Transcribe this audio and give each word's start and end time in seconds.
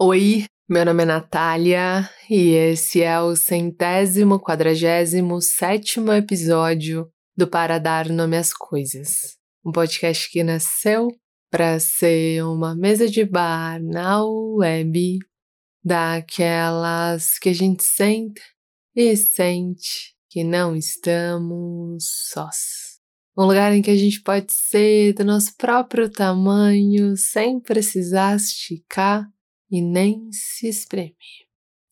Oi, 0.00 0.44
meu 0.68 0.84
nome 0.84 1.02
é 1.02 1.06
Natália 1.06 2.08
e 2.30 2.50
esse 2.50 3.02
é 3.02 3.20
o 3.20 3.34
centésimo 3.34 4.38
quadragésimo 4.38 5.40
sétimo 5.42 6.12
episódio 6.12 7.10
do 7.36 7.48
Para 7.48 7.80
Dar 7.80 8.08
Nome 8.08 8.36
às 8.36 8.52
Coisas. 8.54 9.36
Um 9.66 9.72
podcast 9.72 10.30
que 10.30 10.44
nasceu 10.44 11.08
para 11.50 11.80
ser 11.80 12.44
uma 12.44 12.76
mesa 12.76 13.08
de 13.08 13.24
bar 13.24 13.82
na 13.82 14.24
web 14.24 15.18
daquelas 15.82 17.36
que 17.40 17.48
a 17.48 17.52
gente 17.52 17.82
senta 17.82 18.40
e 18.94 19.16
sente 19.16 20.14
que 20.30 20.44
não 20.44 20.76
estamos 20.76 22.04
sós. 22.30 23.00
Um 23.36 23.46
lugar 23.46 23.72
em 23.72 23.82
que 23.82 23.90
a 23.90 23.96
gente 23.96 24.22
pode 24.22 24.52
ser 24.52 25.14
do 25.14 25.24
nosso 25.24 25.56
próprio 25.56 26.08
tamanho 26.08 27.16
sem 27.16 27.58
precisar 27.58 28.36
esticar 28.36 29.28
e 29.70 29.80
nem 29.80 30.30
se 30.32 30.68
espremer. 30.68 31.14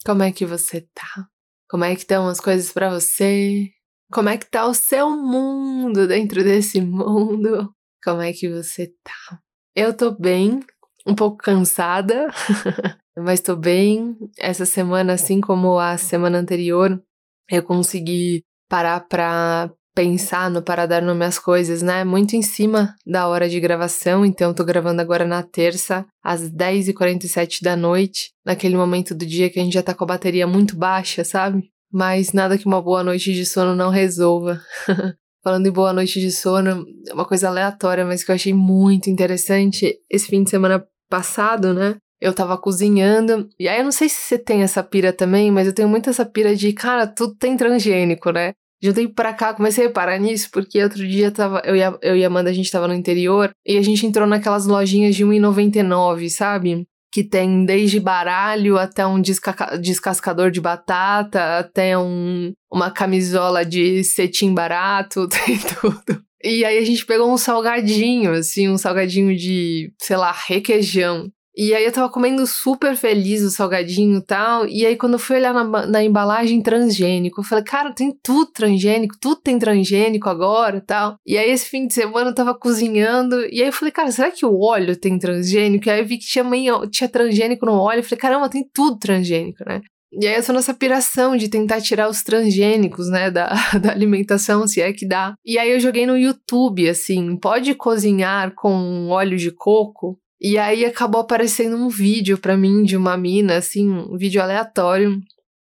Como 0.05 0.23
é 0.23 0.33
que 0.33 0.47
você 0.47 0.83
tá? 0.95 1.29
Como 1.69 1.85
é 1.85 1.95
que 1.95 2.02
estão 2.02 2.29
as 2.29 2.41
coisas 2.41 2.73
para 2.73 2.91
você? 2.91 3.71
Como 4.12 4.29
é 4.29 4.39
que 4.39 4.49
tá 4.49 4.66
o 4.66 4.75
seu 4.75 5.11
mundo 5.11 6.07
dentro 6.07 6.45
desse 6.45 6.80
mundo? 6.80 7.75
Como 8.05 8.23
é 8.23 8.33
que 8.33 8.49
você 8.49 8.93
tá? 9.02 9.41
Eu 9.75 9.95
tô 9.95 10.12
bem, 10.12 10.61
um 11.07 11.15
pouco 11.15 11.39
cansada, 11.39 12.29
mas 13.16 13.41
tô 13.41 13.57
bem. 13.57 14.16
Essa 14.38 14.65
semana, 14.65 15.15
assim 15.15 15.41
como 15.41 15.79
a 15.79 15.99
semana 15.99 16.38
anterior, 16.38 17.02
eu 17.51 17.63
consegui 17.63 18.45
parar 18.69 19.01
pra 19.01 19.73
pensar 19.97 20.51
no 20.51 20.61
para 20.61 20.85
dar 20.85 21.01
nome 21.01 21.25
às 21.25 21.39
coisas, 21.39 21.81
né? 21.81 22.05
Muito 22.05 22.37
em 22.37 22.43
cima 22.43 22.95
da 23.07 23.27
hora 23.27 23.49
de 23.49 23.59
gravação, 23.59 24.27
então 24.27 24.53
tô 24.53 24.63
gravando 24.63 25.01
agora 25.01 25.25
na 25.25 25.43
terça, 25.43 26.05
às 26.23 26.43
10h47 26.43 27.63
da 27.63 27.75
noite, 27.75 28.31
naquele 28.45 28.77
momento 28.77 29.15
do 29.15 29.25
dia 29.25 29.49
que 29.49 29.59
a 29.59 29.65
gente 29.65 29.73
já 29.73 29.83
tá 29.83 29.95
com 29.95 30.05
a 30.05 30.09
bateria 30.09 30.47
muito 30.47 30.77
baixa, 30.77 31.25
sabe? 31.25 31.71
Mas 31.91 32.35
nada 32.35 32.59
que 32.59 32.66
uma 32.66 32.83
boa 32.83 33.03
noite 33.03 33.33
de 33.33 33.47
sono 33.47 33.75
não 33.75 33.88
resolva. 33.88 34.61
Falando 35.43 35.66
em 35.66 35.73
boa 35.73 35.95
noite 35.95 36.21
de 36.21 36.31
sono, 36.31 36.85
uma 37.10 37.25
coisa 37.25 37.49
aleatória, 37.49 38.05
mas 38.05 38.23
que 38.23 38.31
eu 38.31 38.35
achei 38.35 38.53
muito 38.53 39.09
interessante, 39.09 39.95
esse 40.10 40.27
fim 40.27 40.43
de 40.43 40.51
semana 40.51 40.85
passado, 41.09 41.73
né? 41.73 41.97
Eu 42.21 42.35
tava 42.35 42.59
cozinhando, 42.59 43.49
e 43.59 43.66
aí 43.66 43.79
eu 43.79 43.85
não 43.85 43.93
sei 43.93 44.10
se 44.10 44.16
você 44.16 44.38
tem 44.38 44.63
essa 44.63 44.83
pira 44.83 45.13
também, 45.13 45.51
mas 45.51 45.66
eu 45.66 45.75
tenho 45.75 45.88
muito 45.88 46.10
essa 46.10 46.27
pira 46.27 46.55
de, 46.55 46.73
cara, 46.75 47.07
tudo 47.07 47.35
tem 47.37 47.57
transgênico, 47.57 48.31
né? 48.31 48.53
De 48.80 48.91
um 48.91 48.93
tempo 48.93 49.15
pra 49.15 49.32
cá, 49.32 49.55
comecei 49.55 49.85
a 49.85 49.88
reparar 49.88 50.19
nisso, 50.19 50.49
porque 50.52 50.82
outro 50.82 51.07
dia 51.07 51.30
tava, 51.30 51.63
eu, 51.65 51.74
e 51.74 51.82
a, 51.82 51.99
eu 52.02 52.16
e 52.16 52.23
a 52.23 52.27
Amanda, 52.27 52.51
a 52.51 52.52
gente 52.52 52.71
tava 52.71 52.87
no 52.87 52.95
interior, 52.95 53.51
e 53.66 53.79
a 53.79 53.82
gente 53.82 54.07
entrou 54.07 54.27
naquelas 54.27 54.66
lojinhas 54.66 55.16
de 55.16 55.24
R$1,99, 55.24 56.29
sabe? 56.29 56.87
Que 57.10 57.24
tem 57.24 57.65
desde 57.65 57.99
baralho 57.99 58.77
até 58.77 59.07
um 59.07 59.21
desca 59.21 59.79
descascador 59.79 60.51
de 60.51 60.60
batata, 60.60 61.59
até 61.59 61.97
um, 61.97 62.52
uma 62.71 62.91
camisola 62.91 63.65
de 63.65 64.04
cetim 64.04 64.53
barato, 64.53 65.27
tem 65.47 65.59
tudo. 65.59 66.22
E 66.44 66.65
aí 66.65 66.78
a 66.78 66.84
gente 66.84 67.04
pegou 67.06 67.32
um 67.32 67.38
salgadinho, 67.38 68.32
assim, 68.32 68.69
um 68.69 68.77
salgadinho 68.77 69.34
de, 69.34 69.91
sei 70.00 70.16
lá, 70.16 70.32
requeijão. 70.47 71.28
E 71.56 71.75
aí 71.75 71.87
eu 71.87 71.93
tava 71.93 72.10
comendo 72.10 72.47
super 72.47 72.94
feliz 72.97 73.43
o 73.43 73.50
salgadinho 73.50 74.19
e 74.19 74.22
tal. 74.22 74.66
E 74.69 74.84
aí 74.84 74.94
quando 74.94 75.15
eu 75.15 75.19
fui 75.19 75.37
olhar 75.37 75.54
na, 75.54 75.87
na 75.87 76.04
embalagem 76.04 76.60
transgênico, 76.60 77.41
eu 77.41 77.44
falei, 77.44 77.65
cara, 77.65 77.94
tem 77.94 78.12
tudo 78.22 78.53
transgênico, 78.53 79.16
tudo 79.19 79.41
tem 79.41 79.59
transgênico 79.59 80.28
agora 80.28 80.76
e 80.76 80.81
tal. 80.82 81.16
E 81.26 81.38
aí 81.38 81.50
esse 81.50 81.71
fim 81.71 81.87
de 81.87 81.94
semana 81.94 82.31
eu 82.31 82.34
tava 82.34 82.54
cozinhando. 82.54 83.41
E 83.47 83.62
aí 83.62 83.69
eu 83.69 83.72
falei, 83.72 83.91
cara, 83.91 84.12
será 84.12 84.31
que 84.31 84.44
o 84.44 84.60
óleo 84.60 84.94
tem 84.97 85.19
transgênico? 85.19 85.88
E 85.88 85.91
aí 85.91 86.00
eu 86.00 86.06
vi 86.06 86.19
que 86.19 86.26
tinha, 86.26 86.44
meio, 86.44 86.87
tinha 86.88 87.09
transgênico 87.09 87.65
no 87.65 87.72
óleo. 87.72 88.00
Eu 88.00 88.04
falei, 88.04 88.20
caramba, 88.20 88.50
tem 88.50 88.69
tudo 88.75 88.98
transgênico, 88.98 89.65
né? 89.66 89.81
E 90.12 90.26
aí 90.26 90.34
essa 90.34 90.53
nossa 90.53 90.72
piração 90.72 91.37
de 91.37 91.48
tentar 91.48 91.81
tirar 91.81 92.09
os 92.09 92.22
transgênicos, 92.22 93.09
né, 93.10 93.31
da, 93.31 93.53
da 93.82 93.91
alimentação, 93.91 94.66
se 94.66 94.81
é 94.81 94.92
que 94.92 95.06
dá. 95.06 95.34
E 95.44 95.58
aí 95.58 95.70
eu 95.70 95.81
joguei 95.81 96.06
no 96.06 96.16
YouTube, 96.16 96.88
assim, 96.88 97.36
pode 97.36 97.75
cozinhar 97.75 98.54
com 98.54 99.08
óleo 99.08 99.36
de 99.36 99.50
coco? 99.50 100.19
E 100.41 100.58
aí 100.58 100.84
acabou 100.84 101.20
aparecendo 101.20 101.76
um 101.76 101.88
vídeo 101.88 102.38
para 102.38 102.56
mim 102.56 102.82
de 102.82 102.97
uma 102.97 103.16
mina, 103.16 103.56
assim, 103.56 103.88
um 103.88 104.16
vídeo 104.16 104.42
aleatório, 104.42 105.19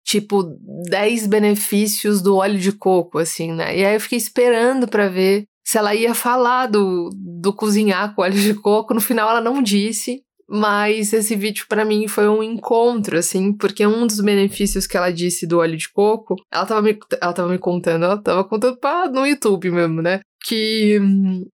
tipo 0.06 0.44
10 0.90 1.28
benefícios 1.28 2.22
do 2.22 2.36
óleo 2.36 2.60
de 2.60 2.72
coco, 2.72 3.18
assim, 3.18 3.54
né? 3.54 3.78
E 3.78 3.86
aí 3.86 3.96
eu 3.96 4.02
fiquei 4.02 4.18
esperando 4.18 4.88
para 4.88 5.08
ver 5.08 5.46
se 5.66 5.78
ela 5.78 5.94
ia 5.94 6.14
falar 6.14 6.68
do, 6.68 7.10
do 7.14 7.54
cozinhar 7.54 8.16
com 8.16 8.22
óleo 8.22 8.40
de 8.40 8.54
coco. 8.54 8.94
No 8.94 9.02
final 9.02 9.30
ela 9.30 9.42
não 9.42 9.62
disse, 9.62 10.22
mas 10.50 11.12
esse 11.12 11.36
vídeo 11.36 11.66
para 11.68 11.84
mim 11.84 12.08
foi 12.08 12.30
um 12.30 12.42
encontro, 12.42 13.18
assim, 13.18 13.52
porque 13.52 13.86
um 13.86 14.08
dos 14.08 14.22
benefícios 14.22 14.88
que 14.88 14.96
ela 14.96 15.12
disse 15.12 15.46
do 15.46 15.60
óleo 15.60 15.76
de 15.76 15.92
coco, 15.92 16.36
ela 16.52 16.66
tava 16.66 16.82
me, 16.82 16.98
ela 17.22 17.34
tava 17.34 17.50
me 17.50 17.58
contando, 17.58 18.06
ela 18.06 18.18
tava 18.18 18.46
contando 18.46 18.78
pra, 18.78 19.10
no 19.10 19.26
YouTube 19.26 19.70
mesmo, 19.72 20.02
né? 20.02 20.22
Que 20.48 20.98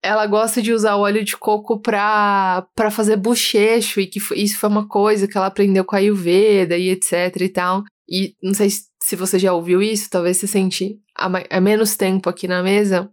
ela 0.03 0.27
gosta 0.27 0.61
de 0.61 0.73
usar 0.73 0.97
óleo 0.97 1.23
de 1.23 1.37
coco 1.37 1.79
pra, 1.79 2.67
pra 2.75 2.91
fazer 2.91 3.15
bochecho 3.15 4.01
e 4.01 4.05
que 4.05 4.19
isso 4.35 4.59
foi 4.59 4.69
uma 4.69 4.85
coisa 4.85 5.29
que 5.29 5.37
ela 5.37 5.47
aprendeu 5.47 5.85
com 5.85 5.95
a 5.95 5.99
Ayurveda 5.99 6.77
e 6.77 6.89
etc 6.89 7.33
e 7.39 7.47
tal. 7.47 7.83
E 8.09 8.35
não 8.43 8.53
sei 8.53 8.67
se 8.69 9.15
você 9.15 9.39
já 9.39 9.53
ouviu 9.53 9.81
isso, 9.81 10.09
talvez 10.09 10.35
você 10.35 10.45
sente 10.45 10.99
há 11.15 11.61
menos 11.61 11.95
tempo 11.95 12.29
aqui 12.29 12.49
na 12.49 12.61
mesa, 12.61 13.09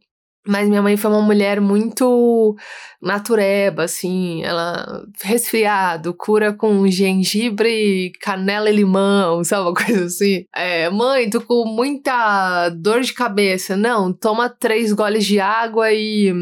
mas 0.47 0.69
minha 0.69 0.83
mãe 0.83 0.97
foi 0.97 1.11
uma 1.11 1.21
mulher 1.21 1.61
muito 1.61 2.57
natureba, 3.03 3.85
assim, 3.85 4.43
ela 4.43 5.05
resfriado, 5.23 6.15
cura 6.15 6.53
com 6.53 6.87
gengibre, 6.89 8.13
canela 8.21 8.71
e 8.71 8.77
limão, 8.77 9.43
sabe, 9.45 9.63
uma 9.63 9.75
coisa 9.75 10.05
assim. 10.05 10.45
É, 10.55 10.89
mãe, 10.91 11.29
tô 11.29 11.41
com 11.41 11.65
muita 11.67 12.71
dor 12.71 13.01
de 13.03 13.13
cabeça. 13.13 13.77
Não, 13.77 14.13
toma 14.13 14.49
três 14.49 14.93
goles 14.93 15.25
de 15.25 15.39
água 15.41 15.93
e 15.93 16.33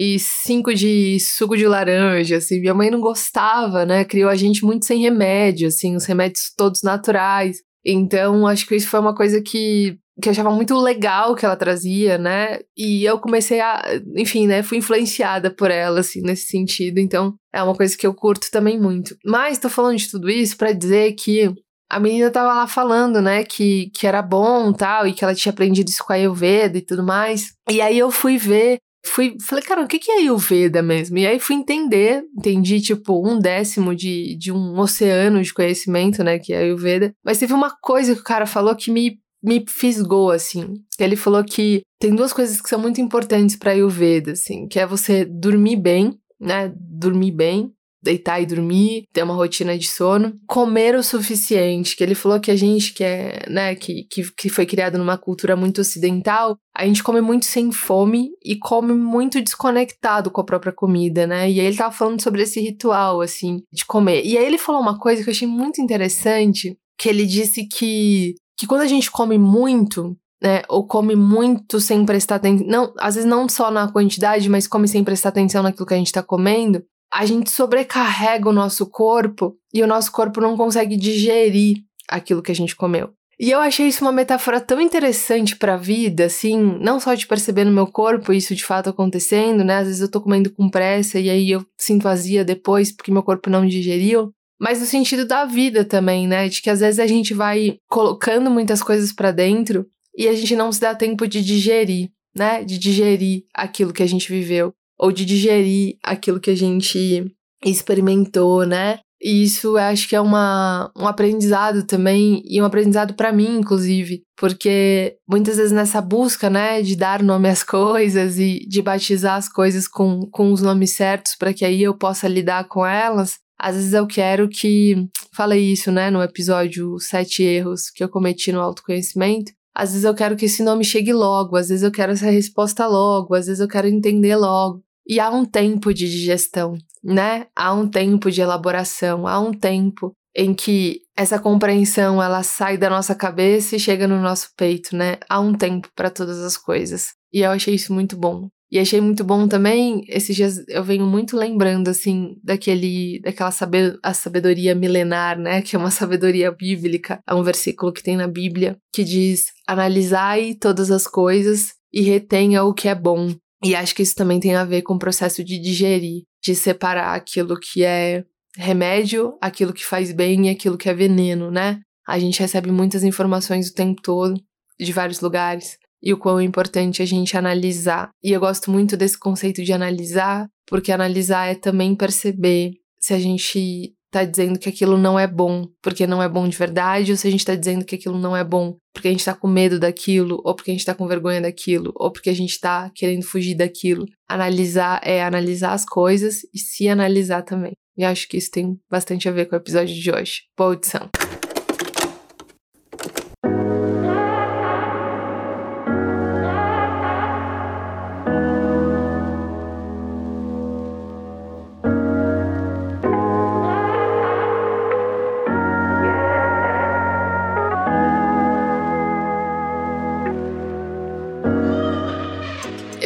e 0.00 0.16
cinco 0.20 0.72
de 0.72 1.18
suco 1.18 1.56
de 1.56 1.66
laranja, 1.66 2.36
assim. 2.36 2.60
Minha 2.60 2.72
mãe 2.72 2.88
não 2.88 3.00
gostava, 3.00 3.84
né? 3.84 4.04
Criou 4.04 4.30
a 4.30 4.36
gente 4.36 4.64
muito 4.64 4.86
sem 4.86 5.00
remédio, 5.00 5.66
assim, 5.66 5.96
os 5.96 6.04
remédios 6.04 6.52
todos 6.56 6.82
naturais. 6.84 7.56
Então, 7.84 8.46
acho 8.46 8.64
que 8.66 8.76
isso 8.76 8.88
foi 8.88 9.00
uma 9.00 9.14
coisa 9.14 9.42
que 9.42 9.98
que 10.20 10.28
eu 10.28 10.32
achava 10.32 10.50
muito 10.50 10.76
legal 10.76 11.34
que 11.34 11.44
ela 11.44 11.56
trazia, 11.56 12.18
né? 12.18 12.58
E 12.76 13.04
eu 13.04 13.18
comecei 13.18 13.60
a, 13.60 13.82
enfim, 14.16 14.46
né, 14.46 14.62
fui 14.62 14.78
influenciada 14.78 15.50
por 15.50 15.70
ela 15.70 16.00
assim 16.00 16.20
nesse 16.20 16.46
sentido. 16.46 16.98
Então, 16.98 17.34
é 17.52 17.62
uma 17.62 17.74
coisa 17.74 17.96
que 17.96 18.06
eu 18.06 18.14
curto 18.14 18.48
também 18.50 18.80
muito. 18.80 19.16
Mas 19.24 19.58
tô 19.58 19.68
falando 19.68 19.96
de 19.96 20.10
tudo 20.10 20.28
isso 20.28 20.56
para 20.56 20.72
dizer 20.72 21.12
que 21.12 21.52
a 21.90 21.98
menina 21.98 22.30
tava 22.30 22.52
lá 22.52 22.66
falando, 22.66 23.22
né, 23.22 23.44
que, 23.44 23.90
que 23.94 24.06
era 24.06 24.20
bom 24.20 24.72
tal, 24.72 25.06
e 25.06 25.12
que 25.12 25.24
ela 25.24 25.34
tinha 25.34 25.52
aprendido 25.52 25.88
isso 25.88 26.04
com 26.04 26.12
a 26.12 26.16
Ayurveda 26.16 26.76
e 26.76 26.82
tudo 26.82 27.02
mais. 27.02 27.52
E 27.70 27.80
aí 27.80 27.98
eu 27.98 28.10
fui 28.10 28.36
ver, 28.36 28.78
fui, 29.06 29.36
falei, 29.40 29.64
cara, 29.64 29.82
o 29.82 29.88
que, 29.88 29.98
que 29.98 30.10
é 30.10 30.18
Ayurveda 30.18 30.82
mesmo? 30.82 31.16
E 31.16 31.26
aí 31.26 31.38
fui 31.38 31.56
entender, 31.56 32.22
entendi, 32.36 32.80
tipo, 32.80 33.26
um 33.26 33.38
décimo 33.38 33.94
de, 33.94 34.36
de 34.36 34.52
um 34.52 34.78
oceano 34.78 35.42
de 35.42 35.54
conhecimento, 35.54 36.22
né, 36.22 36.38
que 36.38 36.52
é 36.52 36.58
Ayurveda. 36.58 37.12
Mas 37.24 37.38
teve 37.38 37.54
uma 37.54 37.74
coisa 37.80 38.14
que 38.14 38.20
o 38.20 38.24
cara 38.24 38.46
falou 38.46 38.76
que 38.76 38.90
me 38.90 39.18
me 39.42 39.64
fisgou, 39.68 40.30
assim. 40.30 40.74
Ele 40.98 41.16
falou 41.16 41.44
que 41.44 41.82
tem 41.98 42.14
duas 42.14 42.32
coisas 42.32 42.60
que 42.60 42.68
são 42.68 42.80
muito 42.80 43.00
importantes 43.00 43.56
para 43.56 43.72
Ayurveda, 43.72 44.32
assim, 44.32 44.66
que 44.68 44.78
é 44.78 44.86
você 44.86 45.24
dormir 45.24 45.76
bem, 45.76 46.18
né? 46.40 46.72
Dormir 46.76 47.32
bem, 47.32 47.72
deitar 48.02 48.40
e 48.40 48.46
dormir, 48.46 49.04
ter 49.12 49.22
uma 49.22 49.34
rotina 49.34 49.76
de 49.76 49.86
sono, 49.86 50.38
comer 50.46 50.94
o 50.94 51.02
suficiente, 51.02 51.96
que 51.96 52.02
ele 52.02 52.14
falou 52.14 52.40
que 52.40 52.50
a 52.50 52.56
gente 52.56 52.94
que 52.94 53.02
é, 53.02 53.44
né, 53.48 53.74
que, 53.74 54.04
que, 54.04 54.32
que 54.32 54.48
foi 54.48 54.64
criado 54.66 54.98
numa 54.98 55.18
cultura 55.18 55.56
muito 55.56 55.80
ocidental, 55.80 56.56
a 56.74 56.86
gente 56.86 57.02
come 57.02 57.20
muito 57.20 57.46
sem 57.46 57.72
fome 57.72 58.30
e 58.44 58.56
come 58.56 58.92
muito 58.94 59.42
desconectado 59.42 60.30
com 60.30 60.40
a 60.40 60.44
própria 60.44 60.72
comida, 60.72 61.26
né? 61.26 61.50
E 61.50 61.60
aí 61.60 61.66
ele 61.66 61.76
tava 61.76 61.92
falando 61.92 62.22
sobre 62.22 62.42
esse 62.42 62.60
ritual, 62.60 63.20
assim, 63.20 63.62
de 63.72 63.84
comer. 63.84 64.24
E 64.24 64.38
aí 64.38 64.44
ele 64.44 64.58
falou 64.58 64.80
uma 64.80 64.98
coisa 64.98 65.22
que 65.22 65.28
eu 65.28 65.32
achei 65.32 65.48
muito 65.48 65.80
interessante, 65.80 66.78
que 66.96 67.08
ele 67.08 67.26
disse 67.26 67.66
que 67.66 68.34
que 68.58 68.66
quando 68.66 68.80
a 68.82 68.86
gente 68.88 69.08
come 69.08 69.38
muito, 69.38 70.16
né, 70.42 70.62
ou 70.68 70.84
come 70.84 71.14
muito 71.14 71.80
sem 71.80 72.04
prestar 72.04 72.34
atenção, 72.34 72.66
não, 72.66 72.92
às 72.98 73.14
vezes 73.14 73.30
não 73.30 73.48
só 73.48 73.70
na 73.70 73.90
quantidade, 73.90 74.48
mas 74.48 74.66
come 74.66 74.88
sem 74.88 75.04
prestar 75.04 75.28
atenção 75.28 75.62
naquilo 75.62 75.86
que 75.86 75.94
a 75.94 75.96
gente 75.96 76.08
está 76.08 76.24
comendo, 76.24 76.82
a 77.12 77.24
gente 77.24 77.50
sobrecarrega 77.50 78.48
o 78.48 78.52
nosso 78.52 78.84
corpo 78.86 79.56
e 79.72 79.80
o 79.80 79.86
nosso 79.86 80.10
corpo 80.10 80.40
não 80.40 80.56
consegue 80.56 80.96
digerir 80.96 81.78
aquilo 82.08 82.42
que 82.42 82.50
a 82.50 82.54
gente 82.54 82.74
comeu. 82.74 83.10
E 83.40 83.52
eu 83.52 83.60
achei 83.60 83.86
isso 83.86 84.04
uma 84.04 84.10
metáfora 84.10 84.60
tão 84.60 84.80
interessante 84.80 85.54
para 85.54 85.74
a 85.74 85.76
vida, 85.76 86.24
assim, 86.24 86.60
não 86.80 86.98
só 86.98 87.14
de 87.14 87.24
perceber 87.24 87.62
no 87.62 87.70
meu 87.70 87.86
corpo 87.86 88.32
isso 88.32 88.52
de 88.52 88.64
fato 88.64 88.90
acontecendo, 88.90 89.62
né? 89.62 89.76
Às 89.76 89.86
vezes 89.86 90.00
eu 90.00 90.10
tô 90.10 90.20
comendo 90.20 90.50
com 90.50 90.68
pressa 90.68 91.20
e 91.20 91.30
aí 91.30 91.52
eu 91.52 91.64
sinto 91.78 92.02
vazia 92.02 92.44
depois 92.44 92.90
porque 92.90 93.12
meu 93.12 93.22
corpo 93.22 93.48
não 93.48 93.64
digeriu 93.64 94.32
mas 94.60 94.80
no 94.80 94.86
sentido 94.86 95.24
da 95.24 95.44
vida 95.44 95.84
também, 95.84 96.26
né? 96.26 96.48
De 96.48 96.60
que 96.60 96.70
às 96.70 96.80
vezes 96.80 96.98
a 96.98 97.06
gente 97.06 97.32
vai 97.34 97.78
colocando 97.88 98.50
muitas 98.50 98.82
coisas 98.82 99.12
para 99.12 99.30
dentro 99.30 99.86
e 100.16 100.26
a 100.28 100.34
gente 100.34 100.56
não 100.56 100.72
se 100.72 100.80
dá 100.80 100.94
tempo 100.94 101.26
de 101.26 101.42
digerir, 101.42 102.10
né? 102.36 102.64
De 102.64 102.78
digerir 102.78 103.44
aquilo 103.54 103.92
que 103.92 104.02
a 104.02 104.08
gente 104.08 104.30
viveu 104.30 104.72
ou 104.98 105.12
de 105.12 105.24
digerir 105.24 105.96
aquilo 106.02 106.40
que 106.40 106.50
a 106.50 106.56
gente 106.56 107.24
experimentou, 107.64 108.66
né? 108.66 108.98
E 109.20 109.42
isso 109.42 109.76
eu 109.76 109.78
acho 109.78 110.08
que 110.08 110.14
é 110.14 110.20
uma, 110.20 110.92
um 110.96 111.06
aprendizado 111.06 111.82
também, 111.82 112.40
e 112.44 112.62
um 112.62 112.64
aprendizado 112.64 113.14
para 113.14 113.32
mim, 113.32 113.58
inclusive, 113.58 114.22
porque 114.36 115.16
muitas 115.28 115.56
vezes 115.56 115.72
nessa 115.72 116.00
busca, 116.00 116.48
né, 116.48 116.82
de 116.82 116.94
dar 116.94 117.20
nome 117.20 117.48
às 117.48 117.64
coisas 117.64 118.38
e 118.38 118.60
de 118.68 118.80
batizar 118.80 119.36
as 119.36 119.48
coisas 119.48 119.88
com, 119.88 120.20
com 120.30 120.52
os 120.52 120.62
nomes 120.62 120.92
certos 120.92 121.34
para 121.34 121.52
que 121.52 121.64
aí 121.64 121.82
eu 121.82 121.94
possa 121.94 122.28
lidar 122.28 122.68
com 122.68 122.86
elas, 122.86 123.38
às 123.58 123.74
vezes 123.74 123.92
eu 123.92 124.06
quero 124.06 124.48
que. 124.48 125.08
Falei 125.34 125.72
isso, 125.72 125.92
né, 125.92 126.10
no 126.10 126.22
episódio 126.22 126.98
Sete 126.98 127.42
Erros 127.42 127.90
que 127.90 128.02
eu 128.02 128.08
cometi 128.08 128.52
no 128.52 128.60
autoconhecimento. 128.60 129.52
Às 129.74 129.90
vezes 129.90 130.04
eu 130.04 130.14
quero 130.14 130.36
que 130.36 130.46
esse 130.46 130.62
nome 130.62 130.84
chegue 130.84 131.12
logo, 131.12 131.56
às 131.56 131.68
vezes 131.68 131.84
eu 131.84 131.92
quero 131.92 132.12
essa 132.12 132.30
resposta 132.30 132.86
logo, 132.86 133.34
às 133.34 133.46
vezes 133.46 133.60
eu 133.60 133.68
quero 133.68 133.86
entender 133.86 134.34
logo. 134.36 134.82
E 135.06 135.20
há 135.20 135.30
um 135.30 135.44
tempo 135.44 135.94
de 135.94 136.10
digestão, 136.10 136.76
né? 137.02 137.46
Há 137.54 137.72
um 137.72 137.88
tempo 137.88 138.30
de 138.30 138.40
elaboração, 138.40 139.26
há 139.26 139.38
um 139.38 139.52
tempo 139.52 140.12
em 140.34 140.54
que 140.54 141.00
essa 141.16 141.38
compreensão 141.38 142.22
ela 142.22 142.42
sai 142.42 142.76
da 142.76 142.90
nossa 142.90 143.14
cabeça 143.14 143.76
e 143.76 143.80
chega 143.80 144.06
no 144.06 144.20
nosso 144.20 144.50
peito, 144.56 144.96
né? 144.96 145.16
Há 145.28 145.40
um 145.40 145.52
tempo 145.52 145.88
para 145.94 146.10
todas 146.10 146.38
as 146.38 146.56
coisas. 146.56 147.14
E 147.32 147.40
eu 147.40 147.50
achei 147.50 147.74
isso 147.74 147.92
muito 147.92 148.16
bom. 148.16 148.48
E 148.70 148.78
achei 148.78 149.00
muito 149.00 149.24
bom 149.24 149.48
também, 149.48 150.02
esses 150.08 150.36
dias 150.36 150.62
eu 150.68 150.84
venho 150.84 151.06
muito 151.06 151.36
lembrando, 151.36 151.88
assim, 151.88 152.36
daquele, 152.44 153.18
daquela 153.20 153.50
saber, 153.50 153.98
a 154.02 154.12
sabedoria 154.12 154.74
milenar, 154.74 155.38
né, 155.38 155.62
que 155.62 155.74
é 155.74 155.78
uma 155.78 155.90
sabedoria 155.92 156.52
bíblica, 156.52 157.20
é 157.26 157.34
um 157.34 157.42
versículo 157.42 157.92
que 157.92 158.02
tem 158.02 158.16
na 158.16 158.28
Bíblia, 158.28 158.76
que 158.92 159.02
diz, 159.02 159.46
analisai 159.66 160.54
todas 160.54 160.90
as 160.90 161.06
coisas 161.06 161.72
e 161.92 162.02
retenha 162.02 162.62
o 162.64 162.74
que 162.74 162.88
é 162.88 162.94
bom. 162.94 163.34
E 163.64 163.74
acho 163.74 163.94
que 163.94 164.02
isso 164.02 164.14
também 164.14 164.38
tem 164.38 164.54
a 164.54 164.64
ver 164.64 164.82
com 164.82 164.94
o 164.94 164.98
processo 164.98 165.42
de 165.42 165.58
digerir, 165.58 166.22
de 166.44 166.54
separar 166.54 167.14
aquilo 167.14 167.58
que 167.58 167.82
é 167.82 168.24
remédio, 168.56 169.36
aquilo 169.40 169.72
que 169.72 169.84
faz 169.84 170.12
bem 170.12 170.46
e 170.46 170.50
aquilo 170.50 170.76
que 170.76 170.88
é 170.88 170.94
veneno, 170.94 171.50
né? 171.50 171.80
A 172.06 172.18
gente 172.18 172.40
recebe 172.40 172.70
muitas 172.70 173.02
informações 173.02 173.68
o 173.68 173.74
tempo 173.74 174.00
todo, 174.02 174.40
de 174.78 174.92
vários 174.92 175.20
lugares, 175.20 175.78
e 176.02 176.12
o 176.12 176.18
quão 176.18 176.40
é 176.40 176.44
importante 176.44 177.02
a 177.02 177.06
gente 177.06 177.36
analisar. 177.36 178.10
E 178.22 178.32
eu 178.32 178.40
gosto 178.40 178.70
muito 178.70 178.96
desse 178.96 179.18
conceito 179.18 179.62
de 179.62 179.72
analisar, 179.72 180.46
porque 180.66 180.92
analisar 180.92 181.46
é 181.46 181.54
também 181.54 181.94
perceber 181.94 182.72
se 183.00 183.14
a 183.14 183.18
gente 183.18 183.94
tá 184.10 184.24
dizendo 184.24 184.58
que 184.58 184.68
aquilo 184.68 184.96
não 184.96 185.18
é 185.18 185.26
bom 185.26 185.66
porque 185.82 186.06
não 186.06 186.22
é 186.22 186.28
bom 186.28 186.48
de 186.48 186.56
verdade, 186.56 187.10
ou 187.10 187.16
se 187.16 187.28
a 187.28 187.30
gente 187.30 187.44
tá 187.44 187.54
dizendo 187.54 187.84
que 187.84 187.94
aquilo 187.94 188.18
não 188.18 188.36
é 188.36 188.42
bom 188.42 188.76
porque 188.92 189.08
a 189.08 189.10
gente 189.10 189.24
tá 189.24 189.34
com 189.34 189.46
medo 189.46 189.78
daquilo, 189.78 190.40
ou 190.44 190.54
porque 190.54 190.70
a 190.70 190.74
gente 190.74 190.84
tá 190.84 190.94
com 190.94 191.06
vergonha 191.06 191.40
daquilo, 191.40 191.92
ou 191.94 192.10
porque 192.10 192.30
a 192.30 192.34
gente 192.34 192.58
tá 192.58 192.90
querendo 192.94 193.22
fugir 193.22 193.54
daquilo. 193.54 194.06
Analisar 194.28 195.00
é 195.04 195.22
analisar 195.22 195.72
as 195.72 195.84
coisas 195.84 196.40
e 196.52 196.58
se 196.58 196.88
analisar 196.88 197.42
também. 197.42 197.72
E 197.96 198.04
acho 198.04 198.28
que 198.28 198.36
isso 198.36 198.50
tem 198.50 198.78
bastante 198.90 199.28
a 199.28 199.32
ver 199.32 199.46
com 199.46 199.54
o 199.54 199.58
episódio 199.58 199.94
de 199.94 200.10
hoje. 200.10 200.42
Boa 200.56 200.70
audição. 200.70 201.27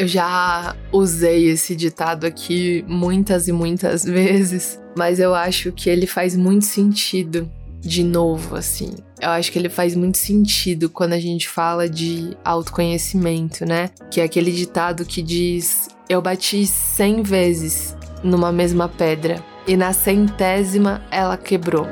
Eu 0.02 0.08
já 0.08 0.74
usei 0.90 1.48
esse 1.48 1.76
ditado 1.76 2.24
aqui 2.24 2.84
muitas 2.88 3.46
e 3.46 3.52
muitas 3.52 4.02
vezes, 4.02 4.80
mas 4.96 5.20
eu 5.20 5.32
acho 5.32 5.70
que 5.70 5.88
ele 5.88 6.08
faz 6.08 6.34
muito 6.34 6.64
sentido 6.64 7.48
de 7.80 8.02
novo, 8.02 8.56
assim. 8.56 8.96
Eu 9.20 9.28
acho 9.28 9.52
que 9.52 9.60
ele 9.60 9.68
faz 9.68 9.94
muito 9.94 10.18
sentido 10.18 10.90
quando 10.90 11.12
a 11.12 11.20
gente 11.20 11.48
fala 11.48 11.88
de 11.88 12.36
autoconhecimento, 12.44 13.64
né? 13.64 13.90
Que 14.10 14.20
é 14.20 14.24
aquele 14.24 14.50
ditado 14.50 15.04
que 15.04 15.22
diz: 15.22 15.88
Eu 16.08 16.20
bati 16.20 16.66
cem 16.66 17.22
vezes 17.22 17.96
numa 18.24 18.50
mesma 18.50 18.88
pedra 18.88 19.40
e 19.68 19.76
na 19.76 19.92
centésima 19.92 21.00
ela 21.12 21.36
quebrou. 21.36 21.86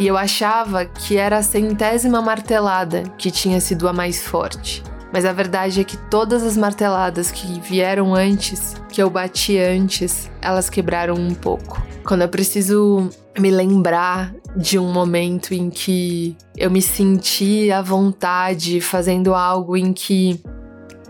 E 0.00 0.06
eu 0.06 0.16
achava 0.16 0.86
que 0.86 1.18
era 1.18 1.36
a 1.36 1.42
centésima 1.42 2.22
martelada 2.22 3.02
que 3.18 3.30
tinha 3.30 3.60
sido 3.60 3.86
a 3.86 3.92
mais 3.92 4.22
forte. 4.22 4.82
Mas 5.12 5.26
a 5.26 5.32
verdade 5.32 5.78
é 5.78 5.84
que 5.84 5.98
todas 6.08 6.42
as 6.42 6.56
marteladas 6.56 7.30
que 7.30 7.60
vieram 7.60 8.14
antes, 8.14 8.74
que 8.88 9.02
eu 9.02 9.10
bati 9.10 9.58
antes, 9.58 10.30
elas 10.40 10.70
quebraram 10.70 11.16
um 11.16 11.34
pouco. 11.34 11.82
Quando 12.02 12.22
eu 12.22 12.28
preciso 12.30 13.10
me 13.38 13.50
lembrar 13.50 14.34
de 14.56 14.78
um 14.78 14.90
momento 14.90 15.52
em 15.52 15.68
que 15.68 16.34
eu 16.56 16.70
me 16.70 16.80
senti 16.80 17.70
à 17.70 17.82
vontade 17.82 18.80
fazendo 18.80 19.34
algo 19.34 19.76
em 19.76 19.92
que 19.92 20.40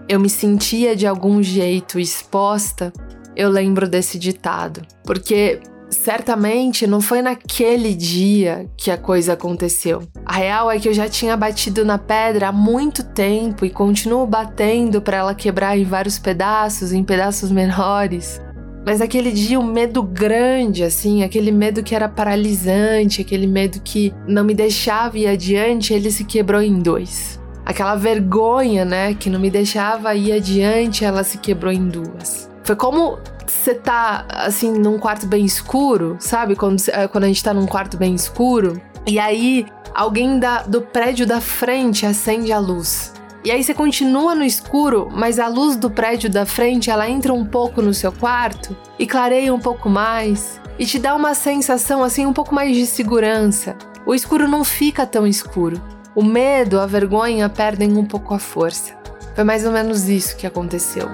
eu 0.09 0.19
me 0.19 0.29
sentia 0.29 0.97
de 0.97 1.07
algum 1.07 1.41
jeito 1.41 2.01
exposta, 2.01 2.93
eu 3.37 3.49
lembro 3.49 3.89
desse 3.89 4.19
ditado. 4.19 4.83
Porque 5.05 5.61
certamente 5.91 6.87
não 6.87 7.01
foi 7.01 7.21
naquele 7.21 7.95
dia 7.95 8.67
que 8.77 8.91
a 8.91 8.97
coisa 8.97 9.33
aconteceu. 9.33 10.03
A 10.25 10.35
real 10.35 10.71
é 10.71 10.79
que 10.79 10.89
eu 10.89 10.95
já 10.95 11.09
tinha 11.09 11.37
batido 11.37 11.85
na 11.85 11.99
pedra 11.99 12.49
há 12.49 12.53
muito 12.53 13.05
tempo 13.05 13.65
e 13.65 13.71
continuo 13.71 14.27
batendo 14.27 15.03
para 15.03 15.19
ela 15.19 15.35
quebrar 15.35 15.77
em 15.77 15.85
vários 15.85 16.19
pedaços, 16.19 16.93
em 16.93 17.03
pedaços 17.03 17.51
menores. 17.53 18.41
Mas 18.87 19.03
aquele 19.03 19.31
dia, 19.31 19.61
um 19.61 19.65
medo 19.65 20.03
grande, 20.03 20.83
assim, 20.83 21.23
aquele 21.23 21.53
medo 21.53 21.83
que 21.83 21.95
era 21.95 22.09
paralisante, 22.09 23.21
aquele 23.21 23.47
medo 23.47 23.79
que 23.85 24.15
não 24.27 24.43
me 24.43 24.55
deixava 24.55 25.19
ir 25.19 25.27
adiante, 25.27 25.93
ele 25.93 26.11
se 26.11 26.25
quebrou 26.25 26.63
em 26.63 26.79
dois. 26.79 27.39
Aquela 27.65 27.95
vergonha, 27.95 28.87
né, 28.87 29.15
que 29.15 29.29
não 29.29 29.39
me 29.39 29.51
deixava 29.51 30.15
ir 30.15 30.33
adiante, 30.33 31.05
ela 31.05 31.23
se 31.23 31.37
quebrou 31.37 31.71
em 31.71 31.89
duas. 31.89 32.51
Foi 32.65 32.75
como 32.75 33.19
você 33.51 33.75
tá, 33.75 34.25
assim, 34.29 34.73
num 34.73 34.99
quarto 34.99 35.27
bem 35.27 35.45
escuro, 35.45 36.17
sabe? 36.19 36.55
Quando, 36.57 36.81
eh, 36.89 37.09
quando 37.09 37.25
a 37.25 37.27
gente 37.27 37.43
tá 37.43 37.53
num 37.53 37.67
quarto 37.67 37.97
bem 37.97 38.15
escuro, 38.15 38.81
e 39.07 39.19
aí 39.19 39.67
alguém 39.95 40.39
da, 40.39 40.63
do 40.63 40.81
prédio 40.81 41.27
da 41.27 41.41
frente 41.41 42.07
acende 42.07 42.53
a 42.53 42.59
luz. 42.59 43.13
E 43.45 43.51
aí 43.51 43.65
você 43.65 43.73
continua 43.73 44.35
no 44.35 44.45
escuro, 44.45 45.09
mas 45.11 45.39
a 45.39 45.49
luz 45.49 45.77
do 45.77 45.91
prédio 45.91 46.29
da 46.29 46.45
frente 46.45 46.91
ela 46.91 47.09
entra 47.09 47.33
um 47.33 47.45
pouco 47.45 47.81
no 47.81 47.95
seu 47.95 48.13
quarto 48.13 48.77
e 48.99 49.07
clareia 49.07 49.53
um 49.53 49.59
pouco 49.59 49.89
mais 49.89 50.61
e 50.79 50.85
te 50.85 50.99
dá 50.99 51.15
uma 51.15 51.35
sensação 51.35 52.03
assim 52.05 52.27
um 52.27 52.33
pouco 52.35 52.55
mais 52.55 52.77
de 52.77 52.85
segurança. 52.87 53.77
O 54.05 54.15
escuro 54.15 54.47
não 54.47 54.63
fica 54.63 55.07
tão 55.07 55.27
escuro. 55.27 55.81
O 56.15 56.23
medo, 56.23 56.79
a 56.79 56.87
vergonha 56.87 57.49
perdem 57.49 57.97
um 57.97 58.05
pouco 58.05 58.35
a 58.35 58.39
força. 58.39 58.95
Foi 59.35 59.45
mais 59.45 59.65
ou 59.65 59.73
menos 59.73 60.09
isso 60.09 60.37
que 60.37 60.47
aconteceu. 60.47 61.09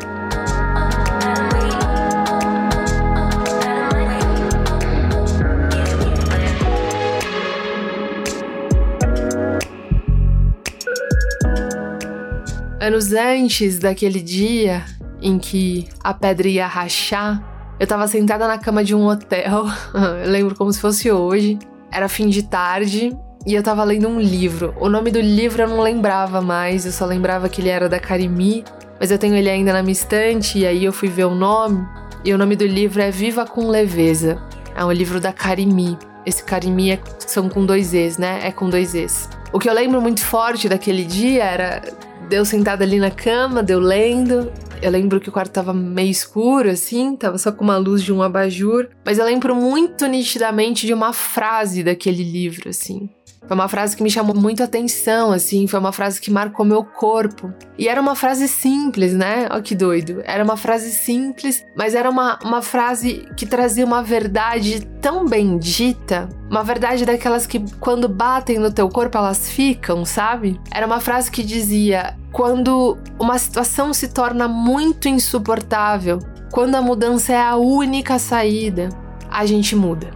Anos 12.87 13.13
antes 13.13 13.81
daquele 13.81 14.21
dia 14.21 14.85
em 15.21 15.41
que 15.41 15.89
a 16.05 16.15
pedra 16.15 16.47
ia 16.47 16.69
rachar, 16.69 17.43
eu 17.81 17.87
tava 17.87 18.07
sentada 18.07 18.47
na 18.47 18.59
cama 18.59 18.85
de 18.85 18.95
um 18.95 19.09
hotel, 19.09 19.67
eu 20.25 20.31
lembro 20.31 20.55
como 20.55 20.73
se 20.73 20.81
fosse 20.81 21.11
hoje. 21.11 21.59
Era 21.91 22.09
fim 22.09 22.29
de 22.29 22.45
tarde 22.45 23.13
e 23.45 23.55
eu 23.55 23.61
tava 23.61 23.83
lendo 23.83 24.07
um 24.07 24.21
livro. 24.21 24.73
O 24.79 24.89
nome 24.89 25.11
do 25.11 25.21
livro 25.21 25.63
eu 25.63 25.69
não 25.69 25.81
lembrava 25.81 26.41
mais, 26.41 26.87
eu 26.87 26.93
só 26.93 27.05
lembrava 27.05 27.49
que 27.49 27.61
ele 27.61 27.71
era 27.71 27.89
da 27.89 27.99
Karimi, 27.99 28.63
mas 29.01 29.11
eu 29.11 29.19
tenho 29.19 29.35
ele 29.35 29.51
ainda 29.51 29.73
na 29.73 29.83
minha 29.83 29.91
estante 29.91 30.61
e 30.61 30.65
aí 30.65 30.85
eu 30.85 30.93
fui 30.93 31.09
ver 31.09 31.25
o 31.25 31.35
nome. 31.35 31.85
E 32.25 32.33
o 32.33 32.39
nome 32.39 32.55
do 32.55 32.65
livro 32.65 33.03
é 33.03 33.11
Viva 33.11 33.45
com 33.45 33.67
Leveza. 33.67 34.41
É 34.77 34.85
um 34.85 34.93
livro 34.93 35.19
da 35.19 35.33
Karimi. 35.33 35.99
Esse 36.25 36.45
Karimi 36.45 36.93
é, 36.93 37.01
são 37.19 37.49
com 37.49 37.67
dois 37.67 37.93
E's, 37.93 38.17
né? 38.17 38.43
É 38.45 38.53
com 38.53 38.71
dois 38.71 38.95
E's. 38.95 39.29
O 39.53 39.59
que 39.59 39.69
eu 39.69 39.75
lembro 39.75 40.01
muito 40.01 40.21
forte 40.21 40.69
daquele 40.69 41.05
dia 41.05 41.43
era 41.43 41.83
deu 42.29 42.45
sentada 42.45 42.85
ali 42.85 42.99
na 42.99 43.11
cama, 43.11 43.63
deu 43.63 43.79
lendo. 43.79 44.53
Eu 44.83 44.91
lembro 44.91 45.21
que 45.21 45.29
o 45.29 45.33
quarto 45.33 45.53
tava 45.53 45.73
meio 45.73 46.11
escuro, 46.11 46.71
assim, 46.71 47.17
tava 47.17 47.39
só 47.39 47.51
com 47.51 47.65
uma 47.65 47.79
luz 47.79 48.03
de 48.03 48.13
um 48.13 48.23
abajur. 48.23 48.89
Mas 49.05 49.19
eu 49.19 49.25
lembro 49.25 49.55
muito 49.55 50.07
nitidamente 50.07 50.87
de 50.87 50.93
uma 50.93 51.13
frase 51.13 51.83
daquele 51.83 52.23
livro, 52.23 52.69
assim. 52.69 53.09
Foi 53.47 53.55
uma 53.55 53.69
frase 53.69 53.97
que 53.97 54.03
me 54.03 54.11
chamou 54.11 54.35
muito 54.35 54.63
atenção, 54.63 55.31
assim, 55.33 55.67
foi 55.67 55.79
uma 55.79 55.93
frase 55.93 56.21
que 56.21 56.31
marcou 56.31 56.67
meu 56.67 56.83
corpo. 56.83 57.53
E 57.79 57.89
era 57.89 58.01
uma 58.01 58.17
frase 58.17 58.49
simples, 58.49 59.13
né? 59.13 59.49
Ó 59.51 59.61
que 59.61 59.75
doido. 59.75 60.21
Era 60.25 60.43
uma 60.43 60.57
frase 60.57 60.91
simples, 60.91 61.65
mas 61.77 61.95
era 61.95 62.11
uma, 62.11 62.39
uma 62.43 62.61
frase 62.61 63.29
que 63.37 63.47
trazia 63.47 63.85
uma 63.85 64.03
verdade 64.03 64.85
tão 65.01 65.25
bendita, 65.25 66.29
uma 66.51 66.65
verdade 66.65 67.05
daquelas 67.05 67.47
que 67.47 67.65
quando 67.79 68.09
batem 68.09 68.59
no 68.59 68.73
teu 68.73 68.89
corpo 68.89 69.17
elas 69.17 69.49
ficam, 69.49 70.05
sabe? 70.05 70.61
Era 70.73 70.87
uma 70.87 71.01
frase 71.01 71.31
que 71.31 71.45
dizia: 71.45 72.17
quando 72.33 72.99
uma 73.19 73.39
situação 73.39 73.95
se 73.95 74.09
torna 74.09 74.49
muito 74.49 75.09
insuportável, 75.09 76.19
quando 76.51 76.75
a 76.75 76.83
mudança 76.83 77.33
é 77.33 77.41
a 77.41 77.57
única 77.57 78.19
saída, 78.19 78.89
a 79.31 79.47
gente 79.47 79.77
muda. 79.77 80.11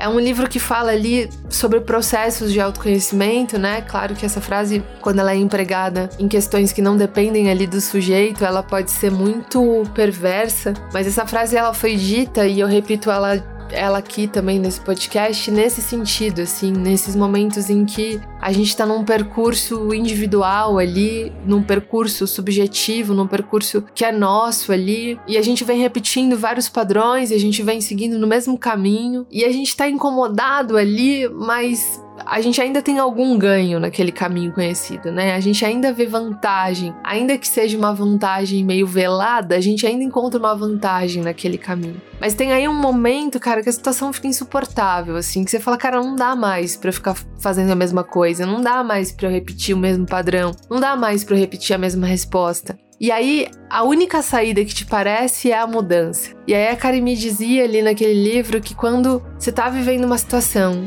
É 0.00 0.08
um 0.08 0.18
livro 0.18 0.48
que 0.48 0.58
fala 0.58 0.92
ali 0.92 1.28
sobre 1.50 1.78
processos 1.78 2.50
de 2.50 2.58
autoconhecimento, 2.58 3.58
né? 3.58 3.82
Claro 3.82 4.14
que 4.14 4.24
essa 4.24 4.40
frase, 4.40 4.82
quando 5.02 5.18
ela 5.18 5.32
é 5.32 5.36
empregada 5.36 6.08
em 6.18 6.26
questões 6.26 6.72
que 6.72 6.80
não 6.80 6.96
dependem 6.96 7.50
ali 7.50 7.66
do 7.66 7.82
sujeito, 7.82 8.42
ela 8.42 8.62
pode 8.62 8.90
ser 8.90 9.10
muito 9.10 9.84
perversa, 9.94 10.72
mas 10.90 11.06
essa 11.06 11.26
frase 11.26 11.54
ela 11.54 11.74
foi 11.74 11.96
dita 11.96 12.46
e 12.46 12.60
eu 12.60 12.66
repito 12.66 13.10
ela 13.10 13.36
ela 13.72 13.98
aqui 13.98 14.26
também 14.26 14.58
nesse 14.58 14.80
podcast 14.80 15.50
nesse 15.50 15.82
sentido, 15.82 16.40
assim, 16.42 16.72
nesses 16.72 17.14
momentos 17.14 17.70
em 17.70 17.84
que 17.84 18.20
a 18.40 18.52
gente 18.52 18.68
está 18.68 18.86
num 18.86 19.04
percurso 19.04 19.94
individual 19.94 20.78
ali, 20.78 21.32
num 21.44 21.62
percurso 21.62 22.26
subjetivo, 22.26 23.14
num 23.14 23.26
percurso 23.26 23.84
que 23.94 24.04
é 24.04 24.12
nosso 24.12 24.72
ali, 24.72 25.18
e 25.26 25.36
a 25.36 25.42
gente 25.42 25.64
vem 25.64 25.80
repetindo 25.80 26.36
vários 26.36 26.68
padrões, 26.68 27.30
e 27.30 27.34
a 27.34 27.38
gente 27.38 27.62
vem 27.62 27.80
seguindo 27.80 28.18
no 28.18 28.26
mesmo 28.26 28.58
caminho, 28.58 29.26
e 29.30 29.44
a 29.44 29.52
gente 29.52 29.68
está 29.68 29.88
incomodado 29.88 30.76
ali, 30.76 31.28
mas 31.28 32.00
a 32.30 32.40
gente 32.40 32.62
ainda 32.62 32.80
tem 32.80 33.00
algum 33.00 33.36
ganho 33.36 33.80
naquele 33.80 34.12
caminho 34.12 34.52
conhecido, 34.52 35.10
né? 35.10 35.34
A 35.34 35.40
gente 35.40 35.64
ainda 35.64 35.92
vê 35.92 36.06
vantagem, 36.06 36.94
ainda 37.02 37.36
que 37.36 37.48
seja 37.48 37.76
uma 37.76 37.92
vantagem 37.92 38.64
meio 38.64 38.86
velada, 38.86 39.56
a 39.56 39.60
gente 39.60 39.84
ainda 39.84 40.04
encontra 40.04 40.38
uma 40.38 40.54
vantagem 40.54 41.24
naquele 41.24 41.58
caminho. 41.58 42.00
Mas 42.20 42.32
tem 42.32 42.52
aí 42.52 42.68
um 42.68 42.74
momento, 42.74 43.40
cara, 43.40 43.64
que 43.64 43.68
a 43.68 43.72
situação 43.72 44.12
fica 44.12 44.28
insuportável, 44.28 45.16
assim, 45.16 45.44
que 45.44 45.50
você 45.50 45.58
fala, 45.58 45.76
cara, 45.76 46.00
não 46.00 46.14
dá 46.14 46.36
mais 46.36 46.76
para 46.76 46.92
ficar 46.92 47.16
fazendo 47.40 47.72
a 47.72 47.74
mesma 47.74 48.04
coisa, 48.04 48.46
não 48.46 48.60
dá 48.60 48.84
mais 48.84 49.10
para 49.10 49.26
eu 49.26 49.32
repetir 49.32 49.74
o 49.74 49.78
mesmo 49.78 50.06
padrão, 50.06 50.52
não 50.70 50.78
dá 50.78 50.94
mais 50.94 51.24
para 51.24 51.34
eu 51.34 51.40
repetir 51.40 51.74
a 51.74 51.78
mesma 51.78 52.06
resposta. 52.06 52.78
E 53.00 53.10
aí, 53.10 53.48
a 53.68 53.82
única 53.82 54.22
saída 54.22 54.64
que 54.64 54.74
te 54.74 54.86
parece 54.86 55.50
é 55.50 55.58
a 55.58 55.66
mudança. 55.66 56.30
E 56.46 56.54
aí, 56.54 56.68
a 56.68 56.76
Karimi 56.76 57.16
dizia 57.16 57.64
ali 57.64 57.82
naquele 57.82 58.12
livro 58.12 58.60
que 58.60 58.74
quando 58.74 59.20
você 59.36 59.50
tá 59.50 59.68
vivendo 59.68 60.04
uma 60.04 60.18
situação 60.18 60.86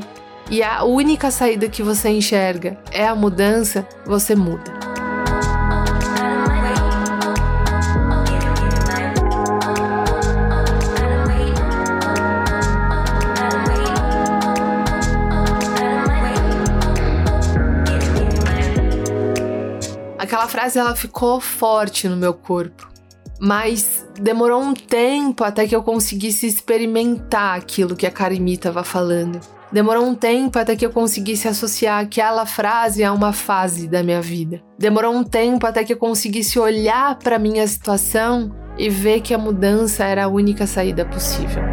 e 0.49 0.61
a 0.61 0.83
única 0.83 1.31
saída 1.31 1.69
que 1.69 1.81
você 1.81 2.09
enxerga 2.09 2.77
é 2.91 3.07
a 3.07 3.15
mudança, 3.15 3.87
você 4.05 4.35
muda. 4.35 4.71
Aquela 20.17 20.47
frase 20.47 20.79
ela 20.79 20.95
ficou 20.95 21.39
forte 21.39 22.07
no 22.07 22.15
meu 22.15 22.33
corpo, 22.33 22.89
mas 23.39 24.07
demorou 24.15 24.61
um 24.61 24.73
tempo 24.73 25.43
até 25.43 25.67
que 25.67 25.75
eu 25.75 25.83
conseguisse 25.83 26.47
experimentar 26.47 27.57
aquilo 27.57 27.95
que 27.95 28.07
a 28.07 28.11
Karimi 28.11 28.53
estava 28.53 28.83
falando. 28.83 29.39
Demorou 29.73 30.05
um 30.05 30.13
tempo 30.13 30.59
até 30.59 30.75
que 30.75 30.85
eu 30.85 30.91
conseguisse 30.91 31.47
associar 31.47 31.99
aquela 31.99 32.45
frase 32.45 33.03
a 33.03 33.11
uma 33.11 33.33
fase 33.33 33.87
da 33.87 34.03
minha 34.03 34.21
vida. 34.21 34.61
Demorou 34.77 35.11
um 35.11 35.23
tempo 35.23 35.65
até 35.65 35.83
que 35.83 35.91
eu 35.91 35.97
conseguisse 35.97 36.59
olhar 36.59 37.17
para 37.17 37.39
minha 37.39 37.65
situação 37.65 38.55
e 38.77 38.87
ver 38.87 39.21
que 39.21 39.33
a 39.33 39.37
mudança 39.37 40.03
era 40.05 40.25
a 40.25 40.27
única 40.27 40.67
saída 40.67 41.03
possível. 41.03 41.63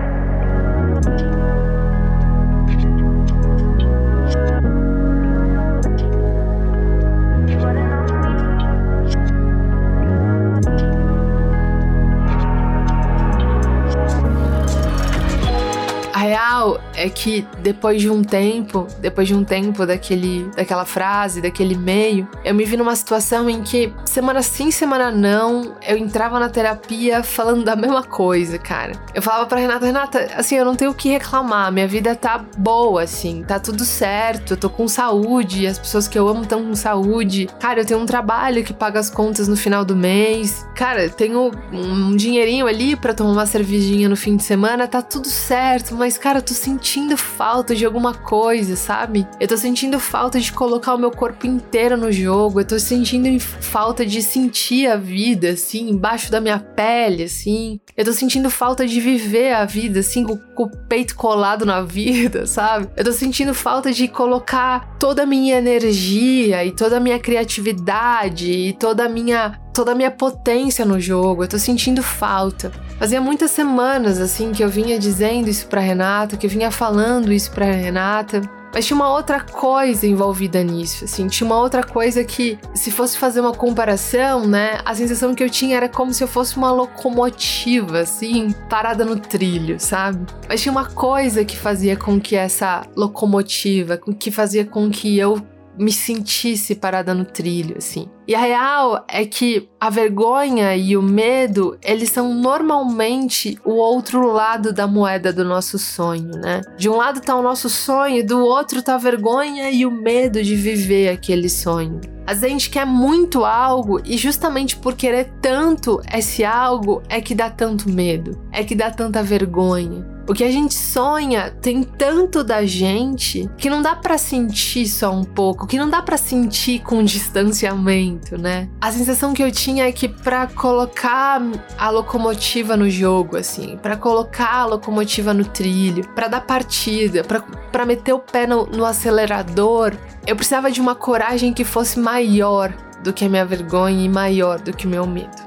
real 16.60 16.80
é 17.00 17.08
que 17.08 17.46
depois 17.60 18.00
de 18.00 18.10
um 18.10 18.22
tempo, 18.22 18.86
depois 19.00 19.26
de 19.26 19.34
um 19.34 19.42
tempo 19.42 19.86
daquele, 19.86 20.50
daquela 20.54 20.84
frase, 20.84 21.40
daquele 21.40 21.72
e-mail, 21.74 22.28
eu 22.44 22.54
me 22.54 22.64
vi 22.64 22.76
numa 22.76 22.94
situação 22.94 23.48
em 23.48 23.62
que 23.62 23.90
semana 24.04 24.42
sim, 24.42 24.70
semana 24.70 25.10
não, 25.10 25.74
eu 25.86 25.96
entrava 25.96 26.38
na 26.38 26.50
terapia 26.50 27.22
falando 27.22 27.64
da 27.64 27.74
mesma 27.74 28.02
coisa, 28.02 28.58
cara. 28.58 28.92
Eu 29.14 29.22
falava 29.22 29.46
pra 29.46 29.58
Renata, 29.58 29.86
Renata, 29.86 30.30
assim, 30.36 30.56
eu 30.56 30.64
não 30.64 30.76
tenho 30.76 30.90
o 30.90 30.94
que 30.94 31.08
reclamar, 31.08 31.72
minha 31.72 31.88
vida 31.88 32.14
tá 32.14 32.44
boa, 32.58 33.02
assim, 33.02 33.42
tá 33.42 33.58
tudo 33.58 33.82
certo, 33.84 34.52
eu 34.52 34.56
tô 34.58 34.68
com 34.68 34.86
saúde, 34.86 35.66
as 35.66 35.78
pessoas 35.78 36.06
que 36.06 36.18
eu 36.18 36.28
amo 36.28 36.42
estão 36.42 36.62
com 36.62 36.74
saúde. 36.74 37.48
Cara, 37.58 37.80
eu 37.80 37.86
tenho 37.86 38.00
um 38.00 38.06
trabalho 38.06 38.62
que 38.62 38.74
paga 38.74 39.00
as 39.00 39.08
contas 39.08 39.48
no 39.48 39.56
final 39.56 39.86
do 39.86 39.96
mês. 39.96 40.66
Cara, 40.74 41.04
eu 41.04 41.10
tenho 41.10 41.50
um 41.72 42.14
dinheirinho 42.14 42.66
ali 42.66 42.94
para 42.94 43.14
tomar 43.14 43.32
uma 43.32 43.46
cervejinha 43.46 44.08
no 44.08 44.16
fim 44.16 44.36
de 44.36 44.42
semana, 44.42 44.86
tá 44.86 45.00
tudo 45.00 45.28
certo, 45.28 45.94
mas 45.94 46.18
cara, 46.18 46.38
eu 46.38 46.42
tô 46.42 46.52
sentindo 46.52 46.89
falta 47.16 47.74
de 47.74 47.84
alguma 47.84 48.14
coisa, 48.14 48.76
sabe? 48.76 49.26
Eu 49.38 49.46
tô 49.46 49.56
sentindo 49.56 50.00
falta 50.00 50.40
de 50.40 50.52
colocar 50.52 50.94
o 50.94 50.98
meu 50.98 51.10
corpo 51.10 51.46
inteiro 51.46 51.96
no 51.96 52.10
jogo, 52.10 52.60
eu 52.60 52.64
tô 52.64 52.78
sentindo 52.78 53.38
falta 53.40 54.04
de 54.04 54.22
sentir 54.22 54.86
a 54.86 54.96
vida, 54.96 55.50
assim, 55.50 55.90
embaixo 55.90 56.30
da 56.30 56.40
minha 56.40 56.58
pele, 56.58 57.24
assim. 57.24 57.80
Eu 57.96 58.04
tô 58.04 58.12
sentindo 58.12 58.50
falta 58.50 58.86
de 58.86 59.00
viver 59.00 59.52
a 59.52 59.64
vida, 59.64 60.00
assim, 60.00 60.24
com, 60.24 60.36
com 60.36 60.64
o 60.64 60.76
peito 60.88 61.14
colado 61.14 61.64
na 61.64 61.82
vida, 61.82 62.46
sabe? 62.46 62.88
Eu 62.96 63.04
tô 63.04 63.12
sentindo 63.12 63.54
falta 63.54 63.92
de 63.92 64.08
colocar 64.08 64.89
toda 65.00 65.22
a 65.22 65.26
minha 65.26 65.56
energia 65.56 66.62
e 66.62 66.70
toda 66.70 66.98
a 66.98 67.00
minha 67.00 67.18
criatividade 67.18 68.52
e 68.52 68.74
toda 68.74 69.06
a 69.06 69.08
minha 69.08 69.58
toda 69.72 69.92
a 69.92 69.94
minha 69.94 70.10
potência 70.10 70.84
no 70.84 71.00
jogo. 71.00 71.42
Eu 71.42 71.48
tô 71.48 71.58
sentindo 71.58 72.02
falta. 72.02 72.70
Fazia 72.98 73.20
muitas 73.20 73.50
semanas 73.50 74.20
assim 74.20 74.52
que 74.52 74.62
eu 74.62 74.68
vinha 74.68 74.98
dizendo 74.98 75.48
isso 75.48 75.66
para 75.68 75.80
Renata, 75.80 76.36
que 76.36 76.46
eu 76.46 76.50
vinha 76.50 76.70
falando 76.70 77.32
isso 77.32 77.50
para 77.50 77.64
Renata. 77.64 78.42
Mas 78.72 78.86
tinha 78.86 78.96
uma 78.96 79.12
outra 79.12 79.40
coisa 79.40 80.06
envolvida 80.06 80.62
nisso, 80.62 81.04
assim, 81.04 81.26
tinha 81.26 81.46
uma 81.46 81.58
outra 81.58 81.82
coisa 81.82 82.22
que, 82.22 82.58
se 82.74 82.90
fosse 82.90 83.18
fazer 83.18 83.40
uma 83.40 83.52
comparação, 83.52 84.46
né, 84.46 84.78
a 84.84 84.94
sensação 84.94 85.34
que 85.34 85.42
eu 85.42 85.50
tinha 85.50 85.76
era 85.76 85.88
como 85.88 86.12
se 86.14 86.22
eu 86.22 86.28
fosse 86.28 86.56
uma 86.56 86.70
locomotiva, 86.70 88.00
assim, 88.00 88.52
parada 88.68 89.04
no 89.04 89.16
trilho, 89.16 89.78
sabe? 89.78 90.24
Mas 90.48 90.62
tinha 90.62 90.72
uma 90.72 90.84
coisa 90.84 91.44
que 91.44 91.56
fazia 91.56 91.96
com 91.96 92.20
que 92.20 92.36
essa 92.36 92.86
locomotiva, 92.96 93.98
que 94.18 94.30
fazia 94.30 94.64
com 94.64 94.90
que 94.90 95.18
eu 95.18 95.42
me 95.80 95.90
sentisse 95.90 96.74
parada 96.74 97.14
no 97.14 97.24
trilho, 97.24 97.76
assim. 97.78 98.06
E 98.28 98.34
a 98.34 98.38
real 98.38 99.04
é 99.08 99.24
que 99.24 99.66
a 99.80 99.88
vergonha 99.88 100.76
e 100.76 100.94
o 100.94 101.02
medo, 101.02 101.78
eles 101.82 102.10
são 102.10 102.34
normalmente 102.34 103.58
o 103.64 103.72
outro 103.72 104.30
lado 104.30 104.74
da 104.74 104.86
moeda 104.86 105.32
do 105.32 105.42
nosso 105.42 105.78
sonho, 105.78 106.30
né? 106.36 106.60
De 106.76 106.88
um 106.88 106.96
lado 106.96 107.20
tá 107.20 107.34
o 107.34 107.42
nosso 107.42 107.70
sonho, 107.70 108.24
do 108.24 108.38
outro 108.40 108.82
tá 108.82 108.94
a 108.94 108.98
vergonha 108.98 109.70
e 109.70 109.86
o 109.86 109.90
medo 109.90 110.42
de 110.42 110.54
viver 110.54 111.08
aquele 111.08 111.48
sonho. 111.48 111.98
Às 112.26 112.42
vezes 112.42 112.44
a 112.44 112.48
gente 112.58 112.70
quer 112.70 112.86
muito 112.86 113.44
algo 113.44 114.00
e 114.04 114.18
justamente 114.18 114.76
por 114.76 114.94
querer 114.94 115.32
tanto 115.40 116.00
esse 116.14 116.44
algo 116.44 117.02
é 117.08 117.20
que 117.20 117.34
dá 117.34 117.48
tanto 117.48 117.90
medo, 117.90 118.38
é 118.52 118.62
que 118.62 118.74
dá 118.74 118.90
tanta 118.90 119.22
vergonha. 119.22 120.06
O 120.30 120.32
que 120.32 120.44
a 120.44 120.50
gente 120.52 120.74
sonha 120.74 121.50
tem 121.60 121.82
tanto 121.82 122.44
da 122.44 122.64
gente 122.64 123.50
que 123.58 123.68
não 123.68 123.82
dá 123.82 123.96
para 123.96 124.16
sentir 124.16 124.86
só 124.86 125.12
um 125.12 125.24
pouco, 125.24 125.66
que 125.66 125.76
não 125.76 125.90
dá 125.90 126.00
para 126.00 126.16
sentir 126.16 126.78
com 126.84 127.02
distanciamento, 127.02 128.38
né? 128.38 128.68
A 128.80 128.92
sensação 128.92 129.34
que 129.34 129.42
eu 129.42 129.50
tinha 129.50 129.88
é 129.88 129.90
que 129.90 130.06
para 130.06 130.46
colocar 130.46 131.42
a 131.76 131.90
locomotiva 131.90 132.76
no 132.76 132.88
jogo, 132.88 133.36
assim, 133.36 133.76
para 133.78 133.96
colocar 133.96 134.54
a 134.54 134.66
locomotiva 134.66 135.34
no 135.34 135.44
trilho, 135.44 136.06
para 136.14 136.28
dar 136.28 136.42
partida, 136.42 137.24
para 137.72 137.84
meter 137.84 138.12
o 138.12 138.20
pé 138.20 138.46
no, 138.46 138.66
no 138.66 138.84
acelerador, 138.84 139.96
eu 140.24 140.36
precisava 140.36 140.70
de 140.70 140.80
uma 140.80 140.94
coragem 140.94 141.52
que 141.52 141.64
fosse 141.64 141.98
maior 141.98 142.72
do 143.02 143.12
que 143.12 143.24
a 143.24 143.28
minha 143.28 143.44
vergonha 143.44 144.04
e 144.04 144.08
maior 144.08 144.60
do 144.60 144.72
que 144.72 144.86
o 144.86 144.90
meu 144.90 145.08
medo. 145.08 145.39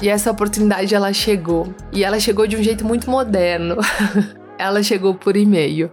E 0.00 0.08
essa 0.08 0.30
oportunidade 0.30 0.94
ela 0.94 1.12
chegou. 1.12 1.74
E 1.92 2.04
ela 2.04 2.20
chegou 2.20 2.46
de 2.46 2.56
um 2.56 2.62
jeito 2.62 2.84
muito 2.84 3.10
moderno. 3.10 3.76
ela 4.58 4.82
chegou 4.82 5.14
por 5.14 5.36
e-mail. 5.36 5.90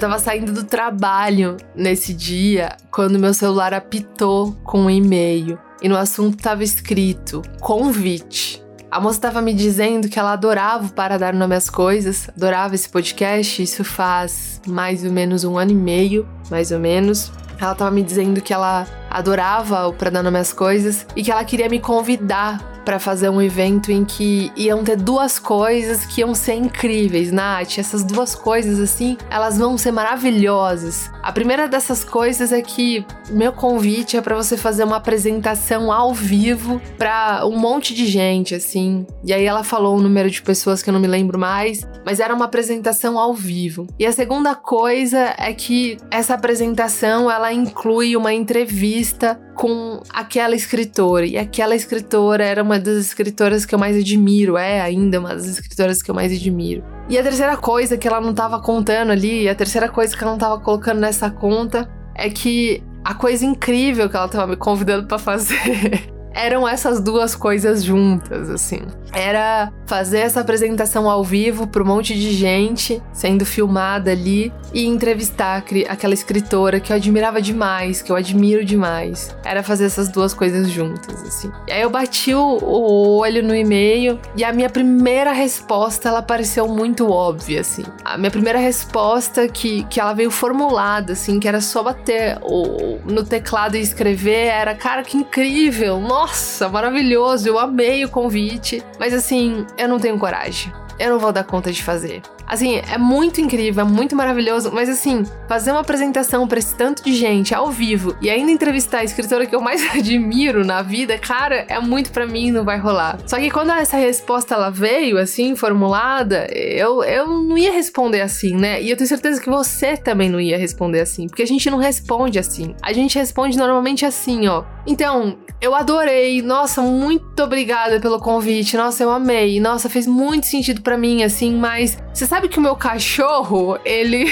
Eu 0.00 0.08
tava 0.08 0.18
saindo 0.18 0.50
do 0.50 0.64
trabalho 0.64 1.58
nesse 1.76 2.14
dia 2.14 2.74
quando 2.90 3.18
meu 3.18 3.34
celular 3.34 3.74
apitou 3.74 4.52
com 4.64 4.84
um 4.84 4.90
e-mail 4.90 5.58
e 5.82 5.90
no 5.90 5.96
assunto 5.98 6.42
tava 6.42 6.64
escrito 6.64 7.42
convite. 7.60 8.64
A 8.90 8.98
moça 8.98 9.20
tava 9.20 9.42
me 9.42 9.52
dizendo 9.52 10.08
que 10.08 10.18
ela 10.18 10.32
adorava 10.32 10.86
o 10.86 10.90
Para 10.90 11.18
Dar 11.18 11.34
Nome 11.34 11.54
às 11.54 11.68
Coisas, 11.68 12.30
adorava 12.34 12.74
esse 12.74 12.88
podcast, 12.88 13.62
isso 13.62 13.84
faz 13.84 14.62
mais 14.66 15.04
ou 15.04 15.12
menos 15.12 15.44
um 15.44 15.58
ano 15.58 15.72
e 15.72 15.76
meio, 15.76 16.26
mais 16.50 16.72
ou 16.72 16.78
menos. 16.78 17.30
Ela 17.60 17.74
tava 17.74 17.90
me 17.90 18.02
dizendo 18.02 18.40
que 18.40 18.54
ela 18.54 18.86
adorava 19.10 19.86
o 19.86 19.92
Pra 19.92 20.08
Dar 20.08 20.22
Nome 20.22 20.38
às 20.38 20.50
Coisas 20.50 21.06
e 21.14 21.22
que 21.22 21.30
ela 21.30 21.44
queria 21.44 21.68
me 21.68 21.78
convidar 21.78 22.69
para 22.84 22.98
fazer 22.98 23.28
um 23.28 23.40
evento 23.40 23.90
em 23.90 24.04
que 24.04 24.52
iam 24.56 24.82
ter 24.82 24.96
duas 24.96 25.38
coisas 25.38 26.04
que 26.04 26.20
iam 26.20 26.34
ser 26.34 26.54
incríveis, 26.54 27.30
Nath. 27.30 27.78
Essas 27.78 28.02
duas 28.02 28.34
coisas, 28.34 28.78
assim, 28.78 29.16
elas 29.30 29.58
vão 29.58 29.76
ser 29.76 29.92
maravilhosas. 29.92 31.10
A 31.22 31.32
primeira 31.32 31.68
dessas 31.68 32.04
coisas 32.04 32.52
é 32.52 32.62
que 32.62 33.04
meu 33.30 33.52
convite 33.52 34.16
é 34.16 34.20
para 34.20 34.34
você 34.34 34.56
fazer 34.56 34.84
uma 34.84 34.96
apresentação 34.96 35.92
ao 35.92 36.12
vivo 36.14 36.80
para 36.98 37.46
um 37.46 37.58
monte 37.58 37.94
de 37.94 38.06
gente, 38.06 38.54
assim. 38.54 39.06
E 39.24 39.32
aí 39.32 39.44
ela 39.44 39.62
falou 39.62 39.96
um 39.96 40.00
número 40.00 40.30
de 40.30 40.42
pessoas 40.42 40.82
que 40.82 40.88
eu 40.88 40.94
não 40.94 41.00
me 41.00 41.06
lembro 41.06 41.38
mais, 41.38 41.86
mas 42.04 42.20
era 42.20 42.34
uma 42.34 42.46
apresentação 42.46 43.18
ao 43.18 43.34
vivo. 43.34 43.86
E 43.98 44.06
a 44.06 44.12
segunda 44.12 44.54
coisa 44.54 45.34
é 45.38 45.52
que 45.52 45.96
essa 46.10 46.34
apresentação 46.34 47.30
ela 47.30 47.52
inclui 47.52 48.16
uma 48.16 48.32
entrevista 48.32 49.40
com 49.54 50.00
aquela 50.08 50.56
escritora. 50.56 51.26
E 51.26 51.36
aquela 51.36 51.74
escritora 51.74 52.42
era 52.42 52.62
uma 52.62 52.69
das 52.78 52.96
escritoras 52.98 53.64
que 53.64 53.74
eu 53.74 53.78
mais 53.78 53.96
admiro, 53.96 54.56
é 54.56 54.80
ainda 54.80 55.18
uma 55.18 55.34
das 55.34 55.46
escritoras 55.46 56.02
que 56.02 56.10
eu 56.10 56.14
mais 56.14 56.32
admiro. 56.32 56.84
E 57.08 57.18
a 57.18 57.22
terceira 57.22 57.56
coisa 57.56 57.96
que 57.96 58.06
ela 58.06 58.20
não 58.20 58.30
estava 58.30 58.60
contando 58.60 59.10
ali, 59.10 59.48
a 59.48 59.54
terceira 59.54 59.88
coisa 59.88 60.16
que 60.16 60.22
ela 60.22 60.32
não 60.32 60.38
estava 60.38 60.60
colocando 60.60 61.00
nessa 61.00 61.30
conta 61.30 61.90
é 62.14 62.28
que 62.28 62.82
a 63.04 63.14
coisa 63.14 63.44
incrível 63.44 64.08
que 64.08 64.16
ela 64.16 64.26
estava 64.26 64.46
me 64.46 64.56
convidando 64.56 65.06
para 65.06 65.18
fazer 65.18 66.12
eram 66.32 66.66
essas 66.66 67.00
duas 67.00 67.34
coisas 67.34 67.82
juntas, 67.82 68.50
assim. 68.50 68.80
Era 69.12 69.72
fazer 69.86 70.18
essa 70.18 70.40
apresentação 70.40 71.10
ao 71.10 71.24
vivo 71.24 71.66
para 71.66 71.82
um 71.82 71.86
monte 71.86 72.14
de 72.14 72.32
gente 72.32 73.02
sendo 73.12 73.44
filmada 73.44 74.12
ali 74.12 74.52
e 74.72 74.86
entrevistar 74.86 75.64
aquela 75.88 76.14
escritora 76.14 76.78
que 76.78 76.92
eu 76.92 76.96
admirava 76.96 77.42
demais, 77.42 78.00
que 78.00 78.12
eu 78.12 78.16
admiro 78.16 78.64
demais. 78.64 79.34
Era 79.44 79.62
fazer 79.62 79.86
essas 79.86 80.08
duas 80.08 80.32
coisas 80.32 80.70
juntas, 80.70 81.20
assim. 81.22 81.50
E 81.66 81.72
aí 81.72 81.82
eu 81.82 81.90
bati 81.90 82.34
o, 82.34 83.18
olho 83.18 83.42
no 83.42 83.54
e-mail 83.54 84.18
e 84.36 84.44
a 84.44 84.52
minha 84.52 84.70
primeira 84.70 85.32
resposta 85.32 86.08
ela 86.08 86.22
pareceu 86.22 86.68
muito 86.68 87.10
óbvia, 87.10 87.60
assim. 87.60 87.82
A 88.04 88.16
minha 88.16 88.30
primeira 88.30 88.58
resposta 88.58 89.48
que, 89.48 89.84
que 89.84 90.00
ela 90.00 90.12
veio 90.12 90.30
formulada, 90.30 91.14
assim, 91.14 91.40
que 91.40 91.48
era 91.48 91.60
só 91.60 91.82
bater 91.82 92.38
o, 92.42 92.98
no 93.04 93.24
teclado 93.24 93.76
e 93.76 93.80
escrever, 93.80 94.46
era, 94.46 94.74
cara, 94.74 95.02
que 95.02 95.16
incrível! 95.16 96.00
Nossa! 96.00 96.19
Nossa, 96.20 96.68
maravilhoso, 96.68 97.48
eu 97.48 97.58
amei 97.58 98.04
o 98.04 98.08
convite. 98.10 98.84
Mas 98.98 99.14
assim, 99.14 99.66
eu 99.78 99.88
não 99.88 99.98
tenho 99.98 100.18
coragem. 100.18 100.70
Eu 101.00 101.12
não 101.12 101.18
vou 101.18 101.32
dar 101.32 101.44
conta 101.44 101.72
de 101.72 101.82
fazer. 101.82 102.20
Assim, 102.46 102.76
é 102.76 102.98
muito 102.98 103.40
incrível, 103.40 103.86
é 103.86 103.88
muito 103.88 104.14
maravilhoso, 104.14 104.70
mas 104.70 104.86
assim, 104.88 105.24
fazer 105.48 105.70
uma 105.70 105.80
apresentação 105.80 106.46
para 106.46 106.58
esse 106.58 106.74
tanto 106.74 107.02
de 107.02 107.14
gente 107.14 107.54
ao 107.54 107.70
vivo 107.70 108.14
e 108.20 108.28
ainda 108.28 108.50
entrevistar 108.50 108.98
a 108.98 109.04
escritora 109.04 109.46
que 109.46 109.54
eu 109.54 109.62
mais 109.62 109.80
admiro 109.96 110.62
na 110.62 110.82
vida, 110.82 111.16
cara, 111.16 111.64
é 111.68 111.80
muito 111.80 112.10
para 112.10 112.26
mim, 112.26 112.50
não 112.50 112.64
vai 112.64 112.78
rolar. 112.78 113.18
Só 113.26 113.38
que 113.38 113.50
quando 113.50 113.70
essa 113.70 113.96
resposta 113.96 114.54
ela 114.54 114.68
veio 114.68 115.16
assim, 115.16 115.56
formulada, 115.56 116.46
eu, 116.52 117.02
eu 117.02 117.26
não 117.28 117.56
ia 117.56 117.72
responder 117.72 118.20
assim, 118.20 118.54
né? 118.54 118.82
E 118.82 118.90
eu 118.90 118.96
tenho 118.96 119.08
certeza 119.08 119.40
que 119.40 119.48
você 119.48 119.96
também 119.96 120.28
não 120.28 120.40
ia 120.40 120.58
responder 120.58 121.00
assim, 121.00 121.28
porque 121.28 121.42
a 121.42 121.46
gente 121.46 121.70
não 121.70 121.78
responde 121.78 122.38
assim. 122.38 122.74
A 122.82 122.92
gente 122.92 123.18
responde 123.18 123.56
normalmente 123.56 124.04
assim, 124.04 124.48
ó. 124.48 124.64
Então, 124.86 125.38
eu 125.60 125.74
adorei. 125.74 126.40
Nossa, 126.40 126.80
muito 126.80 127.42
obrigada 127.42 128.00
pelo 128.00 128.18
convite. 128.18 128.76
Nossa, 128.76 129.02
eu 129.02 129.10
amei. 129.10 129.60
Nossa, 129.60 129.90
fez 129.90 130.06
muito 130.06 130.46
sentido 130.46 130.80
para 130.90 130.98
mim 130.98 131.22
assim, 131.22 131.54
mas 131.54 131.96
você 132.12 132.26
sabe 132.26 132.48
que 132.48 132.58
o 132.58 132.60
meu 132.60 132.74
cachorro, 132.74 133.78
ele 133.84 134.24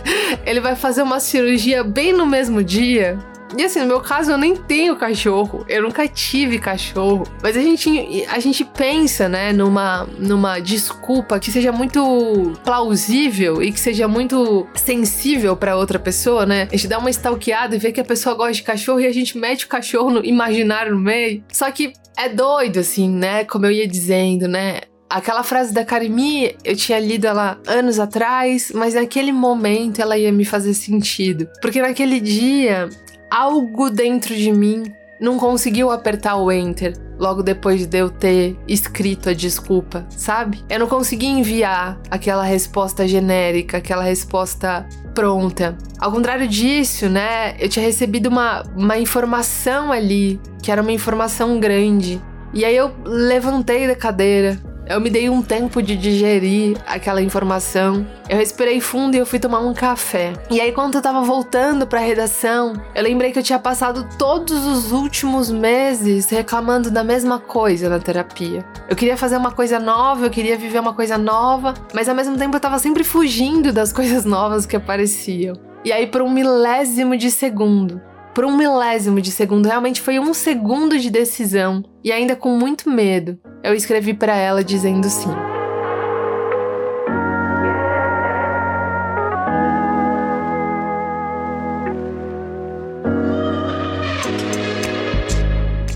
ele 0.46 0.60
vai 0.60 0.74
fazer 0.74 1.02
uma 1.02 1.20
cirurgia 1.20 1.84
bem 1.84 2.10
no 2.10 2.24
mesmo 2.24 2.64
dia. 2.64 3.18
E 3.54 3.62
assim, 3.62 3.80
no 3.80 3.86
meu 3.86 4.00
caso, 4.00 4.32
eu 4.32 4.38
nem 4.38 4.56
tenho 4.56 4.96
cachorro. 4.96 5.64
Eu 5.68 5.82
nunca 5.82 6.08
tive 6.08 6.58
cachorro. 6.58 7.24
Mas 7.42 7.54
a 7.54 7.60
gente, 7.60 8.26
a 8.28 8.38
gente 8.38 8.64
pensa, 8.64 9.28
né, 9.28 9.52
numa, 9.52 10.08
numa 10.18 10.58
desculpa 10.58 11.38
que 11.38 11.52
seja 11.52 11.70
muito 11.70 12.54
plausível 12.64 13.62
e 13.62 13.70
que 13.70 13.78
seja 13.78 14.08
muito 14.08 14.66
sensível 14.74 15.54
para 15.54 15.76
outra 15.76 15.98
pessoa, 15.98 16.46
né? 16.46 16.66
A 16.72 16.76
gente 16.76 16.88
dá 16.88 16.98
uma 16.98 17.10
stalkeada 17.10 17.76
e 17.76 17.78
vê 17.78 17.92
que 17.92 18.00
a 18.00 18.04
pessoa 18.04 18.34
gosta 18.34 18.54
de 18.54 18.62
cachorro 18.62 19.00
e 19.00 19.06
a 19.06 19.12
gente 19.12 19.36
mete 19.36 19.66
o 19.66 19.68
cachorro 19.68 20.10
no 20.10 20.24
imaginário 20.24 20.94
no 20.94 21.00
meio. 21.00 21.44
Só 21.52 21.70
que 21.70 21.92
é 22.16 22.30
doido, 22.30 22.80
assim, 22.80 23.08
né? 23.08 23.44
Como 23.44 23.66
eu 23.66 23.70
ia 23.70 23.86
dizendo, 23.86 24.48
né? 24.48 24.80
Aquela 25.08 25.44
frase 25.44 25.72
da 25.72 25.84
Karimi, 25.84 26.56
eu 26.64 26.74
tinha 26.74 26.98
lido 26.98 27.26
ela 27.26 27.58
anos 27.66 28.00
atrás, 28.00 28.72
mas 28.74 28.94
naquele 28.94 29.30
momento 29.30 30.02
ela 30.02 30.18
ia 30.18 30.32
me 30.32 30.44
fazer 30.44 30.74
sentido. 30.74 31.48
Porque 31.62 31.80
naquele 31.80 32.18
dia, 32.18 32.88
algo 33.30 33.88
dentro 33.88 34.34
de 34.34 34.50
mim 34.50 34.82
não 35.20 35.38
conseguiu 35.38 35.90
apertar 35.90 36.36
o 36.36 36.50
enter 36.50 36.94
logo 37.18 37.42
depois 37.42 37.86
de 37.86 37.98
eu 37.98 38.10
ter 38.10 38.56
escrito 38.68 39.30
a 39.30 39.32
desculpa, 39.32 40.04
sabe? 40.10 40.62
Eu 40.68 40.80
não 40.80 40.86
consegui 40.86 41.26
enviar 41.26 41.98
aquela 42.10 42.44
resposta 42.44 43.08
genérica, 43.08 43.78
aquela 43.78 44.02
resposta 44.02 44.86
pronta. 45.14 45.78
Ao 45.98 46.12
contrário 46.12 46.46
disso, 46.46 47.08
né, 47.08 47.56
eu 47.58 47.68
tinha 47.68 47.84
recebido 47.84 48.26
uma, 48.26 48.62
uma 48.76 48.98
informação 48.98 49.90
ali, 49.90 50.38
que 50.62 50.70
era 50.70 50.82
uma 50.82 50.92
informação 50.92 51.58
grande. 51.58 52.20
E 52.52 52.64
aí 52.64 52.76
eu 52.76 52.92
levantei 53.04 53.86
da 53.86 53.96
cadeira, 53.96 54.60
eu 54.88 55.00
me 55.00 55.10
dei 55.10 55.28
um 55.28 55.42
tempo 55.42 55.82
de 55.82 55.96
digerir 55.96 56.76
aquela 56.86 57.20
informação. 57.20 58.06
Eu 58.28 58.36
respirei 58.36 58.80
fundo 58.80 59.14
e 59.14 59.18
eu 59.18 59.26
fui 59.26 59.38
tomar 59.38 59.60
um 59.60 59.74
café. 59.74 60.32
E 60.50 60.60
aí, 60.60 60.72
quando 60.72 60.94
eu 60.94 61.02
tava 61.02 61.22
voltando 61.22 61.86
pra 61.86 62.00
redação, 62.00 62.74
eu 62.94 63.02
lembrei 63.02 63.32
que 63.32 63.38
eu 63.38 63.42
tinha 63.42 63.58
passado 63.58 64.08
todos 64.16 64.64
os 64.64 64.92
últimos 64.92 65.50
meses 65.50 66.30
reclamando 66.30 66.90
da 66.90 67.02
mesma 67.02 67.38
coisa 67.38 67.88
na 67.88 67.98
terapia. 67.98 68.64
Eu 68.88 68.96
queria 68.96 69.16
fazer 69.16 69.36
uma 69.36 69.50
coisa 69.50 69.78
nova, 69.78 70.26
eu 70.26 70.30
queria 70.30 70.56
viver 70.56 70.78
uma 70.78 70.94
coisa 70.94 71.18
nova, 71.18 71.74
mas 71.92 72.08
ao 72.08 72.14
mesmo 72.14 72.36
tempo 72.36 72.56
eu 72.56 72.60
tava 72.60 72.78
sempre 72.78 73.02
fugindo 73.02 73.72
das 73.72 73.92
coisas 73.94 74.24
novas 74.24 74.66
que 74.66 74.76
apareciam. 74.76 75.56
E 75.84 75.92
aí, 75.92 76.06
por 76.06 76.22
um 76.22 76.30
milésimo 76.30 77.16
de 77.16 77.30
segundo, 77.30 78.00
por 78.36 78.44
um 78.44 78.54
milésimo 78.54 79.18
de 79.18 79.30
segundo, 79.30 79.64
realmente 79.64 79.98
foi 79.98 80.20
um 80.20 80.34
segundo 80.34 80.98
de 80.98 81.08
decisão, 81.08 81.82
e 82.04 82.12
ainda 82.12 82.36
com 82.36 82.50
muito 82.50 82.90
medo, 82.90 83.38
eu 83.64 83.72
escrevi 83.72 84.12
para 84.12 84.36
ela 84.36 84.62
dizendo 84.62 85.08
sim. 85.08 85.30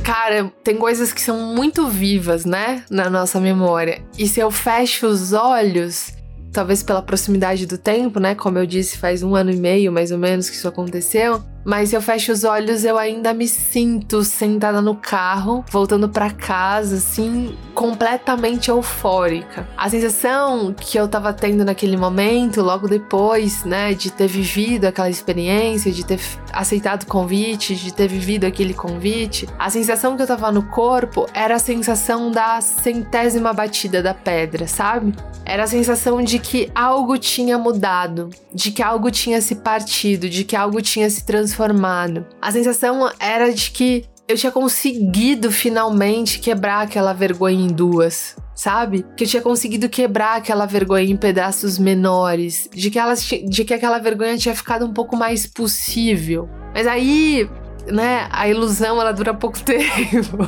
Cara, 0.03 0.50
tem 0.64 0.79
coisas 0.79 1.12
que 1.12 1.20
são 1.20 1.55
muito 1.55 1.88
vivas, 1.88 2.46
né, 2.46 2.85
na 2.90 3.11
nossa 3.11 3.38
memória. 3.38 4.03
E 4.18 4.26
se 4.26 4.40
eu 4.40 4.50
fecho 4.50 5.07
os 5.07 5.35
olhos, 5.35 6.14
talvez 6.53 6.83
pela 6.83 7.03
proximidade 7.03 7.66
do 7.66 7.79
tempo, 7.79 8.18
né? 8.18 8.35
Como 8.35 8.59
eu 8.59 8.66
disse, 8.66 8.98
faz 8.98 9.22
um 9.22 9.35
ano 9.35 9.50
e 9.50 9.57
meio 9.57 9.92
mais 9.92 10.11
ou 10.11 10.18
menos 10.18 10.50
que 10.50 10.57
isso 10.57 10.68
aconteceu. 10.68 11.42
Mas 11.64 11.90
se 11.90 11.96
eu 11.96 12.01
fecho 12.01 12.33
os 12.33 12.42
olhos, 12.42 12.85
eu 12.85 12.96
ainda 12.96 13.35
me 13.35 13.46
sinto 13.46 14.25
sentada 14.25 14.81
no 14.81 14.94
carro, 14.94 15.64
voltando 15.70 16.09
para 16.09 16.31
casa, 16.31 16.96
assim, 16.96 17.55
completamente 17.75 18.70
eufórica. 18.70 19.68
A 19.77 19.88
sensação 19.90 20.73
que 20.73 20.99
eu 20.99 21.07
tava 21.07 21.33
tendo 21.33 21.64
naquele 21.64 21.96
momento, 21.96 22.62
logo 22.62 22.88
depois, 22.88 23.64
né, 23.64 23.92
de 23.92 24.11
ter 24.11 24.27
vivido 24.27 24.87
aquela 24.87 25.11
experiência, 25.11 25.92
de 25.92 26.05
ter 26.05 26.18
aceitado 26.53 27.03
o 27.03 27.07
convite, 27.07 27.75
de 27.75 27.92
ter 27.92 28.09
vivido 28.09 28.44
aquele 28.44 28.73
convite, 28.73 29.46
a 29.59 29.68
sensação 29.68 30.16
que 30.16 30.23
eu 30.23 30.27
tava 30.27 30.51
no 30.51 30.62
corpo 30.62 31.27
era 31.35 31.57
a 31.57 31.59
sensação 31.59 32.31
da 32.31 32.61
centésima 32.61 33.53
batida 33.53 34.03
da 34.03 34.14
pedra, 34.14 34.66
sabe? 34.66 35.14
Era 35.44 35.64
a 35.64 35.66
sensação 35.66 36.23
de 36.23 36.38
que 36.38 36.70
algo 36.75 37.18
tinha 37.18 37.59
mudado, 37.59 38.31
de 38.53 38.70
que 38.70 38.83
algo 38.83 39.11
tinha 39.11 39.40
se 39.40 39.57
partido, 39.57 40.29
de 40.29 40.44
que 40.44 40.55
algo 40.55 40.81
tinha 40.81 41.09
se 41.11 41.25
transformado 41.25 41.49
transformado. 41.50 42.26
A 42.40 42.52
sensação 42.52 43.10
era 43.18 43.52
de 43.52 43.70
que 43.70 44.04
eu 44.28 44.36
tinha 44.36 44.52
conseguido 44.52 45.50
finalmente 45.50 46.38
quebrar 46.38 46.82
aquela 46.82 47.12
vergonha 47.12 47.66
em 47.66 47.66
duas, 47.66 48.36
sabe? 48.54 49.04
Que 49.16 49.24
eu 49.24 49.28
tinha 49.28 49.42
conseguido 49.42 49.88
quebrar 49.88 50.36
aquela 50.36 50.66
vergonha 50.66 51.10
em 51.10 51.16
pedaços 51.16 51.78
menores, 51.78 52.68
de 52.72 52.90
que, 52.90 53.00
de 53.48 53.64
que 53.64 53.74
aquela 53.74 53.98
vergonha 53.98 54.38
tinha 54.38 54.54
ficado 54.54 54.86
um 54.86 54.92
pouco 54.92 55.16
mais 55.16 55.46
possível. 55.46 56.48
Mas 56.72 56.86
aí, 56.86 57.50
né, 57.88 58.28
a 58.30 58.48
ilusão 58.48 59.00
ela 59.00 59.10
dura 59.10 59.34
pouco 59.34 59.58
tempo. 59.64 60.38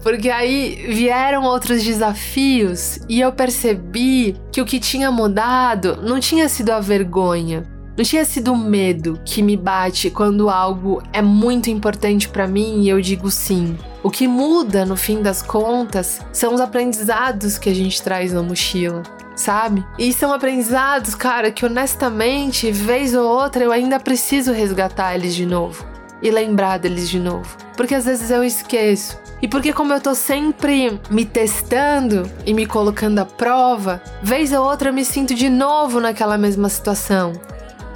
Porque 0.00 0.30
aí 0.30 0.86
vieram 0.88 1.42
outros 1.42 1.82
desafios 1.82 3.00
e 3.08 3.20
eu 3.20 3.32
percebi 3.32 4.36
que 4.52 4.60
o 4.60 4.64
que 4.64 4.78
tinha 4.78 5.10
mudado 5.10 5.98
não 6.02 6.20
tinha 6.20 6.48
sido 6.48 6.70
a 6.70 6.78
vergonha, 6.78 7.64
não 7.96 8.04
tinha 8.04 8.24
sido 8.24 8.52
o 8.52 8.56
medo 8.56 9.20
que 9.24 9.42
me 9.42 9.56
bate 9.56 10.10
quando 10.10 10.48
algo 10.48 11.02
é 11.12 11.20
muito 11.20 11.70
importante 11.70 12.28
para 12.28 12.46
mim 12.46 12.82
e 12.82 12.88
eu 12.88 13.00
digo 13.00 13.30
sim. 13.30 13.76
O 14.02 14.10
que 14.10 14.26
muda, 14.26 14.84
no 14.84 14.96
fim 14.96 15.22
das 15.22 15.42
contas, 15.42 16.20
são 16.32 16.54
os 16.54 16.60
aprendizados 16.60 17.58
que 17.58 17.68
a 17.68 17.74
gente 17.74 18.02
traz 18.02 18.32
na 18.32 18.42
mochila 18.42 19.02
sabe? 19.34 19.84
E 19.98 20.12
são 20.12 20.32
aprendizados, 20.32 21.14
cara, 21.14 21.50
que 21.50 21.64
honestamente, 21.64 22.70
vez 22.70 23.14
ou 23.14 23.26
outra, 23.26 23.64
eu 23.64 23.72
ainda 23.72 23.98
preciso 23.98 24.52
resgatar 24.52 25.14
eles 25.14 25.34
de 25.34 25.46
novo 25.46 25.84
e 26.22 26.30
lembrar 26.30 26.78
deles 26.78 27.08
de 27.08 27.18
novo. 27.18 27.56
Porque 27.76 27.94
às 27.94 28.04
vezes 28.04 28.30
eu 28.30 28.44
esqueço. 28.44 29.20
E 29.40 29.48
porque 29.48 29.72
como 29.72 29.92
eu 29.92 30.00
tô 30.00 30.14
sempre 30.14 31.00
me 31.10 31.24
testando 31.24 32.30
e 32.46 32.54
me 32.54 32.64
colocando 32.64 33.18
à 33.18 33.24
prova, 33.24 34.00
vez 34.22 34.52
ou 34.52 34.64
outra 34.64 34.90
eu 34.90 34.94
me 34.94 35.04
sinto 35.04 35.34
de 35.34 35.48
novo 35.48 35.98
naquela 35.98 36.38
mesma 36.38 36.68
situação, 36.68 37.32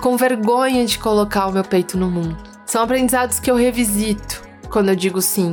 com 0.07 0.17
vergonha 0.17 0.87
de 0.87 1.01
colocar 1.01 1.49
o 1.49 1.53
meu 1.53 1.65
peito 1.65 1.99
no 1.99 2.09
mundo. 2.09 2.37
São 2.65 2.81
aprendizados 2.81 3.41
que 3.41 3.51
eu 3.51 3.57
revisito 3.57 4.41
quando 4.71 4.91
eu 4.91 4.95
digo 4.95 5.21
sim 5.21 5.51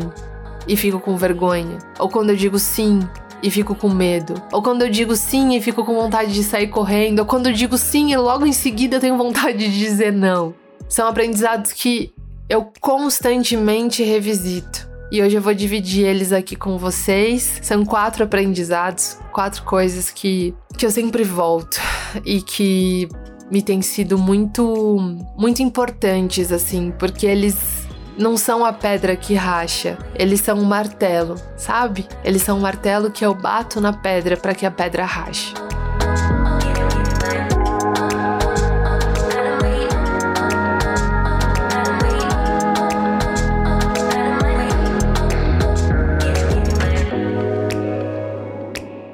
e 0.68 0.78
fico 0.78 1.00
com 1.00 1.18
vergonha, 1.18 1.80
ou 1.98 2.08
quando 2.08 2.30
eu 2.30 2.36
digo 2.36 2.60
sim 2.60 3.00
e 3.42 3.50
fico 3.50 3.74
com 3.74 3.90
medo, 3.90 4.36
ou 4.52 4.62
quando 4.62 4.84
eu 4.84 4.92
digo 4.92 5.16
sim 5.16 5.56
e 5.56 5.60
fico 5.60 5.84
com 5.84 5.96
vontade 5.96 6.32
de 6.32 6.44
sair 6.44 6.68
correndo, 6.68 7.18
ou 7.18 7.26
quando 7.26 7.48
eu 7.48 7.52
digo 7.52 7.80
sim 7.80 8.12
e 8.12 8.16
logo 8.16 8.46
em 8.46 8.54
seguida 8.54 8.98
eu 8.98 9.00
tenho 9.00 9.18
vontade 9.18 9.58
de 9.58 9.80
dizer 9.80 10.14
não. 10.14 10.54
São 10.88 11.08
aprendizados 11.08 11.72
que 11.72 12.14
eu 12.48 12.72
constantemente 12.80 14.04
revisito 14.04 14.88
e 15.12 15.20
hoje 15.20 15.36
eu 15.36 15.42
vou 15.42 15.56
dividir 15.56 16.06
eles 16.06 16.32
aqui 16.32 16.56
com 16.56 16.78
vocês. 16.78 17.60
São 17.64 17.84
quatro 17.84 18.24
aprendizados, 18.24 19.18
quatro 19.32 19.64
coisas 19.64 20.12
que, 20.12 20.54
que 20.78 20.86
eu 20.86 20.92
sempre 20.92 21.24
volto 21.24 21.82
e 22.24 22.40
que 22.40 23.10
me 23.54 23.62
têm 23.62 23.84
sido 23.84 24.18
muito, 24.18 24.98
muito 25.38 25.62
importantes, 25.62 26.52
assim, 26.52 26.92
porque 26.98 27.28
eles 27.28 27.88
não 28.18 28.36
são 28.36 28.66
a 28.66 28.74
pedra 28.74 29.16
que 29.16 29.36
racha, 29.36 29.96
eles 30.16 30.42
são 30.42 30.58
um 30.58 30.64
martelo, 30.64 31.36
sabe? 31.56 32.08
Eles 32.24 32.42
são 32.42 32.58
um 32.58 32.62
martelo 32.62 33.12
que 33.12 33.24
eu 33.24 33.36
bato 33.36 33.80
na 33.80 33.94
pedra 33.94 34.36
para 34.36 34.56
que 34.56 34.66
a 34.66 34.72
pedra 34.72 35.06
rache. 35.06 35.54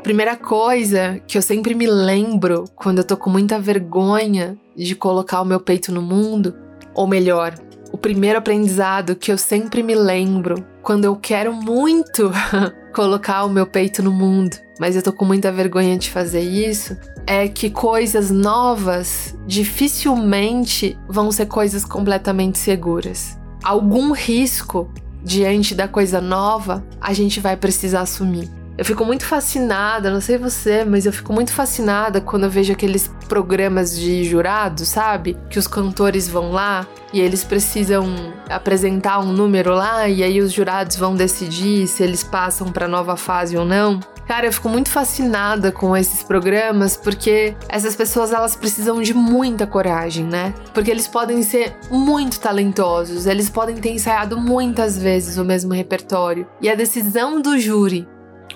Primeira 0.09 0.35
coisa 0.35 1.21
que 1.27 1.37
eu 1.37 1.41
sempre 1.41 1.75
me 1.75 1.85
lembro 1.85 2.65
quando 2.75 2.97
eu 2.97 3.03
tô 3.03 3.15
com 3.15 3.29
muita 3.29 3.59
vergonha 3.59 4.57
de 4.75 4.95
colocar 4.95 5.39
o 5.39 5.45
meu 5.45 5.59
peito 5.59 5.91
no 5.91 6.01
mundo, 6.01 6.55
ou 6.95 7.05
melhor, 7.05 7.53
o 7.91 7.97
primeiro 7.97 8.39
aprendizado 8.39 9.15
que 9.15 9.31
eu 9.31 9.37
sempre 9.37 9.83
me 9.83 9.93
lembro 9.93 10.65
quando 10.81 11.05
eu 11.05 11.15
quero 11.15 11.53
muito 11.53 12.31
colocar 12.91 13.43
o 13.43 13.51
meu 13.51 13.67
peito 13.67 14.01
no 14.01 14.11
mundo, 14.11 14.57
mas 14.79 14.95
eu 14.95 15.03
tô 15.03 15.13
com 15.13 15.25
muita 15.25 15.51
vergonha 15.51 15.95
de 15.95 16.09
fazer 16.09 16.41
isso, 16.41 16.97
é 17.27 17.47
que 17.47 17.69
coisas 17.69 18.31
novas 18.31 19.37
dificilmente 19.45 20.97
vão 21.07 21.31
ser 21.31 21.45
coisas 21.45 21.85
completamente 21.85 22.57
seguras. 22.57 23.37
Algum 23.63 24.11
risco 24.11 24.91
diante 25.23 25.75
da 25.75 25.87
coisa 25.87 26.19
nova 26.19 26.83
a 26.99 27.13
gente 27.13 27.39
vai 27.39 27.55
precisar 27.55 28.01
assumir. 28.01 28.58
Eu 28.79 28.85
fico 28.85 29.03
muito 29.03 29.25
fascinada, 29.25 30.09
não 30.09 30.21
sei 30.21 30.37
você, 30.37 30.85
mas 30.85 31.05
eu 31.05 31.11
fico 31.11 31.33
muito 31.33 31.51
fascinada 31.51 32.21
quando 32.21 32.45
eu 32.45 32.49
vejo 32.49 32.71
aqueles 32.71 33.11
programas 33.27 33.93
de 33.93 34.23
jurados, 34.23 34.87
sabe? 34.87 35.37
Que 35.49 35.59
os 35.59 35.67
cantores 35.67 36.29
vão 36.29 36.53
lá 36.53 36.87
e 37.11 37.19
eles 37.19 37.43
precisam 37.43 38.05
apresentar 38.49 39.19
um 39.19 39.33
número 39.33 39.75
lá 39.75 40.07
e 40.07 40.23
aí 40.23 40.39
os 40.39 40.53
jurados 40.53 40.95
vão 40.95 41.13
decidir 41.13 41.87
se 41.87 42.03
eles 42.03 42.23
passam 42.23 42.71
para 42.71 42.87
nova 42.87 43.17
fase 43.17 43.57
ou 43.57 43.65
não. 43.65 43.99
Cara, 44.25 44.45
eu 44.45 44.53
fico 44.53 44.69
muito 44.69 44.89
fascinada 44.89 45.73
com 45.73 45.97
esses 45.97 46.23
programas 46.23 46.95
porque 46.95 47.57
essas 47.67 47.97
pessoas 47.97 48.31
elas 48.31 48.55
precisam 48.55 49.01
de 49.01 49.13
muita 49.13 49.67
coragem, 49.67 50.23
né? 50.23 50.53
Porque 50.73 50.89
eles 50.89 51.05
podem 51.05 51.43
ser 51.43 51.75
muito 51.91 52.39
talentosos, 52.39 53.25
eles 53.25 53.49
podem 53.49 53.75
ter 53.75 53.89
ensaiado 53.89 54.39
muitas 54.39 54.97
vezes 54.97 55.35
o 55.35 55.43
mesmo 55.43 55.73
repertório. 55.73 56.47
E 56.61 56.69
a 56.69 56.75
decisão 56.75 57.41
do 57.41 57.59
júri 57.59 58.07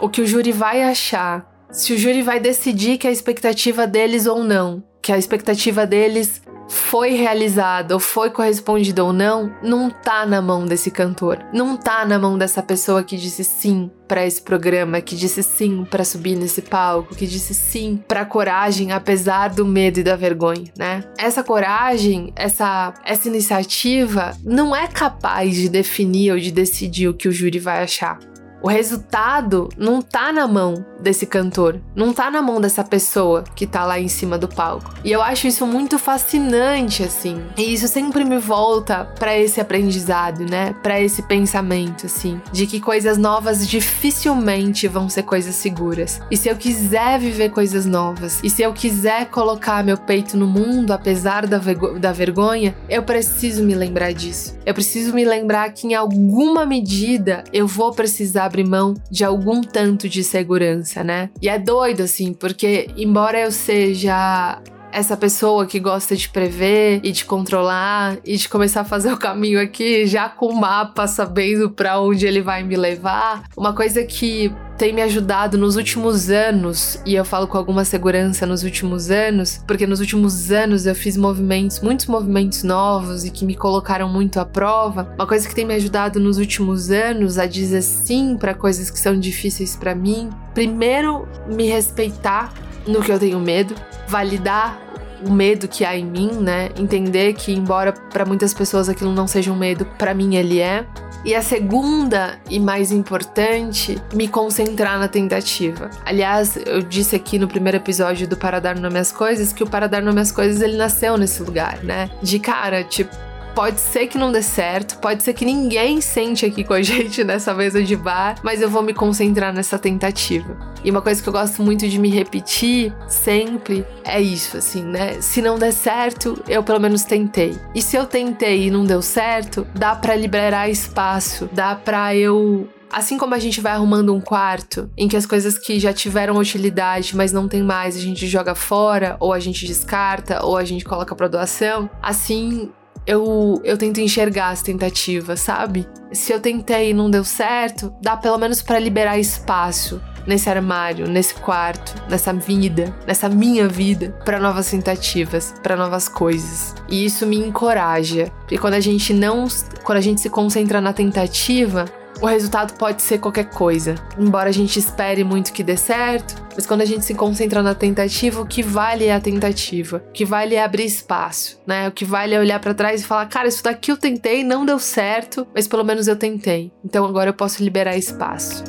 o 0.04 0.10
que 0.10 0.20
o 0.20 0.28
júri 0.28 0.52
vai 0.52 0.84
achar, 0.84 1.50
se 1.72 1.94
o 1.94 1.98
júri 1.98 2.22
vai 2.22 2.38
decidir 2.38 2.98
que 2.98 3.08
a 3.08 3.12
expectativa 3.12 3.88
deles 3.88 4.26
ou 4.26 4.44
não, 4.44 4.84
que 5.02 5.14
a 5.14 5.18
expectativa 5.18 5.88
deles 5.88 6.42
foi 6.68 7.12
realizada 7.12 7.94
ou 7.94 8.02
foi 8.02 8.30
correspondida 8.30 9.02
ou 9.02 9.14
não, 9.14 9.56
não 9.64 9.90
tá 9.90 10.26
na 10.26 10.42
mão 10.42 10.66
desse 10.66 10.92
cantor. 10.92 11.40
Não 11.54 11.78
tá 11.78 12.06
na 12.06 12.20
mão 12.20 12.38
dessa 12.38 12.62
pessoa 12.62 13.02
que 13.02 13.16
disse 13.16 13.46
sim 13.46 13.90
para 14.06 14.26
esse 14.26 14.42
programa, 14.42 15.00
que 15.00 15.16
disse 15.16 15.42
sim 15.42 15.86
para 15.90 16.04
subir 16.04 16.36
nesse 16.36 16.62
palco, 16.62 17.16
que 17.16 17.26
disse 17.26 17.54
sim 17.54 18.04
para 18.06 18.26
coragem 18.26 18.92
apesar 18.92 19.52
do 19.52 19.66
medo 19.66 20.02
e 20.02 20.04
da 20.04 20.18
vergonha, 20.18 20.72
né? 20.78 21.06
Essa 21.18 21.44
coragem, 21.46 22.34
essa 22.36 22.94
essa 23.06 23.30
iniciativa 23.30 24.32
não 24.44 24.76
é 24.76 24.86
capaz 24.86 25.56
de 25.56 25.70
definir 25.70 26.34
ou 26.34 26.40
de 26.40 26.52
decidir 26.52 27.08
o 27.08 27.14
que 27.14 27.30
o 27.30 27.32
júri 27.32 27.60
vai 27.60 27.82
achar. 27.84 28.20
O 28.64 28.70
resultado 28.70 29.68
não 29.78 30.02
tá 30.02 30.32
na 30.32 30.48
mão 30.48 30.86
desse 31.02 31.26
cantor, 31.26 31.82
não 31.94 32.14
tá 32.14 32.32
na 32.32 32.42
mão 32.42 32.62
dessa 32.62 32.82
pessoa 32.82 33.44
que 33.54 33.68
tá 33.68 33.86
lá 33.86 34.00
em 34.00 34.08
cima 34.08 34.38
do 34.38 34.48
palco. 34.48 34.90
E 35.04 35.12
eu 35.12 35.22
acho 35.22 35.48
isso 35.48 35.68
muito 35.68 36.00
fascinante 36.00 37.04
assim. 37.04 37.44
E 37.58 37.74
isso 37.74 37.90
sempre 37.90 38.24
me 38.24 38.38
volta 38.38 39.04
para 39.20 39.38
esse 39.38 39.60
aprendizado, 39.60 40.46
né? 40.50 40.74
Para 40.82 41.02
esse 41.02 41.24
pensamento 41.24 42.06
assim, 42.06 42.40
de 42.54 42.66
que 42.66 42.80
coisas 42.80 43.18
novas 43.18 43.68
dificilmente 43.68 44.88
vão 44.88 45.10
ser 45.10 45.24
coisas 45.24 45.56
seguras. 45.56 46.22
E 46.32 46.38
se 46.38 46.48
eu 46.48 46.56
quiser 46.56 47.20
viver 47.20 47.50
coisas 47.50 47.86
novas, 47.86 48.40
e 48.42 48.50
se 48.50 48.62
eu 48.62 48.72
quiser 48.72 49.26
colocar 49.26 49.84
meu 49.84 49.98
peito 49.98 50.38
no 50.38 50.48
mundo 50.48 50.92
apesar 50.94 51.46
da, 51.46 51.58
da 52.00 52.14
vergonha, 52.14 52.74
eu 52.88 53.04
preciso 53.04 53.62
me 53.62 53.76
lembrar 53.76 54.14
disso. 54.14 54.58
Eu 54.66 54.74
preciso 54.74 55.14
me 55.14 55.26
lembrar 55.26 55.74
que 55.74 55.88
em 55.88 55.96
alguma 55.96 56.66
medida 56.66 57.44
eu 57.52 57.68
vou 57.68 57.92
precisar 57.92 58.53
abrir 58.54 58.64
mão 58.64 58.94
de 59.10 59.24
algum 59.26 59.62
tanto 59.62 60.08
de 60.08 60.24
segurança, 60.24 61.04
né? 61.04 61.32
E 61.42 61.50
é 61.50 61.58
doido 61.58 62.04
assim, 62.04 62.34
porque 62.34 62.88
embora 62.96 63.40
eu 63.40 63.52
seja 63.52 64.62
essa 64.94 65.18
pessoa 65.18 65.66
que 65.66 65.80
gosta 65.80 66.16
de 66.16 66.30
prever 66.30 67.02
e 67.04 67.12
de 67.12 67.26
controlar 67.26 68.18
e 68.24 68.38
de 68.38 68.48
começar 68.48 68.82
a 68.82 68.86
fazer 68.86 69.12
o 69.12 69.18
caminho 69.18 69.60
aqui 69.60 70.06
já 70.06 70.30
com 70.30 70.48
o 70.48 70.56
mapa, 70.56 71.08
sabendo 71.08 71.72
para 71.72 72.00
onde 72.00 72.28
ele 72.28 72.42
vai 72.42 72.64
me 72.64 72.76
levar. 72.76 73.44
Uma 73.58 73.74
coisa 73.74 74.04
que 74.04 74.54
tem 74.78 74.94
me 74.94 75.02
ajudado 75.02 75.58
nos 75.58 75.76
últimos 75.76 76.30
anos, 76.30 77.00
e 77.06 77.16
eu 77.16 77.24
falo 77.24 77.48
com 77.48 77.58
alguma 77.58 77.86
segurança 77.86 78.46
nos 78.46 78.64
últimos 78.64 79.10
anos, 79.10 79.64
porque 79.68 79.88
nos 79.88 80.00
últimos 80.00 80.52
anos 80.52 80.86
eu 80.86 80.96
fiz 80.96 81.16
movimentos, 81.16 81.80
muitos 81.80 82.08
movimentos 82.08 82.64
novos 82.64 83.24
e 83.24 83.32
que 83.32 83.46
me 83.46 83.56
colocaram 83.56 84.10
muito 84.10 84.40
à 84.40 84.46
prova. 84.46 85.14
Uma 85.16 85.28
coisa 85.28 85.48
que 85.48 85.56
tem 85.56 85.66
me 85.66 85.74
ajudado 85.76 86.20
nos 86.20 86.38
últimos 86.38 86.92
anos 86.92 87.38
a 87.38 87.46
dizer 87.46 87.82
sim 87.82 88.36
para 88.38 88.54
coisas 88.54 88.90
que 88.90 89.00
são 89.00 89.20
difíceis 89.20 89.76
para 89.76 89.96
mim. 89.96 90.30
Primeiro, 90.54 91.28
me 91.48 91.68
respeitar 91.68 92.54
no 92.88 93.02
que 93.02 93.12
eu 93.12 93.20
tenho 93.20 93.40
medo, 93.40 93.76
validar 94.14 94.80
o 95.26 95.32
medo 95.32 95.68
que 95.68 95.84
há 95.84 95.98
em 95.98 96.06
mim, 96.06 96.32
né? 96.34 96.70
Entender 96.78 97.34
que 97.34 97.52
embora 97.52 97.92
para 97.92 98.24
muitas 98.26 98.54
pessoas 98.54 98.88
aquilo 98.88 99.12
não 99.12 99.26
seja 99.26 99.52
um 99.52 99.56
medo, 99.56 99.86
para 99.98 100.14
mim 100.14 100.36
ele 100.36 100.60
é. 100.60 100.86
E 101.26 101.34
a 101.34 101.42
segunda 101.42 102.38
e 102.48 102.60
mais 102.60 102.92
importante, 102.92 103.98
me 104.14 104.28
concentrar 104.28 105.00
na 105.00 105.08
tentativa. 105.08 105.90
Aliás, 106.06 106.60
eu 106.64 106.82
disse 106.82 107.16
aqui 107.16 107.40
no 107.40 107.48
primeiro 107.48 107.78
episódio 107.78 108.28
do 108.28 108.38
Para 108.38 108.60
Dar 108.60 108.78
Nome 108.78 109.00
às 109.00 109.12
Coisas 109.12 109.52
que 109.52 109.64
o 109.64 109.68
Para 109.68 109.88
Dar 109.88 110.04
Nome 110.04 110.20
às 110.20 110.32
Coisas 110.32 110.62
ele 110.62 110.78
nasceu 110.78 111.18
nesse 111.18 111.42
lugar, 111.42 111.82
né? 111.82 112.10
De 112.22 112.38
cara, 112.38 112.84
tipo, 112.84 113.16
Pode 113.56 113.80
ser 113.80 114.08
que 114.08 114.18
não 114.18 114.32
dê 114.32 114.42
certo, 114.42 114.98
pode 114.98 115.22
ser 115.24 115.34
que 115.34 115.46
ninguém 115.46 116.02
sente 116.02 116.46
aqui 116.46 116.64
com 116.64 116.74
a 116.74 116.82
gente 116.84 117.24
nessa 117.24 117.54
mesa 117.54 117.84
de 117.84 117.96
bar, 117.96 118.36
mas 118.44 118.62
eu 118.62 118.70
vou 118.70 118.82
me 118.82 118.94
concentrar 118.94 119.54
nessa 119.54 119.78
tentativa. 119.78 120.58
E 120.84 120.90
uma 120.90 121.02
coisa 121.02 121.22
que 121.22 121.30
eu 121.30 121.34
gosto 121.34 121.62
muito 121.62 121.88
de 121.88 122.00
me 122.00 122.10
repetir 122.10 122.94
sempre 123.08 123.86
é 124.04 124.20
isso, 124.20 124.58
assim, 124.58 124.84
né? 124.84 125.22
Se 125.22 125.42
não 125.42 125.58
der 125.58 125.72
certo, 125.72 126.42
eu 126.48 126.64
pelo 126.64 126.80
menos 126.80 127.04
tentei. 127.04 127.58
E 127.74 127.82
se 127.82 127.96
eu 127.96 128.06
tentei 128.06 128.68
e 128.68 128.72
não 128.72 128.84
deu 128.84 129.02
certo, 129.02 129.66
dá 129.74 129.96
para 129.96 130.16
liberar 130.16 130.70
espaço, 130.70 131.50
dá 131.54 131.76
para 131.76 132.16
eu 132.16 132.68
Assim 132.94 133.18
como 133.18 133.34
a 133.34 133.40
gente 133.40 133.60
vai 133.60 133.72
arrumando 133.72 134.14
um 134.14 134.22
quarto 134.22 134.88
em 134.96 135.08
que 135.08 135.18
as 135.18 135.26
coisas 135.26 135.58
que 135.58 135.80
já 135.80 135.92
tiveram 135.92 136.38
utilidade, 136.38 137.18
mas 137.18 137.32
não 137.32 137.48
tem 137.48 137.64
mais, 137.64 137.98
a 137.98 138.00
gente 138.00 138.28
joga 138.28 138.54
fora, 138.54 139.18
ou 139.20 139.34
a 139.34 139.40
gente 139.40 139.66
descarta, 139.66 140.46
ou 140.46 140.56
a 140.56 140.64
gente 140.64 140.86
coloca 140.86 141.16
para 141.16 141.28
doação, 141.28 141.90
assim 142.00 142.72
eu, 143.06 143.62
eu 143.64 143.78
tento 143.78 144.00
enxergar 144.00 144.50
as 144.50 144.62
tentativas, 144.62 145.40
sabe? 145.40 145.88
Se 146.12 146.32
eu 146.32 146.40
tentei 146.40 146.92
e 146.92 146.94
não 146.94 147.10
deu 147.10 147.24
certo, 147.24 147.94
dá 148.02 148.16
pelo 148.16 148.38
menos 148.38 148.62
para 148.62 148.80
liberar 148.80 149.18
espaço 149.18 150.02
nesse 150.26 150.50
armário, 150.50 151.08
nesse 151.08 151.34
quarto, 151.36 151.96
nessa 152.10 152.32
vida, 152.34 152.96
nessa 153.06 153.28
minha 153.28 153.68
vida, 153.68 154.18
para 154.24 154.40
novas 154.40 154.70
tentativas, 154.70 155.54
para 155.62 155.76
novas 155.76 156.08
coisas. 156.08 156.74
E 156.88 157.06
isso 157.06 157.26
me 157.26 157.38
encoraja, 157.38 158.32
porque 158.40 158.58
quando 158.58 158.76
a 158.76 158.80
gente 158.80 159.14
não, 159.14 159.48
quando 159.84 159.98
a 159.98 160.02
gente 160.02 160.22
se 160.22 160.30
concentra 160.30 160.80
na 160.80 160.94
tentativa, 160.94 161.86
o 162.24 162.26
resultado 162.26 162.78
pode 162.78 163.02
ser 163.02 163.18
qualquer 163.18 163.50
coisa. 163.50 163.96
Embora 164.18 164.48
a 164.48 164.54
gente 164.54 164.80
espere 164.80 165.26
muito 165.26 165.52
que 165.52 165.62
dê 165.62 165.76
certo, 165.76 166.42
mas 166.56 166.66
quando 166.66 166.80
a 166.80 166.86
gente 166.86 167.04
se 167.04 167.14
concentra 167.14 167.62
na 167.62 167.76
tentativa, 167.76 168.40
o 168.40 168.46
que 168.46 168.64
vale 168.64 169.04
é 169.08 169.14
a 169.14 169.20
tentativa. 169.20 170.02
O 170.08 170.12
que 170.14 170.24
vale 170.24 170.56
é 170.56 170.64
abrir 170.64 170.86
espaço, 170.86 171.60
né? 171.68 171.90
O 171.90 171.92
que 171.92 172.06
vale 172.06 172.34
é 172.34 172.40
olhar 172.40 172.62
para 172.62 172.74
trás 172.74 173.02
e 173.02 173.04
falar: 173.04 173.26
"Cara, 173.26 173.50
isso 173.50 173.62
daqui 173.62 173.92
eu 173.92 173.98
tentei, 173.98 174.42
não 174.42 174.66
deu 174.66 174.80
certo, 174.80 175.46
mas 175.54 175.68
pelo 175.68 175.84
menos 175.84 176.08
eu 176.08 176.16
tentei. 176.16 176.72
Então 176.86 177.04
agora 177.04 177.32
eu 177.32 177.34
posso 177.34 177.62
liberar 177.62 177.98
espaço." 177.98 178.64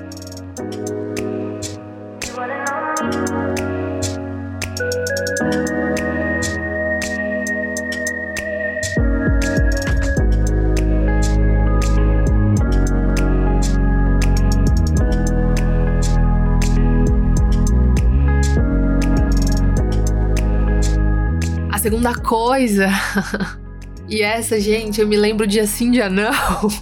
Segunda 21.84 22.14
coisa, 22.14 22.88
e 24.08 24.22
essa, 24.22 24.58
gente, 24.58 25.02
eu 25.02 25.06
me 25.06 25.18
lembro 25.18 25.46
de 25.46 25.60
assim 25.60 25.90
dia 25.90 26.08
não, 26.08 26.32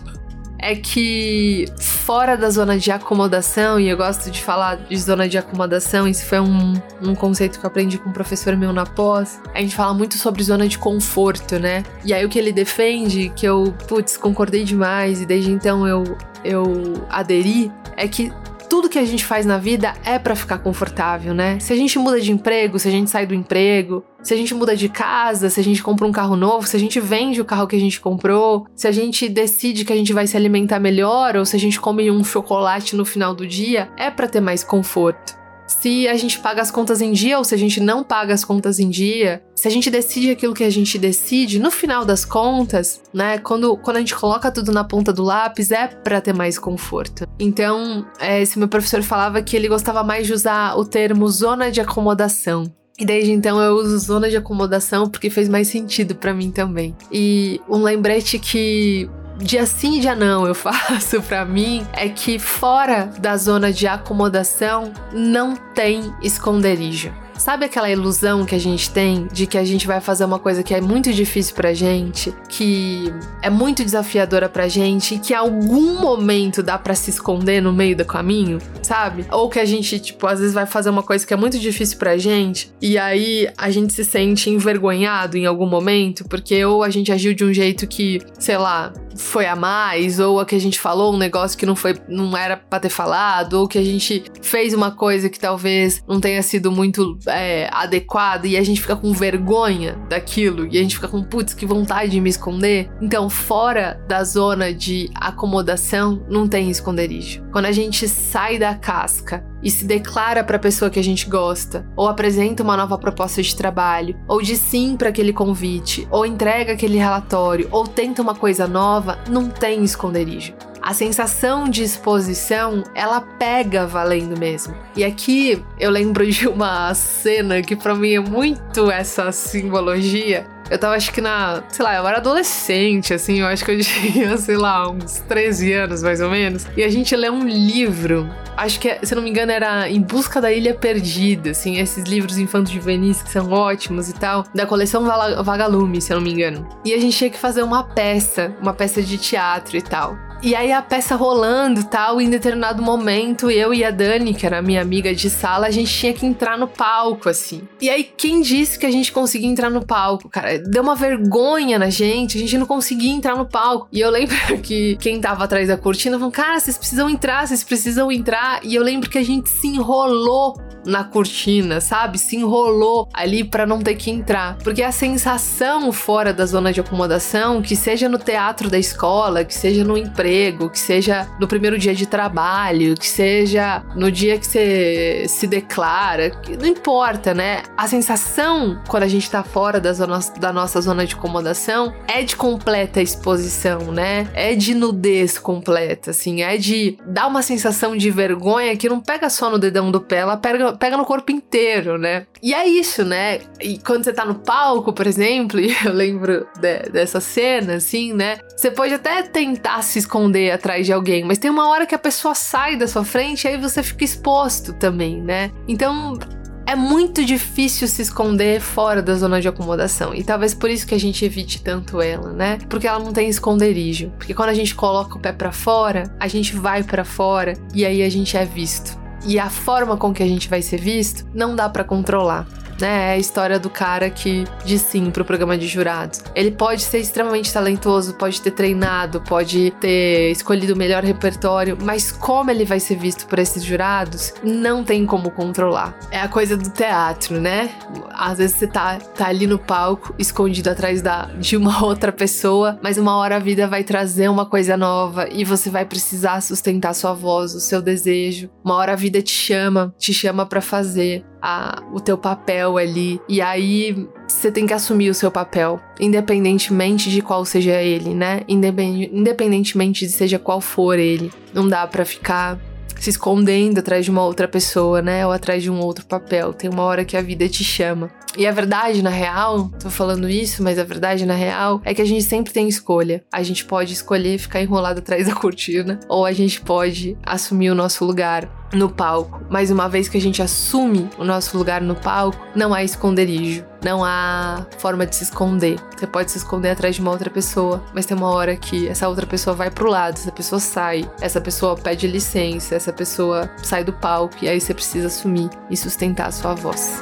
é 0.61 0.77
que 0.77 1.67
fora 1.77 2.37
da 2.37 2.49
zona 2.49 2.79
de 2.79 2.89
acomodação, 2.93 3.81
e 3.81 3.89
eu 3.89 3.97
gosto 3.97 4.31
de 4.31 4.41
falar 4.41 4.77
de 4.77 4.97
zona 4.97 5.29
de 5.29 5.37
acomodação, 5.37 6.07
isso 6.07 6.25
foi 6.25 6.39
um, 6.39 6.75
um 7.03 7.17
conceito 7.17 7.59
que 7.59 7.67
eu 7.67 7.69
aprendi 7.69 7.99
com 7.99 8.11
um 8.11 8.13
professor 8.13 8.57
meu 8.57 8.73
na 8.73 8.87
pós, 8.87 9.41
a 9.53 9.61
gente 9.61 9.75
fala 9.75 9.93
muito 9.93 10.17
sobre 10.17 10.41
zona 10.45 10.69
de 10.69 10.79
conforto, 10.79 11.59
né? 11.59 11.83
E 12.05 12.15
aí 12.15 12.25
o 12.25 12.29
que 12.29 12.39
ele 12.39 12.53
defende, 12.53 13.33
que 13.35 13.45
eu, 13.45 13.75
putz, 13.89 14.17
concordei 14.17 14.63
demais, 14.63 15.21
e 15.21 15.27
desde 15.27 15.51
então 15.51 15.85
eu, 15.85 16.17
eu 16.45 17.05
aderi, 17.11 17.73
é 17.97 18.07
que 18.07 18.33
tudo 18.73 18.89
que 18.89 18.99
a 18.99 19.05
gente 19.05 19.23
faz 19.23 19.45
na 19.45 19.59
vida 19.59 19.93
é 20.03 20.19
para 20.19 20.35
ficar 20.35 20.57
confortável, 20.57 21.35
né? 21.35 21.61
Se 21.61 21.75
a 21.75 21.77
gente 21.77 21.99
muda 21.99 22.19
de 22.19 22.33
emprego, 22.33 22.79
se 22.79 22.89
a 22.89 22.91
gente 22.91 23.11
sai 23.11 23.27
do 23.27 23.35
emprego, 23.35 24.03
se 24.23 24.33
a 24.33 24.37
gente 24.37 24.55
muda 24.55 24.75
de 24.75 24.89
casa, 24.89 25.51
se 25.51 25.61
a 25.61 25.63
gente 25.63 25.83
compra 25.83 26.07
um 26.07 26.11
carro 26.11 26.37
novo, 26.37 26.67
se 26.67 26.75
a 26.75 26.81
gente 26.81 26.99
vende 26.99 27.39
o 27.39 27.45
carro 27.45 27.67
que 27.67 27.77
a 27.77 27.79
gente 27.79 28.01
comprou, 28.01 28.67
se 28.75 28.89
a 28.89 28.91
gente 28.91 29.29
decide 29.29 29.85
que 29.85 29.93
a 29.93 29.97
gente 29.97 30.15
vai 30.15 30.27
se 30.27 30.39
alimentar 30.39 30.81
melhor 30.81 31.37
ou 31.37 31.45
se 31.45 31.55
a 31.55 31.59
gente 31.59 31.79
come 31.79 32.11
um 32.11 32.25
chocolate 32.25 32.97
no 32.97 33.05
final 33.05 33.35
do 33.35 33.47
dia, 33.47 33.91
é 33.99 34.11
para 34.11 34.27
ter 34.27 34.41
mais 34.41 34.65
conforto 34.65 35.42
se 35.81 36.07
a 36.09 36.17
gente 36.17 36.39
paga 36.39 36.63
as 36.63 36.71
contas 36.71 37.01
em 37.01 37.13
dia 37.13 37.39
ou 37.39 37.45
se 37.45 37.55
a 37.55 37.59
gente 37.59 37.81
não 37.81 38.05
paga 38.05 38.35
as 38.35 38.45
contas 38.45 38.79
em 38.79 38.91
dia, 38.91 39.43
se 39.55 39.67
a 39.67 39.71
gente 39.71 39.91
decide 39.91 40.31
aquilo 40.31 40.55
que 40.55 40.65
a 40.65 40.71
gente 40.71 40.99
decide, 40.99 41.59
no 41.59 41.71
final 41.71 42.05
das 42.05 42.25
contas, 42.25 43.01
né, 43.13 43.39
quando, 43.39 43.77
quando 43.77 43.97
a 43.97 44.01
gente 44.01 44.15
coloca 44.15 44.51
tudo 44.51 44.73
na 44.73 44.85
ponta 44.85 45.13
do 45.13 45.23
lápis, 45.23 45.71
é 45.71 45.87
para 45.89 46.21
ter 46.21 46.35
mais 46.35 46.59
conforto. 46.59 47.27
Então, 47.39 48.07
é, 48.19 48.43
esse 48.43 48.59
meu 48.59 48.69
professor 48.69 49.03
falava 49.03 49.43
que 49.43 49.57
ele 49.57 49.69
gostava 49.69 50.03
mais 50.03 50.27
de 50.27 50.33
usar 50.33 50.77
o 50.77 50.85
termo 50.85 51.29
zona 51.29 51.71
de 51.71 51.81
acomodação. 51.81 52.73
E 52.99 53.05
desde 53.05 53.33
então 53.33 53.61
eu 53.61 53.77
uso 53.77 53.99
zona 53.99 54.29
de 54.29 54.37
acomodação 54.37 55.09
porque 55.09 55.31
fez 55.31 55.49
mais 55.49 55.69
sentido 55.69 56.15
para 56.15 56.35
mim 56.35 56.51
também. 56.51 56.95
E 57.11 57.61
um 57.69 57.83
lembrete 57.83 58.39
que 58.39 59.09
dia 59.43 59.67
sim, 59.67 60.01
dia 60.01 60.15
não 60.15 60.47
eu 60.47 60.55
faço 60.57 61.21
para 61.23 61.45
mim 61.45 61.87
é 61.93 62.09
que 62.09 62.39
fora 62.39 63.11
da 63.19 63.37
zona 63.37 63.73
de 63.73 63.87
acomodação 63.87 64.93
não 65.13 65.57
tem 65.57 66.13
esconderijo. 66.23 67.13
Sabe 67.43 67.65
aquela 67.65 67.91
ilusão 67.91 68.47
que 68.47 68.55
a 68.55 68.59
gente 68.59 68.89
tem 68.91 69.27
de 69.33 69.49
que 69.49 69.59
a 69.59 69.65
gente 69.65 69.85
vai 69.85 70.01
fazer 70.01 70.25
uma 70.25 70.39
coisa 70.39 70.63
que 70.63 70.73
é 70.73 70.81
muito 70.81 71.13
difícil 71.13 71.57
pra 71.57 71.75
gente, 71.75 72.33
que 72.49 73.13
é 73.43 73.51
muito 73.51 73.83
desafiadora 73.83 74.49
pra 74.49 74.69
gente 74.69 75.17
e 75.17 75.19
que 75.19 75.33
em 75.33 75.37
algum 75.37 76.01
momento 76.01 76.63
dá 76.63 76.79
para 76.79 76.95
se 76.95 77.11
esconder 77.11 77.61
no 77.61 77.73
meio 77.73 77.97
do 77.97 78.05
caminho, 78.05 78.59
sabe? 78.81 79.27
Ou 79.29 79.49
que 79.49 79.59
a 79.59 79.65
gente, 79.65 79.99
tipo, 79.99 80.25
às 80.25 80.39
vezes 80.39 80.55
vai 80.55 80.67
fazer 80.67 80.91
uma 80.91 81.03
coisa 81.03 81.27
que 81.27 81.35
é 81.35 81.37
muito 81.37 81.59
difícil 81.59 81.99
pra 81.99 82.17
gente 82.17 82.73
e 82.81 82.97
aí 82.97 83.49
a 83.59 83.71
gente 83.71 83.93
se 83.93 84.05
sente 84.05 84.49
envergonhado 84.49 85.37
em 85.37 85.45
algum 85.45 85.67
momento, 85.67 86.25
porque 86.29 86.65
ou 86.65 86.85
a 86.85 86.91
gente 86.91 87.11
agiu 87.11 87.35
de 87.35 87.45
um 87.45 87.53
jeito 87.53 87.89
que, 87.89 88.21
sei 88.39 88.57
lá, 88.57 88.93
foi 89.17 89.47
a 89.47 89.57
mais, 89.57 90.19
ou 90.19 90.41
a 90.41 90.47
que 90.47 90.55
a 90.55 90.61
gente 90.61 90.79
falou 90.79 91.15
um 91.15 91.19
negócio 91.19 91.59
que 91.59 91.67
não 91.67 91.77
foi, 91.77 91.97
não 92.09 92.37
era 92.37 92.57
para 92.57 92.81
ter 92.81 92.89
falado, 92.89 93.55
ou 93.55 93.69
que 93.69 93.79
a 93.79 93.85
gente 93.85 94.25
fez 94.41 94.75
uma 94.75 94.91
coisa 94.91 95.29
que 95.29 95.39
talvez 95.39 96.03
não 96.07 96.21
tenha 96.21 96.43
sido 96.43 96.71
muito 96.71 97.19
é, 97.27 97.69
adequada 97.73 98.47
e 98.47 98.57
a 98.57 98.63
gente 98.63 98.81
fica 98.81 98.97
com 98.97 99.13
vergonha 99.13 99.97
daquilo 100.09 100.67
e 100.67 100.79
a 100.79 100.83
gente 100.83 100.95
fica 100.95 101.09
com 101.09 101.23
putz, 101.23 101.55
que 101.55 101.67
vontade 101.67 102.13
de 102.13 102.21
me 102.21 102.31
esconder. 102.31 102.91
Então, 103.01 103.29
fora 103.29 104.01
da 104.09 104.25
zona 104.25 104.73
de 104.73 105.11
acomodação, 105.15 106.25
não 106.29 106.47
tem 106.47 106.71
esconderijo. 106.71 107.43
Quando 107.53 107.67
a 107.67 107.73
gente 107.73 108.09
sai 108.09 108.59
da 108.59 108.75
casca 108.75 109.52
e 109.63 109.71
se 109.71 109.85
declara 109.85 110.43
para 110.43 110.57
a 110.57 110.61
pessoa 110.61 110.91
que 110.91 110.99
a 110.99 111.05
gente 111.05 111.29
gosta, 111.29 111.87
ou 111.97 112.09
apresenta 112.09 112.63
uma 112.63 112.77
nova 112.77 112.99
proposta 112.99 113.43
de 113.43 113.55
trabalho, 113.55 114.17
ou 114.27 114.43
diz 114.43 114.59
sim 114.59 114.97
para 114.97 115.09
aquele 115.11 115.33
convite, 115.33 116.07
ou 116.11 116.27
entrega 116.27 116.73
aquele 116.73 116.99
relatório, 116.99 117.69
ou 117.71 117.87
tenta 117.87 118.23
uma 118.23 118.35
coisa 118.35 118.67
nova, 118.67 119.19
não 119.29 119.49
tem 119.49 119.85
esconderijo. 119.85 120.55
A 120.83 120.93
sensação 120.93 121.69
de 121.69 121.85
exposição, 121.85 122.83
ela 122.93 123.21
pega 123.21 123.87
valendo 123.87 124.37
mesmo. 124.37 124.75
E 124.97 125.05
aqui 125.05 125.63
eu 125.79 125.93
lembro 125.93 126.29
de 126.29 126.49
uma 126.49 126.93
cena 126.93 127.63
que 127.63 127.77
para 127.77 127.95
mim 127.95 128.15
é 128.15 128.21
muito 128.21 128.91
essa 128.91 129.31
simbologia, 129.31 130.45
eu 130.71 130.79
tava, 130.79 130.95
acho 130.95 131.13
que 131.13 131.21
na. 131.21 131.63
Sei 131.69 131.85
lá, 131.85 131.97
eu 131.97 132.07
era 132.07 132.19
adolescente, 132.19 133.13
assim, 133.15 133.41
eu 133.41 133.47
acho 133.47 133.65
que 133.65 133.71
eu 133.71 133.81
tinha, 133.83 134.37
sei 134.37 134.57
lá, 134.57 134.91
uns 134.91 135.19
13 135.21 135.73
anos 135.73 136.03
mais 136.03 136.21
ou 136.21 136.31
menos. 136.31 136.67
E 136.77 136.83
a 136.83 136.89
gente 136.89 137.15
lê 137.15 137.31
um 137.31 137.47
livro, 137.47 138.29
acho 138.57 138.81
que, 138.81 138.99
se 139.05 139.15
não 139.15 139.23
me 139.23 139.31
engano, 139.31 139.53
era 139.53 139.89
Em 139.89 140.01
Busca 140.01 140.41
da 140.41 140.53
Ilha 140.53 140.75
Perdida, 140.75 141.51
assim, 141.51 141.79
esses 141.79 142.05
livros 142.05 142.39
infantos 142.39 142.73
juvenis 142.73 143.23
que 143.23 143.31
são 143.31 143.51
ótimos 143.51 144.09
e 144.09 144.15
tal, 144.15 144.45
da 144.55 144.67
coleção 144.67 145.05
Vagalume, 145.43 146.01
se 146.01 146.13
eu 146.13 146.17
não 146.17 146.25
me 146.25 146.33
engano. 146.33 146.69
E 146.85 146.93
a 146.93 146.99
gente 146.99 147.17
tinha 147.17 147.31
que 147.31 147.39
fazer 147.39 147.63
uma 147.63 147.85
peça, 147.85 148.55
uma 148.61 148.73
peça 148.73 149.03
de 149.03 149.19
teatro 149.19 149.77
e 149.77 149.83
tal. 149.83 150.17
E 150.43 150.57
aí 150.57 150.73
a 150.73 150.83
peça 150.83 151.15
rolando 151.15 151.85
tal, 151.85 152.21
em 152.21 152.29
determinado 152.29 152.83
momento, 152.83 153.49
eu 153.49 153.73
e 153.73 153.85
a 153.85 153.93
Dani, 153.93 154.35
que 154.35 154.45
era 154.45 154.61
minha 154.61 154.83
amiga 154.83 155.15
de 155.15 155.31
sala, 155.31 155.69
a 155.69 155.71
gente 155.71 155.93
tinha 155.93 156.13
que 156.13 156.27
entrar 156.27 156.59
no 156.59 156.67
palco, 156.67 157.29
assim. 157.29 157.63
E 157.81 157.89
aí, 157.89 158.03
quem 158.03 158.43
disse 158.43 158.77
que 158.77 158.85
a 158.85 158.91
gente 158.91 159.13
conseguia 159.13 159.49
entrar 159.49 159.71
no 159.71 159.87
palco, 159.87 160.29
cara? 160.29 160.59
Deu 160.59 160.83
uma 160.83 160.97
vergonha 160.97 161.79
na 161.79 161.91
gente, 161.91 162.37
a 162.37 162.41
gente 162.41 162.59
não 162.59 162.67
conseguia 162.67 163.13
entrar 163.13 163.37
no 163.37 163.47
palco. 163.47 163.87
E 163.93 164.01
eu 164.01 164.11
lembro 164.11 164.35
que 164.61 164.97
quem 164.97 165.21
tava 165.21 165.45
atrás 165.45 165.69
da 165.69 165.77
cortina 165.77 166.19
falou, 166.19 166.33
cara, 166.33 166.59
vocês 166.59 166.77
precisam 166.77 167.09
entrar, 167.09 167.47
vocês 167.47 167.63
precisam 167.63 168.11
entrar. 168.11 168.59
E 168.65 168.75
eu 168.75 168.83
lembro 168.83 169.09
que 169.09 169.19
a 169.19 169.25
gente 169.25 169.49
se 169.49 169.69
enrolou 169.69 170.61
na 170.85 171.05
cortina, 171.05 171.81
sabe? 171.81 172.19
Se 172.19 172.37
enrolou 172.37 173.09
ali 173.13 173.45
para 173.45 173.67
não 173.67 173.81
ter 173.81 173.95
que 173.95 174.11
entrar. 174.11 174.57
Porque 174.63 174.83
a 174.83 174.93
sensação 174.93 175.93
fora 175.93 176.33
da 176.33 176.47
zona 176.47 176.73
de 176.73 176.81
acomodação, 176.81 177.63
que 177.63 177.77
seja 177.77 178.09
no 178.09 178.19
teatro 178.19 178.69
da 178.69 178.79
escola, 178.79 179.45
que 179.45 179.55
seja 179.55 179.85
no 179.85 179.97
emprego, 179.97 180.71
que 180.71 180.79
seja 180.79 181.29
no 181.39 181.47
primeiro 181.47 181.79
dia 181.79 181.95
de 181.95 182.07
trabalho, 182.07 182.95
que 182.95 183.07
seja 183.07 183.83
no 183.95 184.11
dia 184.11 184.39
que 184.39 184.47
você 184.47 185.27
se 185.29 185.47
declara, 185.47 186.33
não 186.61 186.67
importa, 186.67 187.35
né? 187.35 187.63
A 187.77 187.87
sensação 187.87 188.81
quando 188.89 189.05
a 189.05 189.09
gente 189.09 189.31
tá 189.31 189.43
fora 189.43 189.81
da, 189.81 189.93
zona, 189.93 190.19
da 190.39 190.53
nossa 190.53 190.81
zona 190.81 191.07
de 191.07 191.15
acomodação 191.15 191.93
é 192.07 192.23
de 192.23 192.37
completa 192.37 193.01
exposição, 193.01 193.93
né? 193.93 194.29
É 194.35 194.55
de 194.55 194.75
nudez 194.75 195.39
completa, 195.39 196.11
assim, 196.11 196.43
é 196.43 196.57
de 196.57 196.99
dar 197.07 197.27
uma 197.27 197.43
sensação 197.43 197.97
de 197.97 198.11
vergonha 198.11 198.77
que 198.77 198.89
não 198.89 199.01
pega 199.01 199.29
só 199.31 199.51
no 199.51 199.59
dedão 199.59 199.91
do 199.91 200.01
pé, 200.01 200.19
ela 200.19 200.37
pega, 200.37 200.72
pega 200.79 200.97
no 200.97 201.05
corpo 201.05 201.31
inteiro, 201.33 201.99
né? 201.99 202.27
E 202.43 202.55
é 202.55 202.67
isso, 202.67 203.05
né? 203.05 203.41
E 203.61 203.79
quando 203.79 204.05
você 204.05 204.13
tá 204.13 204.25
no 204.25 204.37
palco, 204.37 204.93
por 204.93 205.07
exemplo, 205.07 205.59
e 205.61 205.75
eu 205.85 205.93
lembro 205.93 206.47
de, 206.61 206.91
dessa 206.91 207.21
cena, 207.21 207.75
assim, 207.75 208.13
né? 208.13 208.39
Você 208.57 208.71
pode 208.71 208.95
até 208.95 209.23
tentar 209.23 209.83
se 209.83 209.99
esconder 209.99 210.51
atrás 210.51 210.87
de 210.87 210.93
alguém, 210.93 211.25
mas 211.25 211.39
tem 211.39 211.51
uma 211.51 211.69
hora 211.69 211.87
que 211.87 211.95
a 211.95 211.99
pessoa 211.99 212.35
sai 212.35 212.77
da 212.77 212.87
sua 212.87 213.05
frente 213.05 213.45
e 213.45 213.49
aí 213.49 213.57
você 213.57 213.83
fica 213.83 214.05
exposto 214.05 214.73
também, 214.73 215.21
né? 215.21 215.51
Então 215.67 216.19
é 216.67 216.77
muito 216.77 217.25
difícil 217.25 217.89
se 217.89 218.03
esconder 218.03 218.61
fora 218.61 219.03
da 219.03 219.15
zona 219.15 219.41
de 219.41 219.49
acomodação. 219.49 220.15
E 220.15 220.23
talvez 220.23 220.55
por 220.55 220.71
isso 220.71 220.87
que 220.87 220.95
a 220.95 221.01
gente 221.01 221.25
evite 221.25 221.63
tanto 221.63 222.01
ela, 222.01 222.33
né? 222.33 222.59
Porque 222.69 222.87
ela 222.87 222.99
não 222.99 223.13
tem 223.13 223.29
esconderijo. 223.29 224.11
Porque 224.17 224.35
quando 224.35 224.51
a 224.51 224.55
gente 224.55 224.75
coloca 224.75 225.17
o 225.17 225.21
pé 225.21 225.33
para 225.33 225.53
fora, 225.53 226.15
a 226.19 226.29
gente 226.29 226.55
vai 226.55 226.83
para 226.83 227.05
fora 227.05 227.55
e 227.75 227.85
aí 227.85 228.03
a 228.03 228.11
gente 228.11 228.37
é 228.37 228.45
visto. 228.45 229.02
E 229.25 229.39
a 229.39 229.49
forma 229.49 229.97
com 229.97 230.13
que 230.13 230.23
a 230.23 230.27
gente 230.27 230.49
vai 230.49 230.63
ser 230.63 230.81
visto 230.81 231.25
não 231.33 231.55
dá 231.55 231.69
para 231.69 231.85
controlar 231.85 232.47
né? 232.83 233.11
É 233.11 233.13
a 233.13 233.19
história 233.19 233.59
do 233.59 233.71
cara 233.71 234.11
que 234.11 234.45
diz 234.65 234.83
sim 234.83 235.11
pro 235.11 235.25
programa 235.25 235.57
de 235.57 235.67
jurados. 235.67 236.23
Ele 236.35 236.51
pode 236.51 236.83
ser 236.83 236.99
extremamente 236.99 237.53
talentoso, 237.53 238.15
pode 238.15 238.43
ter 238.43 238.51
treinado, 238.51 239.21
pode 239.21 239.71
ter 239.81 240.31
escolhido 240.33 240.75
o 240.75 240.77
melhor 240.77 241.05
repertório, 241.05 241.79
mas 241.81 242.11
como 242.11 242.51
ele 242.51 242.65
vai 242.65 242.81
ser 242.81 242.97
visto 242.97 243.27
por 243.27 243.39
esses 243.39 243.63
jurados, 243.63 244.35
não 244.43 244.83
tem 244.83 245.07
como 245.07 245.31
controlar. 245.31 245.97
É 246.11 246.21
a 246.21 246.29
coisa 246.29 246.57
do 246.57 246.69
teatro, 246.71 247.41
né? 247.41 247.71
Às 248.11 248.39
vezes 248.39 248.57
você 248.57 248.67
tá, 248.67 248.99
tá 248.99 249.29
ali 249.29 249.47
no 249.47 249.59
palco, 249.59 250.15
escondido 250.19 250.69
atrás 250.69 251.01
da, 251.01 251.27
de 251.39 251.57
uma 251.57 251.85
outra 251.87 252.11
pessoa, 252.11 252.79
mas 252.83 252.99
uma 252.99 253.17
hora 253.17 253.37
a 253.37 253.39
vida 253.39 253.69
vai 253.69 253.85
trazer 253.85 254.29
uma 254.29 254.45
coisa 254.45 254.77
nova 254.77 255.29
e 255.31 255.45
você 255.45 255.71
vai 255.71 255.85
precisar 255.85 256.41
sustentar 256.41 256.95
sua 256.95 257.15
voz, 257.15 257.55
o 257.55 257.61
seu 257.61 257.81
desejo. 257.81 258.51
Uma 258.65 258.75
hora 258.75 258.93
a 258.93 258.97
vida 258.97 259.23
te 259.23 259.33
chama, 259.33 259.95
te 259.97 260.13
chama 260.13 260.45
para 260.45 260.61
fazer 260.61 261.25
a, 261.43 261.83
o 261.93 262.01
teu 262.01 262.17
papel 262.17 262.79
ali. 262.79 263.21
E 263.29 263.41
aí 263.41 264.09
você 264.29 264.51
tem 264.51 264.67
que 264.67 264.73
assumir 264.73 265.11
o 265.11 265.15
seu 265.15 265.31
papel, 265.31 265.81
independentemente 265.99 267.11
de 267.11 267.21
qual 267.21 267.45
seja 267.45 267.83
ele, 267.83 268.15
né? 268.15 268.43
Independentemente 268.49 270.07
de 270.07 270.13
seja 270.13 270.39
qual 270.39 270.61
for 270.61 270.99
ele. 270.99 271.33
Não 271.53 271.69
dá 271.69 271.87
para 271.87 272.05
ficar 272.05 272.59
se 272.99 273.11
escondendo 273.11 273.81
atrás 273.81 274.05
de 274.05 274.13
uma 274.13 274.23
outra 274.25 274.47
pessoa, 274.47 275.03
né? 275.03 275.27
Ou 275.27 275.33
atrás 275.33 275.61
de 275.61 275.69
um 275.69 275.81
outro 275.81 276.07
papel. 276.07 276.53
Tem 276.53 276.71
uma 276.71 276.85
hora 276.85 277.05
que 277.05 277.17
a 277.17 277.23
vida 277.23 277.49
te 277.49 277.65
chama. 277.65 278.13
E 278.39 278.47
a 278.47 278.53
verdade, 278.53 279.03
na 279.03 279.11
real, 279.11 279.71
tô 279.81 279.91
falando 279.91 280.29
isso, 280.29 280.63
mas 280.63 280.79
a 280.79 280.85
verdade, 280.85 281.27
na 281.27 281.35
real, 281.35 281.83
é 281.85 281.93
que 281.93 282.01
a 282.01 282.05
gente 282.05 282.23
sempre 282.23 282.53
tem 282.53 282.69
escolha. 282.69 283.25
A 283.31 283.43
gente 283.43 283.65
pode 283.65 283.93
escolher 283.93 284.39
ficar 284.39 284.63
enrolado 284.63 285.01
atrás 285.01 285.27
da 285.27 285.35
cortina, 285.35 285.99
ou 286.09 286.25
a 286.25 286.33
gente 286.33 286.61
pode 286.61 287.19
assumir 287.25 287.71
o 287.71 287.75
nosso 287.75 288.05
lugar 288.05 288.62
no 288.73 288.89
palco. 288.89 289.41
Mas 289.49 289.71
uma 289.71 289.89
vez 289.89 290.09
que 290.09 290.17
a 290.17 290.21
gente 290.21 290.43
assume 290.43 291.09
o 291.19 291.25
nosso 291.25 291.57
lugar 291.57 291.81
no 291.81 291.95
palco, 291.95 292.39
não 292.55 292.73
há 292.73 292.83
esconderijo, 292.83 293.65
não 293.83 294.05
há 294.05 294.67
forma 294.79 295.07
de 295.07 295.17
se 295.17 295.25
esconder. 295.25 295.79
Você 295.97 296.07
pode 296.07 296.31
se 296.31 296.39
esconder 296.39 296.71
atrás 296.71 296.95
de 296.95 297.01
uma 297.01 297.11
outra 297.11 297.31
pessoa, 297.31 297.83
mas 297.95 298.07
tem 298.07 298.17
uma 298.17 298.31
hora 298.31 298.57
que 298.57 298.89
essa 298.89 299.09
outra 299.09 299.27
pessoa 299.27 299.55
vai 299.55 299.71
pro 299.71 299.91
lado, 299.91 300.15
essa 300.15 300.33
pessoa 300.33 300.61
sai, 300.61 301.11
essa 301.21 301.41
pessoa 301.41 301.77
pede 301.77 302.07
licença, 302.07 302.75
essa 302.75 302.93
pessoa 302.93 303.51
sai 303.63 303.85
do 303.85 303.93
palco 303.93 304.37
e 304.43 304.49
aí 304.49 304.61
você 304.61 304.73
precisa 304.73 305.09
assumir 305.09 305.51
e 305.69 305.77
sustentar 305.77 306.29
a 306.29 306.33
sua 306.33 306.55
voz. 306.55 307.01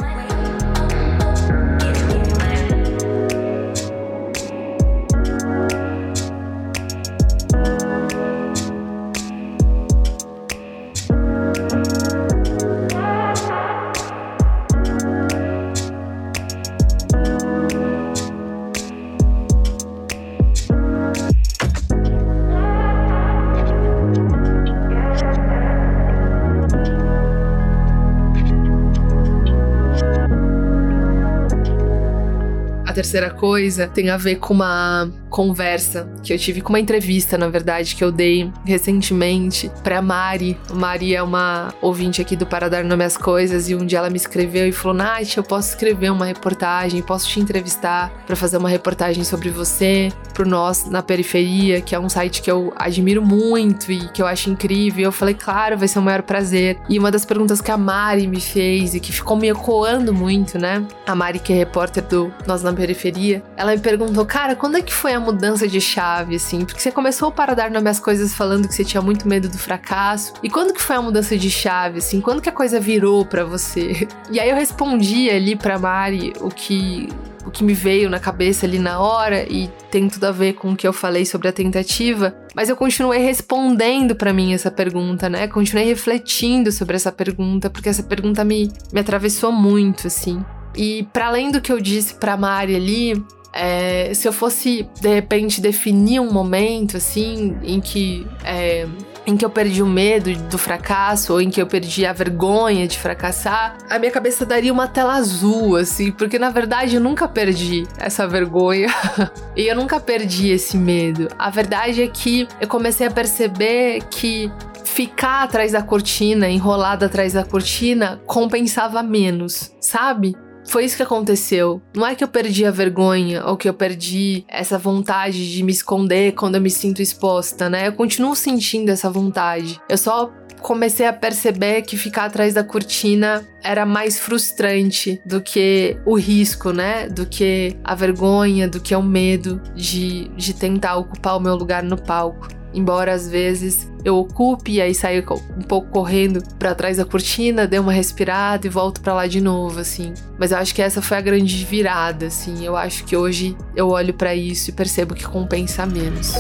Terceira 33.01 33.31
coisa 33.31 33.89
tem 33.89 34.11
a 34.11 34.19
ver 34.19 34.37
com 34.37 34.53
uma 34.53 35.11
conversa 35.31 36.11
que 36.23 36.33
eu 36.33 36.39
tive, 36.39 36.61
com 36.61 36.71
uma 36.71 36.81
entrevista, 36.81 37.39
na 37.39 37.49
verdade, 37.49 37.95
que 37.95 38.05
eu 38.05 38.13
dei 38.13 38.53
recentemente 38.65 39.71
pra 39.83 40.03
Mari. 40.03 40.59
Mari 40.75 41.15
é 41.15 41.23
uma 41.23 41.73
ouvinte 41.81 42.21
aqui 42.21 42.37
do 42.37 42.45
Para 42.45 42.69
Dar 42.69 42.85
Nome 42.85 43.05
às 43.05 43.17
Coisas 43.17 43.71
e 43.71 43.75
um 43.75 43.87
dia 43.87 43.99
ela 43.99 44.11
me 44.11 44.17
escreveu 44.17 44.69
e 44.69 44.73
falou: 44.73 44.97
Nath, 44.97 45.37
eu 45.37 45.43
posso 45.43 45.71
escrever 45.71 46.11
uma 46.11 46.27
reportagem, 46.27 47.01
posso 47.01 47.29
te 47.29 47.41
entrevistar 47.41 48.11
para 48.27 48.37
fazer 48.37 48.59
uma 48.59 48.69
reportagem 48.69 49.25
sobre 49.25 49.49
você, 49.49 50.11
pro 50.35 50.47
Nós 50.47 50.91
na 50.91 51.03
Periferia, 51.03 51.81
que 51.81 51.95
é 51.95 52.01
um 52.01 52.09
site 52.09 52.43
que 52.43 52.51
eu 52.51 52.73
admiro 52.77 53.23
muito 53.23 53.91
e 53.93 54.09
que 54.09 54.21
eu 54.21 54.27
acho 54.27 54.51
incrível. 54.51 55.05
Eu 55.05 55.13
falei: 55.13 55.35
claro, 55.35 55.79
vai 55.79 55.89
ser 55.89 56.01
o 56.01 56.03
maior 56.03 56.23
prazer. 56.23 56.77
E 56.89 56.99
uma 56.99 57.11
das 57.11 57.25
perguntas 57.25 57.61
que 57.61 57.71
a 57.71 57.79
Mari 57.79 58.27
me 58.27 58.41
fez 58.41 58.95
e 58.95 59.01
que 59.01 59.13
ficou 59.13 59.37
me 59.37 59.49
ecoando 59.49 60.13
muito, 60.13 60.59
né? 60.59 60.85
A 61.07 61.15
Mari, 61.15 61.39
que 61.39 61.53
é 61.53 61.57
repórter 61.57 62.05
do 62.05 62.33
Nós 62.47 62.63
na 62.63 62.73
Periferia, 62.73 62.90
periferia, 62.91 63.43
ela 63.57 63.73
me 63.73 63.79
perguntou, 63.79 64.27
cara, 64.27 64.57
quando 64.57 64.77
é 64.77 64.83
que 64.83 64.93
foi 64.93 65.13
a 65.13 65.21
mudança 65.21 65.69
de 65.69 65.81
chave, 65.81 66.37
assim? 66.37 66.65
Porque 66.65 66.81
você 66.81 66.91
começou 66.91 67.31
para 67.31 67.55
dar 67.55 67.71
nome 67.71 67.89
às 67.89 68.01
coisas 68.01 68.35
falando 68.35 68.67
que 68.67 68.75
você 68.75 68.85
tinha 68.85 69.01
muito 69.01 69.29
medo 69.29 69.49
do 69.49 69.59
fracasso. 69.59 70.33
E 70.43 70.51
quando 70.51 70.75
que 70.75 70.83
foi 70.83 70.97
a 70.97 71.03
mudança 71.03 71.37
de 71.37 71.51
chave, 71.51 71.99
assim? 71.99 72.21
Quando 72.21 72.43
que 72.43 72.49
a 72.49 72.53
coisa 72.53 72.81
virou 72.81 73.25
para 73.25 73.45
você? 73.45 74.09
E 74.31 74.39
aí 74.39 74.49
eu 74.49 74.55
respondi 74.55 75.29
ali 75.29 75.57
pra 75.57 75.79
Mari 75.79 76.33
o 76.41 76.51
que 76.51 77.09
o 77.45 77.51
que 77.51 77.65
me 77.65 77.73
veio 77.73 78.09
na 78.09 78.21
cabeça 78.21 78.67
ali 78.67 78.79
na 78.79 79.01
hora 79.01 79.43
e 79.51 79.69
tem 79.91 80.09
tudo 80.09 80.25
a 80.25 80.31
ver 80.31 80.53
com 80.53 80.73
o 80.73 80.77
que 80.77 80.87
eu 80.87 80.93
falei 80.93 81.25
sobre 81.25 81.49
a 81.49 81.53
tentativa, 81.53 82.35
mas 82.55 82.69
eu 82.69 82.77
continuei 82.77 83.21
respondendo 83.21 84.15
para 84.15 84.33
mim 84.33 84.53
essa 84.53 84.71
pergunta, 84.71 85.29
né? 85.29 85.49
Continuei 85.49 85.87
refletindo 85.87 86.71
sobre 86.71 86.97
essa 86.97 87.11
pergunta, 87.11 87.69
porque 87.69 87.89
essa 87.89 88.03
pergunta 88.03 88.45
me, 88.45 88.71
me 88.93 89.01
atravessou 89.01 89.51
muito, 89.51 90.07
assim. 90.07 90.45
E 90.75 91.03
para 91.13 91.27
além 91.27 91.51
do 91.51 91.61
que 91.61 91.73
eu 91.73 91.81
disse 91.81 92.15
pra 92.15 92.37
Mari 92.37 92.77
ali, 92.77 93.25
é, 93.53 94.13
se 94.15 94.29
eu 94.29 94.33
fosse 94.33 94.89
de 95.01 95.09
repente 95.09 95.61
definir 95.61 96.21
um 96.21 96.33
momento 96.33 96.97
assim 96.97 97.57
em 97.63 97.81
que 97.81 98.27
é, 98.45 98.87
em 99.27 99.37
que 99.37 99.45
eu 99.45 99.51
perdi 99.51 99.83
o 99.83 99.87
medo 99.87 100.33
do 100.49 100.59
fracasso 100.59 101.33
ou 101.33 101.41
em 101.41 101.51
que 101.51 101.61
eu 101.61 101.67
perdi 101.67 102.07
a 102.07 102.13
vergonha 102.13 102.87
de 102.87 102.99
fracassar, 102.99 103.77
a 103.89 103.99
minha 103.99 104.11
cabeça 104.11 104.47
daria 104.47 104.73
uma 104.73 104.89
tela 104.89 105.15
azul, 105.15 105.77
assim, 105.77 106.11
porque 106.11 106.39
na 106.39 106.51
verdade 106.51 106.97
eu 106.97 107.01
nunca 107.01 107.29
perdi 107.29 107.87
essa 107.99 108.27
vergonha 108.27 108.89
e 109.57 109.67
eu 109.67 109.77
nunca 109.77 110.01
perdi 110.01 110.51
esse 110.51 110.77
medo. 110.77 111.29
A 111.39 111.51
verdade 111.51 112.03
é 112.03 112.09
que 112.09 112.49
eu 112.61 112.69
comecei 112.69 113.07
a 113.07 113.11
perceber 113.11 114.03
que 114.11 114.51
ficar 114.85 115.45
atrás 115.45 115.73
da 115.73 115.83
cortina, 115.83 116.49
enrolada 116.49 117.07
atrás 117.07 117.33
da 117.33 117.45
cortina, 117.45 118.21
compensava 118.27 119.03
menos, 119.03 119.73
sabe? 119.81 120.35
Foi 120.71 120.85
isso 120.85 120.97
que 120.97 121.03
aconteceu. 121.03 121.83
Não 121.97 122.07
é 122.07 122.15
que 122.15 122.23
eu 122.23 122.29
perdi 122.29 122.65
a 122.65 122.71
vergonha 122.71 123.45
ou 123.45 123.57
que 123.57 123.69
eu 123.69 123.75
perdi 123.75 124.45
essa 124.47 124.79
vontade 124.79 125.53
de 125.53 125.65
me 125.65 125.73
esconder 125.73 126.31
quando 126.31 126.55
eu 126.55 126.61
me 126.61 126.71
sinto 126.71 127.03
exposta, 127.03 127.69
né? 127.69 127.89
Eu 127.89 127.93
continuo 127.95 128.37
sentindo 128.37 128.89
essa 128.89 129.11
vontade. 129.11 129.81
Eu 129.89 129.99
só 129.99 130.33
comecei 130.63 131.07
a 131.07 131.13
perceber 131.13 131.83
que 131.83 131.97
ficar 131.97 132.27
atrás 132.27 132.55
da 132.55 132.63
cortina 132.63 133.45
era 133.65 133.85
mais 133.85 134.21
frustrante 134.21 135.21
do 135.27 135.41
que 135.41 135.99
o 136.07 136.17
risco, 136.17 136.71
né? 136.71 137.09
Do 137.09 137.27
que 137.27 137.77
a 137.83 137.97
vergonha, 137.97 138.69
do 138.69 138.79
que 138.79 138.95
o 138.95 139.03
medo 139.03 139.61
de, 139.75 140.29
de 140.37 140.55
tentar 140.55 140.99
ocupar 140.99 141.37
o 141.37 141.41
meu 141.41 141.57
lugar 141.57 141.83
no 141.83 142.01
palco. 142.01 142.60
Embora 142.73 143.13
às 143.13 143.29
vezes 143.29 143.91
eu 144.05 144.17
ocupe 144.17 144.73
e 144.73 144.81
aí 144.81 144.95
saio 144.95 145.25
um 145.57 145.63
pouco 145.63 145.91
correndo 145.91 146.43
para 146.59 146.75
trás 146.75 146.97
da 146.97 147.05
cortina, 147.05 147.67
dê 147.67 147.79
uma 147.79 147.93
respirada 147.93 148.67
e 148.67 148.71
volto 148.71 149.01
para 149.01 149.13
lá 149.15 149.27
de 149.27 149.41
novo, 149.41 149.81
assim. 149.81 150.15
Mas 150.39 150.53
eu 150.53 150.59
acho 150.59 150.75
que 150.75 150.83
essa 150.83 151.03
foi 151.03 151.17
a 151.17 151.21
grande 151.21 151.65
virada, 151.65 152.27
assim. 152.27 152.65
Eu 152.65 152.77
acho 152.77 153.05
que 153.05 153.17
hoje 153.17 153.57
eu 153.75 153.89
olho 153.89 154.15
para 154.15 154.35
isso 154.35 154.71
e 154.71 154.73
percebo 154.73 155.15
que 155.15 155.27
compensa 155.27 155.85
menos. 155.85 156.35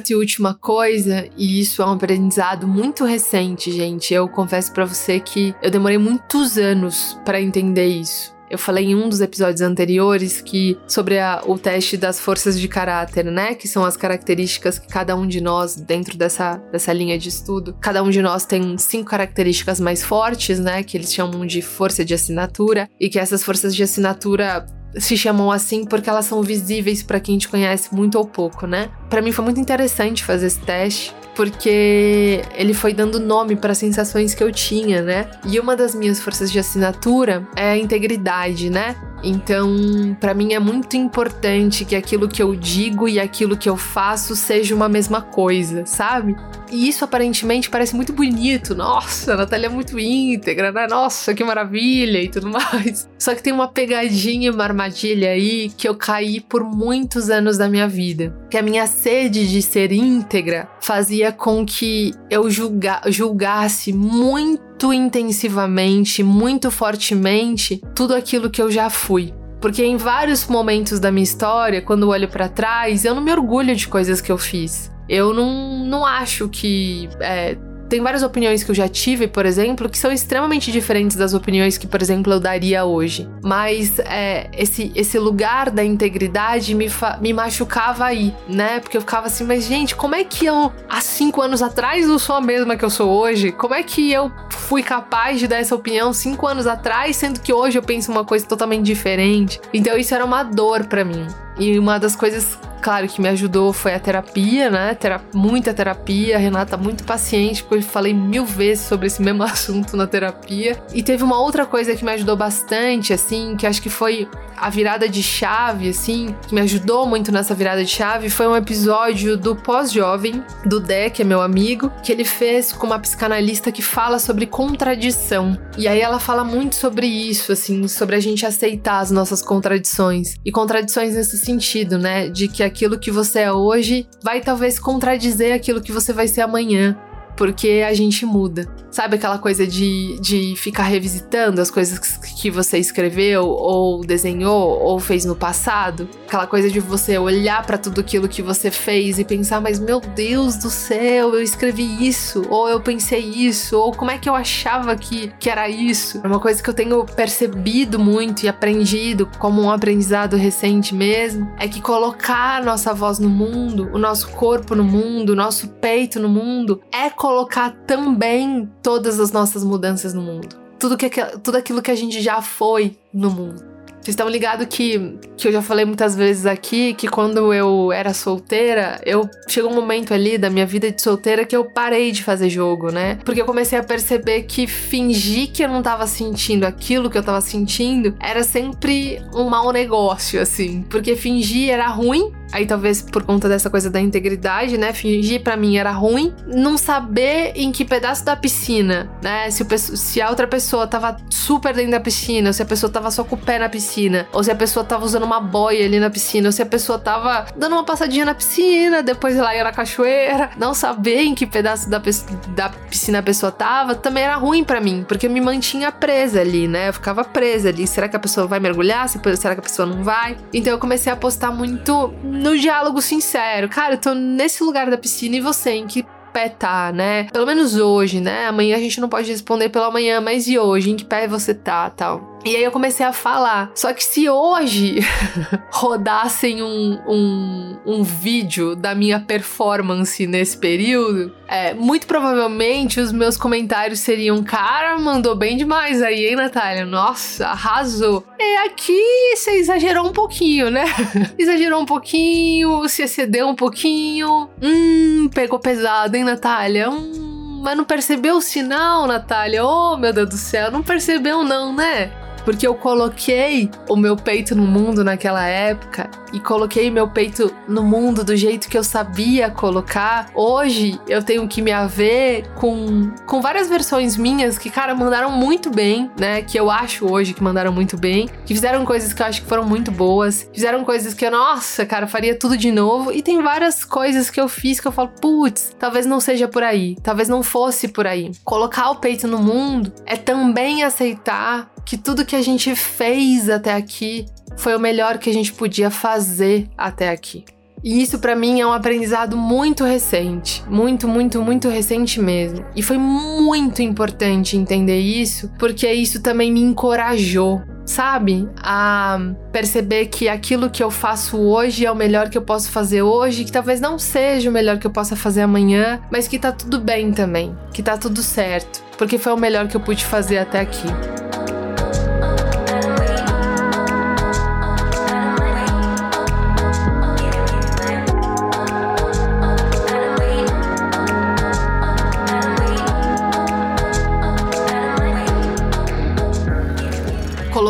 Quarta 0.00 0.12
e 0.12 0.16
última 0.16 0.54
coisa, 0.54 1.28
e 1.36 1.60
isso 1.60 1.82
é 1.82 1.86
um 1.86 1.92
aprendizado 1.92 2.66
muito 2.66 3.04
recente, 3.04 3.70
gente. 3.70 4.14
Eu 4.14 4.28
confesso 4.28 4.72
para 4.72 4.84
você 4.84 5.20
que 5.20 5.54
eu 5.62 5.70
demorei 5.70 5.98
muitos 5.98 6.56
anos 6.56 7.18
para 7.24 7.40
entender 7.40 7.86
isso. 7.86 8.34
Eu 8.50 8.58
falei 8.58 8.86
em 8.86 8.96
um 8.96 9.08
dos 9.08 9.20
episódios 9.20 9.60
anteriores 9.60 10.40
que 10.40 10.76
sobre 10.88 11.20
a, 11.20 11.40
o 11.46 11.56
teste 11.56 11.96
das 11.96 12.18
forças 12.18 12.58
de 12.58 12.66
caráter, 12.66 13.26
né? 13.26 13.54
Que 13.54 13.68
são 13.68 13.84
as 13.84 13.96
características 13.96 14.76
que 14.76 14.88
cada 14.88 15.14
um 15.14 15.24
de 15.24 15.40
nós, 15.40 15.76
dentro 15.76 16.18
dessa, 16.18 16.56
dessa 16.72 16.92
linha 16.92 17.16
de 17.16 17.28
estudo, 17.28 17.76
cada 17.80 18.02
um 18.02 18.10
de 18.10 18.20
nós 18.20 18.44
tem 18.44 18.76
cinco 18.76 19.10
características 19.10 19.78
mais 19.78 20.02
fortes, 20.02 20.58
né? 20.58 20.82
Que 20.82 20.96
eles 20.96 21.14
chamam 21.14 21.46
de 21.46 21.62
força 21.62 22.04
de 22.04 22.12
assinatura, 22.12 22.88
e 22.98 23.08
que 23.08 23.20
essas 23.20 23.44
forças 23.44 23.72
de 23.72 23.84
assinatura 23.84 24.66
se 24.96 25.16
chamam 25.16 25.50
assim 25.50 25.84
porque 25.84 26.10
elas 26.10 26.26
são 26.26 26.42
visíveis 26.42 27.02
para 27.02 27.20
quem 27.20 27.38
te 27.38 27.48
conhece 27.48 27.94
muito 27.94 28.16
ou 28.18 28.24
pouco, 28.24 28.66
né? 28.66 28.90
Para 29.08 29.22
mim 29.22 29.32
foi 29.32 29.44
muito 29.44 29.60
interessante 29.60 30.24
fazer 30.24 30.46
esse 30.46 30.60
teste, 30.60 31.14
porque 31.40 32.42
ele 32.54 32.74
foi 32.74 32.92
dando 32.92 33.18
nome 33.18 33.56
para 33.56 33.72
sensações 33.72 34.34
que 34.34 34.44
eu 34.44 34.52
tinha, 34.52 35.00
né? 35.00 35.30
E 35.46 35.58
uma 35.58 35.74
das 35.74 35.94
minhas 35.94 36.20
forças 36.20 36.52
de 36.52 36.58
assinatura 36.58 37.48
é 37.56 37.70
a 37.70 37.78
integridade, 37.78 38.68
né? 38.68 38.94
Então, 39.22 40.16
para 40.18 40.34
mim 40.34 40.54
é 40.54 40.58
muito 40.58 40.96
importante 40.96 41.84
que 41.84 41.94
aquilo 41.94 42.28
que 42.28 42.42
eu 42.42 42.54
digo 42.54 43.08
e 43.08 43.20
aquilo 43.20 43.56
que 43.56 43.68
eu 43.68 43.76
faço 43.76 44.34
seja 44.34 44.74
uma 44.74 44.88
mesma 44.88 45.20
coisa, 45.20 45.84
sabe? 45.84 46.36
E 46.70 46.88
isso 46.88 47.04
aparentemente 47.04 47.68
parece 47.68 47.94
muito 47.94 48.12
bonito. 48.12 48.74
Nossa, 48.74 49.34
a 49.34 49.36
Natália 49.36 49.66
é 49.66 49.70
muito 49.70 49.98
íntegra, 49.98 50.72
né? 50.72 50.86
Nossa, 50.88 51.34
que 51.34 51.44
maravilha 51.44 52.22
e 52.22 52.28
tudo 52.28 52.48
mais. 52.50 53.08
Só 53.18 53.34
que 53.34 53.42
tem 53.42 53.52
uma 53.52 53.68
pegadinha, 53.68 54.52
uma 54.52 54.64
armadilha 54.64 55.30
aí 55.30 55.70
que 55.76 55.88
eu 55.88 55.94
caí 55.94 56.40
por 56.40 56.64
muitos 56.64 57.28
anos 57.28 57.58
da 57.58 57.68
minha 57.68 57.88
vida. 57.88 58.34
Que 58.48 58.56
a 58.56 58.62
minha 58.62 58.86
sede 58.86 59.48
de 59.48 59.60
ser 59.60 59.92
íntegra 59.92 60.68
fazia 60.80 61.29
com 61.32 61.64
que 61.64 62.12
eu 62.30 62.50
julga 62.50 63.00
julgasse 63.06 63.92
muito 63.92 64.92
intensivamente, 64.92 66.22
muito 66.22 66.70
fortemente 66.70 67.82
tudo 67.94 68.14
aquilo 68.14 68.50
que 68.50 68.62
eu 68.62 68.70
já 68.70 68.88
fui. 68.90 69.32
Porque 69.60 69.84
em 69.84 69.96
vários 69.96 70.46
momentos 70.46 70.98
da 70.98 71.12
minha 71.12 71.22
história, 71.22 71.82
quando 71.82 72.04
eu 72.04 72.08
olho 72.08 72.28
para 72.28 72.48
trás, 72.48 73.04
eu 73.04 73.14
não 73.14 73.22
me 73.22 73.30
orgulho 73.30 73.76
de 73.76 73.86
coisas 73.86 74.20
que 74.20 74.32
eu 74.32 74.38
fiz. 74.38 74.90
Eu 75.08 75.34
não, 75.34 75.84
não 75.84 76.06
acho 76.06 76.48
que. 76.48 77.08
É, 77.20 77.58
tem 77.90 78.00
várias 78.00 78.22
opiniões 78.22 78.62
que 78.62 78.70
eu 78.70 78.74
já 78.74 78.88
tive, 78.88 79.26
por 79.26 79.44
exemplo, 79.44 79.88
que 79.88 79.98
são 79.98 80.12
extremamente 80.12 80.70
diferentes 80.70 81.16
das 81.16 81.34
opiniões 81.34 81.76
que, 81.76 81.88
por 81.88 82.00
exemplo, 82.00 82.32
eu 82.32 82.38
daria 82.38 82.84
hoje. 82.84 83.28
Mas 83.42 83.98
é, 83.98 84.48
esse, 84.56 84.92
esse 84.94 85.18
lugar 85.18 85.70
da 85.70 85.82
integridade 85.82 86.72
me, 86.72 86.86
me 87.20 87.32
machucava 87.32 88.04
aí, 88.04 88.32
né? 88.48 88.78
Porque 88.78 88.96
eu 88.96 89.00
ficava 89.00 89.26
assim, 89.26 89.44
mas 89.44 89.64
gente, 89.64 89.96
como 89.96 90.14
é 90.14 90.22
que 90.22 90.46
eu, 90.46 90.72
há 90.88 91.00
cinco 91.00 91.42
anos 91.42 91.60
atrás, 91.60 92.06
não 92.06 92.18
sou 92.18 92.36
a 92.36 92.40
mesma 92.40 92.76
que 92.76 92.84
eu 92.84 92.90
sou 92.90 93.10
hoje? 93.10 93.50
Como 93.50 93.74
é 93.74 93.82
que 93.82 94.12
eu 94.12 94.30
fui 94.50 94.84
capaz 94.84 95.40
de 95.40 95.48
dar 95.48 95.56
essa 95.56 95.74
opinião 95.74 96.12
cinco 96.12 96.46
anos 96.46 96.68
atrás, 96.68 97.16
sendo 97.16 97.40
que 97.40 97.52
hoje 97.52 97.76
eu 97.76 97.82
penso 97.82 98.12
uma 98.12 98.24
coisa 98.24 98.46
totalmente 98.46 98.84
diferente? 98.84 99.60
Então 99.74 99.98
isso 99.98 100.14
era 100.14 100.24
uma 100.24 100.44
dor 100.44 100.86
para 100.86 101.04
mim. 101.04 101.26
E 101.58 101.76
uma 101.76 101.98
das 101.98 102.14
coisas 102.14 102.56
Claro 102.80 103.06
que 103.08 103.20
me 103.20 103.28
ajudou 103.28 103.72
foi 103.72 103.94
a 103.94 104.00
terapia, 104.00 104.70
né? 104.70 104.96
Muita 105.34 105.74
terapia. 105.74 106.36
A 106.36 106.38
Renata 106.38 106.76
muito 106.76 107.04
paciente, 107.04 107.62
porque 107.62 107.76
eu 107.76 107.82
falei 107.82 108.14
mil 108.14 108.44
vezes 108.44 108.84
sobre 108.86 109.06
esse 109.06 109.20
mesmo 109.22 109.42
assunto 109.42 109.96
na 109.96 110.06
terapia. 110.06 110.80
E 110.94 111.02
teve 111.02 111.22
uma 111.22 111.40
outra 111.40 111.66
coisa 111.66 111.94
que 111.94 112.04
me 112.04 112.12
ajudou 112.12 112.36
bastante, 112.36 113.12
assim, 113.12 113.56
que 113.56 113.66
acho 113.66 113.82
que 113.82 113.90
foi 113.90 114.28
a 114.60 114.68
virada 114.68 115.08
de 115.08 115.22
chave, 115.22 115.88
assim, 115.88 116.34
que 116.46 116.54
me 116.54 116.60
ajudou 116.60 117.06
muito 117.06 117.32
nessa 117.32 117.54
virada 117.54 117.82
de 117.82 117.90
chave, 117.90 118.28
foi 118.28 118.46
um 118.46 118.54
episódio 118.54 119.36
do 119.36 119.56
Pós-Jovem, 119.56 120.44
do 120.66 120.78
Dé, 120.78 121.08
que 121.08 121.22
é 121.22 121.24
meu 121.24 121.40
amigo, 121.40 121.90
que 122.02 122.12
ele 122.12 122.24
fez 122.24 122.70
com 122.70 122.86
uma 122.86 122.98
psicanalista 122.98 123.72
que 123.72 123.80
fala 123.80 124.18
sobre 124.18 124.44
contradição. 124.44 125.58
E 125.78 125.88
aí 125.88 126.00
ela 126.00 126.18
fala 126.18 126.44
muito 126.44 126.76
sobre 126.76 127.06
isso, 127.06 127.52
assim, 127.52 127.88
sobre 127.88 128.16
a 128.16 128.20
gente 128.20 128.44
aceitar 128.44 129.00
as 129.00 129.10
nossas 129.10 129.40
contradições. 129.40 130.34
E 130.44 130.52
contradições 130.52 131.14
nesse 131.14 131.38
sentido, 131.38 131.98
né? 131.98 132.28
De 132.28 132.46
que 132.46 132.62
aquilo 132.70 132.98
que 132.98 133.10
você 133.10 133.40
é 133.40 133.52
hoje 133.52 134.06
vai 134.22 134.40
talvez 134.40 134.78
contradizer 134.78 135.54
aquilo 135.54 135.82
que 135.82 135.92
você 135.92 136.12
vai 136.12 136.28
ser 136.28 136.40
amanhã 136.40 136.96
porque 137.36 137.84
a 137.86 137.94
gente 137.94 138.24
muda. 138.24 138.68
Sabe 138.90 139.16
aquela 139.16 139.38
coisa 139.38 139.66
de, 139.66 140.18
de 140.20 140.54
ficar 140.56 140.82
revisitando 140.82 141.60
as 141.60 141.70
coisas 141.70 141.98
que 141.98 142.50
você 142.50 142.78
escreveu, 142.78 143.46
ou 143.46 144.00
desenhou, 144.00 144.80
ou 144.80 144.98
fez 144.98 145.24
no 145.24 145.36
passado? 145.36 146.08
Aquela 146.26 146.46
coisa 146.46 146.68
de 146.68 146.80
você 146.80 147.16
olhar 147.16 147.64
para 147.64 147.78
tudo 147.78 148.00
aquilo 148.00 148.28
que 148.28 148.42
você 148.42 148.70
fez 148.70 149.18
e 149.18 149.24
pensar, 149.24 149.60
mas 149.60 149.78
meu 149.78 150.00
Deus 150.00 150.56
do 150.56 150.70
céu, 150.70 151.34
eu 151.34 151.42
escrevi 151.42 152.06
isso, 152.06 152.42
ou 152.50 152.68
eu 152.68 152.80
pensei 152.80 153.20
isso, 153.20 153.78
ou 153.78 153.92
como 153.92 154.10
é 154.10 154.18
que 154.18 154.28
eu 154.28 154.34
achava 154.34 154.96
que, 154.96 155.32
que 155.38 155.48
era 155.48 155.68
isso? 155.68 156.20
É 156.24 156.26
uma 156.26 156.40
coisa 156.40 156.60
que 156.62 156.68
eu 156.68 156.74
tenho 156.74 157.04
percebido 157.04 157.98
muito 157.98 158.42
e 158.44 158.48
aprendido 158.48 159.28
como 159.38 159.62
um 159.62 159.70
aprendizado 159.70 160.36
recente 160.36 160.94
mesmo, 160.94 161.50
é 161.58 161.68
que 161.68 161.80
colocar 161.80 162.64
nossa 162.64 162.92
voz 162.92 163.18
no 163.18 163.28
mundo, 163.28 163.88
o 163.92 163.98
nosso 163.98 164.28
corpo 164.30 164.74
no 164.74 164.84
mundo, 164.84 165.30
o 165.30 165.36
nosso 165.36 165.68
peito 165.68 166.18
no 166.18 166.28
mundo, 166.28 166.80
é 166.92 167.08
colocar 167.20 167.72
também 167.86 168.66
todas 168.82 169.20
as 169.20 169.30
nossas 169.30 169.62
mudanças 169.62 170.14
no 170.14 170.22
mundo. 170.22 170.56
Tudo, 170.78 170.96
que, 170.96 171.10
tudo 171.42 171.58
aquilo 171.58 171.82
que 171.82 171.90
a 171.90 171.94
gente 171.94 172.18
já 172.22 172.40
foi 172.40 172.96
no 173.12 173.30
mundo. 173.30 173.62
Vocês 174.00 174.14
estão 174.14 174.26
ligados 174.26 174.66
que, 174.66 175.18
que 175.36 175.46
eu 175.46 175.52
já 175.52 175.60
falei 175.60 175.84
muitas 175.84 176.16
vezes 176.16 176.46
aqui 176.46 176.94
que 176.94 177.06
quando 177.06 177.52
eu 177.52 177.92
era 177.92 178.14
solteira, 178.14 178.98
eu 179.04 179.28
chegou 179.46 179.70
um 179.70 179.74
momento 179.74 180.14
ali 180.14 180.38
da 180.38 180.48
minha 180.48 180.64
vida 180.64 180.90
de 180.90 181.02
solteira 181.02 181.44
que 181.44 181.54
eu 181.54 181.66
parei 181.66 182.10
de 182.10 182.24
fazer 182.24 182.48
jogo, 182.48 182.90
né? 182.90 183.18
Porque 183.22 183.42
eu 183.42 183.44
comecei 183.44 183.78
a 183.78 183.82
perceber 183.84 184.44
que 184.44 184.66
fingir 184.66 185.52
que 185.52 185.62
eu 185.62 185.68
não 185.68 185.82
tava 185.82 186.06
sentindo 186.06 186.64
aquilo 186.64 187.10
que 187.10 187.18
eu 187.18 187.22
tava 187.22 187.42
sentindo 187.42 188.16
era 188.18 188.42
sempre 188.42 189.22
um 189.34 189.50
mau 189.50 189.70
negócio, 189.70 190.40
assim. 190.40 190.80
Porque 190.88 191.14
fingir 191.14 191.68
era 191.68 191.88
ruim 191.88 192.32
Aí 192.52 192.66
talvez 192.66 193.02
por 193.02 193.22
conta 193.22 193.48
dessa 193.48 193.70
coisa 193.70 193.90
da 193.90 194.00
integridade, 194.00 194.76
né? 194.76 194.92
Fingir 194.92 195.42
para 195.42 195.56
mim 195.56 195.76
era 195.76 195.90
ruim. 195.90 196.34
Não 196.46 196.76
saber 196.76 197.52
em 197.54 197.72
que 197.72 197.84
pedaço 197.84 198.24
da 198.24 198.36
piscina, 198.36 199.10
né? 199.22 199.50
Se, 199.50 199.62
o, 199.62 199.78
se 199.78 200.20
a 200.20 200.30
outra 200.30 200.46
pessoa 200.46 200.86
tava 200.86 201.16
super 201.30 201.74
dentro 201.74 201.92
da 201.92 202.00
piscina, 202.00 202.48
ou 202.48 202.52
se 202.52 202.62
a 202.62 202.66
pessoa 202.66 202.90
tava 202.90 203.10
só 203.10 203.24
com 203.24 203.34
o 203.34 203.38
pé 203.38 203.58
na 203.58 203.68
piscina, 203.68 204.26
ou 204.32 204.42
se 204.42 204.50
a 204.50 204.54
pessoa 204.54 204.84
tava 204.84 205.04
usando 205.04 205.24
uma 205.24 205.40
boia 205.40 205.84
ali 205.84 205.98
na 205.98 206.10
piscina, 206.10 206.48
ou 206.48 206.52
se 206.52 206.62
a 206.62 206.66
pessoa 206.66 206.98
tava 206.98 207.46
dando 207.56 207.72
uma 207.72 207.84
passadinha 207.84 208.24
na 208.24 208.34
piscina, 208.34 209.02
depois 209.02 209.36
ela 209.36 209.54
ia 209.54 209.64
na 209.64 209.72
cachoeira. 209.72 210.50
Não 210.56 210.74
saber 210.74 211.22
em 211.22 211.34
que 211.34 211.46
pedaço 211.46 211.88
da, 211.88 212.00
da 212.48 212.68
piscina 212.68 213.20
a 213.20 213.22
pessoa 213.22 213.52
tava 213.52 213.94
também 213.94 214.24
era 214.24 214.36
ruim 214.36 214.64
para 214.64 214.80
mim, 214.80 215.04
porque 215.06 215.26
eu 215.26 215.30
me 215.30 215.40
mantinha 215.40 215.90
presa 215.92 216.40
ali, 216.40 216.66
né? 216.66 216.88
Eu 216.88 216.92
ficava 216.92 217.24
presa 217.24 217.68
ali. 217.68 217.86
Será 217.86 218.08
que 218.08 218.16
a 218.16 218.18
pessoa 218.18 218.46
vai 218.46 218.60
mergulhar? 218.60 219.08
Será 219.08 219.54
que 219.54 219.60
a 219.60 219.62
pessoa 219.62 219.86
não 219.86 220.02
vai? 220.02 220.36
Então 220.52 220.72
eu 220.72 220.78
comecei 220.78 221.10
a 221.10 221.14
apostar 221.14 221.54
muito 221.54 222.12
no 222.40 222.58
diálogo 222.58 223.00
sincero. 223.00 223.68
Cara, 223.68 223.94
eu 223.94 223.98
tô 223.98 224.14
nesse 224.14 224.62
lugar 224.64 224.90
da 224.90 224.96
piscina 224.96 225.36
e 225.36 225.40
você, 225.40 225.72
em 225.72 225.86
que 225.86 226.04
pé 226.32 226.48
tá, 226.48 226.90
né? 226.92 227.24
Pelo 227.24 227.46
menos 227.46 227.76
hoje, 227.76 228.20
né? 228.20 228.46
Amanhã 228.46 228.76
a 228.76 228.80
gente 228.80 229.00
não 229.00 229.08
pode 229.08 229.30
responder 229.30 229.68
pela 229.68 229.90
manhã, 229.90 230.20
mas 230.20 230.48
e 230.48 230.58
hoje? 230.58 230.90
Em 230.90 230.96
que 230.96 231.04
pé 231.04 231.28
você 231.28 231.52
tá, 231.52 231.90
tal? 231.90 232.29
E 232.44 232.56
aí 232.56 232.64
eu 232.64 232.70
comecei 232.70 233.04
a 233.04 233.12
falar. 233.12 233.70
Só 233.74 233.92
que 233.92 234.02
se 234.02 234.28
hoje 234.28 235.00
rodassem 235.70 236.62
um, 236.62 236.98
um, 237.06 237.78
um, 237.84 238.02
vídeo 238.02 238.74
da 238.74 238.94
minha 238.94 239.20
performance 239.20 240.26
nesse 240.26 240.56
período, 240.56 241.34
é, 241.46 241.74
muito 241.74 242.06
provavelmente 242.06 242.98
os 242.98 243.12
meus 243.12 243.36
comentários 243.36 244.00
seriam: 244.00 244.42
Cara, 244.42 244.98
mandou 244.98 245.36
bem 245.36 245.56
demais 245.56 246.02
aí, 246.02 246.28
hein, 246.28 246.36
Natália? 246.36 246.86
Nossa, 246.86 247.48
arrasou. 247.48 248.24
E 248.38 248.56
aqui 248.66 249.36
você 249.36 249.52
exagerou 249.58 250.06
um 250.06 250.12
pouquinho, 250.12 250.70
né? 250.70 250.84
exagerou 251.38 251.82
um 251.82 251.86
pouquinho, 251.86 252.88
se 252.88 253.02
excedeu 253.02 253.48
um 253.48 253.54
pouquinho. 253.54 254.48
Hum, 254.62 255.28
pegou 255.34 255.58
pesado, 255.58 256.16
hein, 256.16 256.24
Natália? 256.24 256.88
Hum, 256.88 257.60
mas 257.62 257.76
não 257.76 257.84
percebeu 257.84 258.36
o 258.36 258.40
sinal, 258.40 259.06
Natália? 259.06 259.62
Oh, 259.62 259.98
meu 259.98 260.12
Deus 260.12 260.30
do 260.30 260.36
céu, 260.38 260.70
não 260.70 260.82
percebeu 260.82 261.44
não, 261.44 261.74
né? 261.74 262.10
Porque 262.50 262.66
eu 262.66 262.74
coloquei 262.74 263.70
o 263.88 263.94
meu 263.94 264.16
peito 264.16 264.56
no 264.56 264.66
mundo 264.66 265.04
naquela 265.04 265.46
época 265.46 266.10
e 266.32 266.40
coloquei 266.40 266.90
meu 266.90 267.06
peito 267.06 267.54
no 267.68 267.84
mundo 267.84 268.24
do 268.24 268.36
jeito 268.36 268.68
que 268.68 268.76
eu 268.76 268.82
sabia 268.82 269.48
colocar. 269.48 270.32
Hoje 270.34 270.98
eu 271.06 271.22
tenho 271.22 271.46
que 271.46 271.62
me 271.62 271.70
haver 271.70 272.48
com, 272.56 273.12
com 273.24 273.40
várias 273.40 273.68
versões 273.68 274.16
minhas 274.16 274.58
que, 274.58 274.68
cara, 274.68 274.96
mandaram 274.96 275.30
muito 275.30 275.70
bem, 275.70 276.10
né? 276.18 276.42
Que 276.42 276.58
eu 276.58 276.68
acho 276.72 277.06
hoje 277.08 277.34
que 277.34 277.42
mandaram 277.42 277.72
muito 277.72 277.96
bem. 277.96 278.28
Que 278.44 278.52
fizeram 278.52 278.84
coisas 278.84 279.12
que 279.12 279.22
eu 279.22 279.26
acho 279.26 279.42
que 279.42 279.48
foram 279.48 279.64
muito 279.64 279.92
boas. 279.92 280.50
Fizeram 280.52 280.84
coisas 280.84 281.14
que 281.14 281.24
eu, 281.24 281.30
nossa, 281.30 281.86
cara, 281.86 282.08
faria 282.08 282.36
tudo 282.36 282.56
de 282.56 282.72
novo. 282.72 283.12
E 283.12 283.22
tem 283.22 283.40
várias 283.40 283.84
coisas 283.84 284.28
que 284.28 284.40
eu 284.40 284.48
fiz 284.48 284.80
que 284.80 284.88
eu 284.88 284.92
falo, 284.92 285.10
putz, 285.20 285.72
talvez 285.78 286.04
não 286.04 286.18
seja 286.18 286.48
por 286.48 286.64
aí. 286.64 286.96
Talvez 287.00 287.28
não 287.28 287.44
fosse 287.44 287.86
por 287.86 288.08
aí. 288.08 288.32
Colocar 288.44 288.90
o 288.90 288.96
peito 288.96 289.28
no 289.28 289.38
mundo 289.38 289.92
é 290.04 290.16
também 290.16 290.82
aceitar 290.82 291.70
que 291.84 291.96
tudo 291.96 292.24
que 292.24 292.36
a 292.36 292.42
gente 292.42 292.74
fez 292.74 293.48
até 293.48 293.74
aqui 293.74 294.26
foi 294.56 294.76
o 294.76 294.80
melhor 294.80 295.18
que 295.18 295.30
a 295.30 295.32
gente 295.32 295.52
podia 295.52 295.90
fazer 295.90 296.68
até 296.76 297.10
aqui. 297.10 297.44
E 297.82 298.02
isso 298.02 298.18
para 298.18 298.36
mim 298.36 298.60
é 298.60 298.66
um 298.66 298.72
aprendizado 298.72 299.36
muito 299.36 299.84
recente, 299.84 300.62
muito, 300.68 301.08
muito, 301.08 301.40
muito 301.42 301.68
recente 301.68 302.20
mesmo. 302.20 302.64
E 302.76 302.82
foi 302.82 302.98
muito 302.98 303.80
importante 303.80 304.56
entender 304.56 305.00
isso, 305.00 305.50
porque 305.58 305.90
isso 305.90 306.20
também 306.20 306.52
me 306.52 306.60
encorajou, 306.60 307.62
sabe? 307.86 308.46
A 308.58 309.18
perceber 309.50 310.06
que 310.06 310.28
aquilo 310.28 310.68
que 310.68 310.82
eu 310.82 310.90
faço 310.90 311.38
hoje 311.38 311.86
é 311.86 311.90
o 311.90 311.96
melhor 311.96 312.28
que 312.28 312.36
eu 312.36 312.42
posso 312.42 312.70
fazer 312.70 313.00
hoje, 313.00 313.44
que 313.44 313.52
talvez 313.52 313.80
não 313.80 313.98
seja 313.98 314.50
o 314.50 314.52
melhor 314.52 314.78
que 314.78 314.86
eu 314.86 314.90
possa 314.90 315.16
fazer 315.16 315.40
amanhã, 315.40 316.02
mas 316.10 316.28
que 316.28 316.38
tá 316.38 316.52
tudo 316.52 316.78
bem 316.78 317.12
também, 317.12 317.56
que 317.72 317.82
tá 317.82 317.96
tudo 317.96 318.22
certo, 318.22 318.84
porque 318.98 319.16
foi 319.16 319.32
o 319.32 319.38
melhor 319.38 319.68
que 319.68 319.76
eu 319.76 319.80
pude 319.80 320.04
fazer 320.04 320.36
até 320.36 320.60
aqui. 320.60 320.86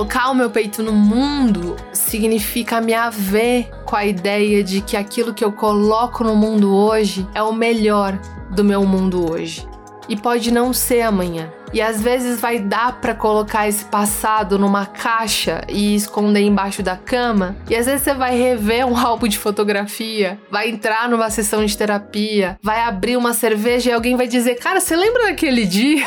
Colocar 0.01 0.31
o 0.31 0.35
meu 0.35 0.49
peito 0.49 0.83
no 0.83 0.95
mundo 0.95 1.77
significa 1.93 2.81
me 2.81 2.95
haver 2.95 3.69
com 3.85 3.95
a 3.95 4.07
ideia 4.07 4.65
de 4.65 4.81
que 4.81 4.97
aquilo 4.97 5.35
que 5.35 5.45
eu 5.45 5.53
coloco 5.53 6.25
no 6.25 6.35
mundo 6.35 6.75
hoje 6.75 7.29
é 7.35 7.43
o 7.43 7.53
melhor 7.53 8.19
do 8.51 8.65
meu 8.65 8.87
mundo 8.87 9.31
hoje. 9.31 9.69
E 10.09 10.17
pode 10.17 10.51
não 10.51 10.73
ser 10.73 11.03
amanhã. 11.03 11.53
E 11.73 11.81
às 11.81 12.01
vezes 12.01 12.41
vai 12.41 12.59
dar 12.59 13.01
para 13.01 13.15
colocar 13.15 13.69
esse 13.69 13.85
passado 13.85 14.59
numa 14.59 14.87
caixa 14.87 15.63
e 15.69 15.95
esconder 15.95 16.41
embaixo 16.41 16.83
da 16.83 16.97
cama. 16.97 17.57
E 17.69 17.77
às 17.77 17.87
vezes 17.87 18.03
você 18.03 18.15
vai 18.15 18.37
rever 18.37 18.87
um 18.87 18.97
álbum 18.97 19.29
de 19.29 19.39
fotografia, 19.39 20.39
vai 20.51 20.69
entrar 20.69 21.09
numa 21.09 21.31
sessão 21.31 21.65
de 21.65 21.77
terapia, 21.77 22.59
vai 22.63 22.83
abrir 22.83 23.17
uma 23.17 23.33
cerveja 23.33 23.91
e 23.91 23.93
alguém 23.93 24.17
vai 24.17 24.27
dizer: 24.27 24.57
Cara, 24.57 24.81
você 24.81 24.97
lembra 24.97 25.25
daquele 25.25 25.65
dia? 25.65 26.05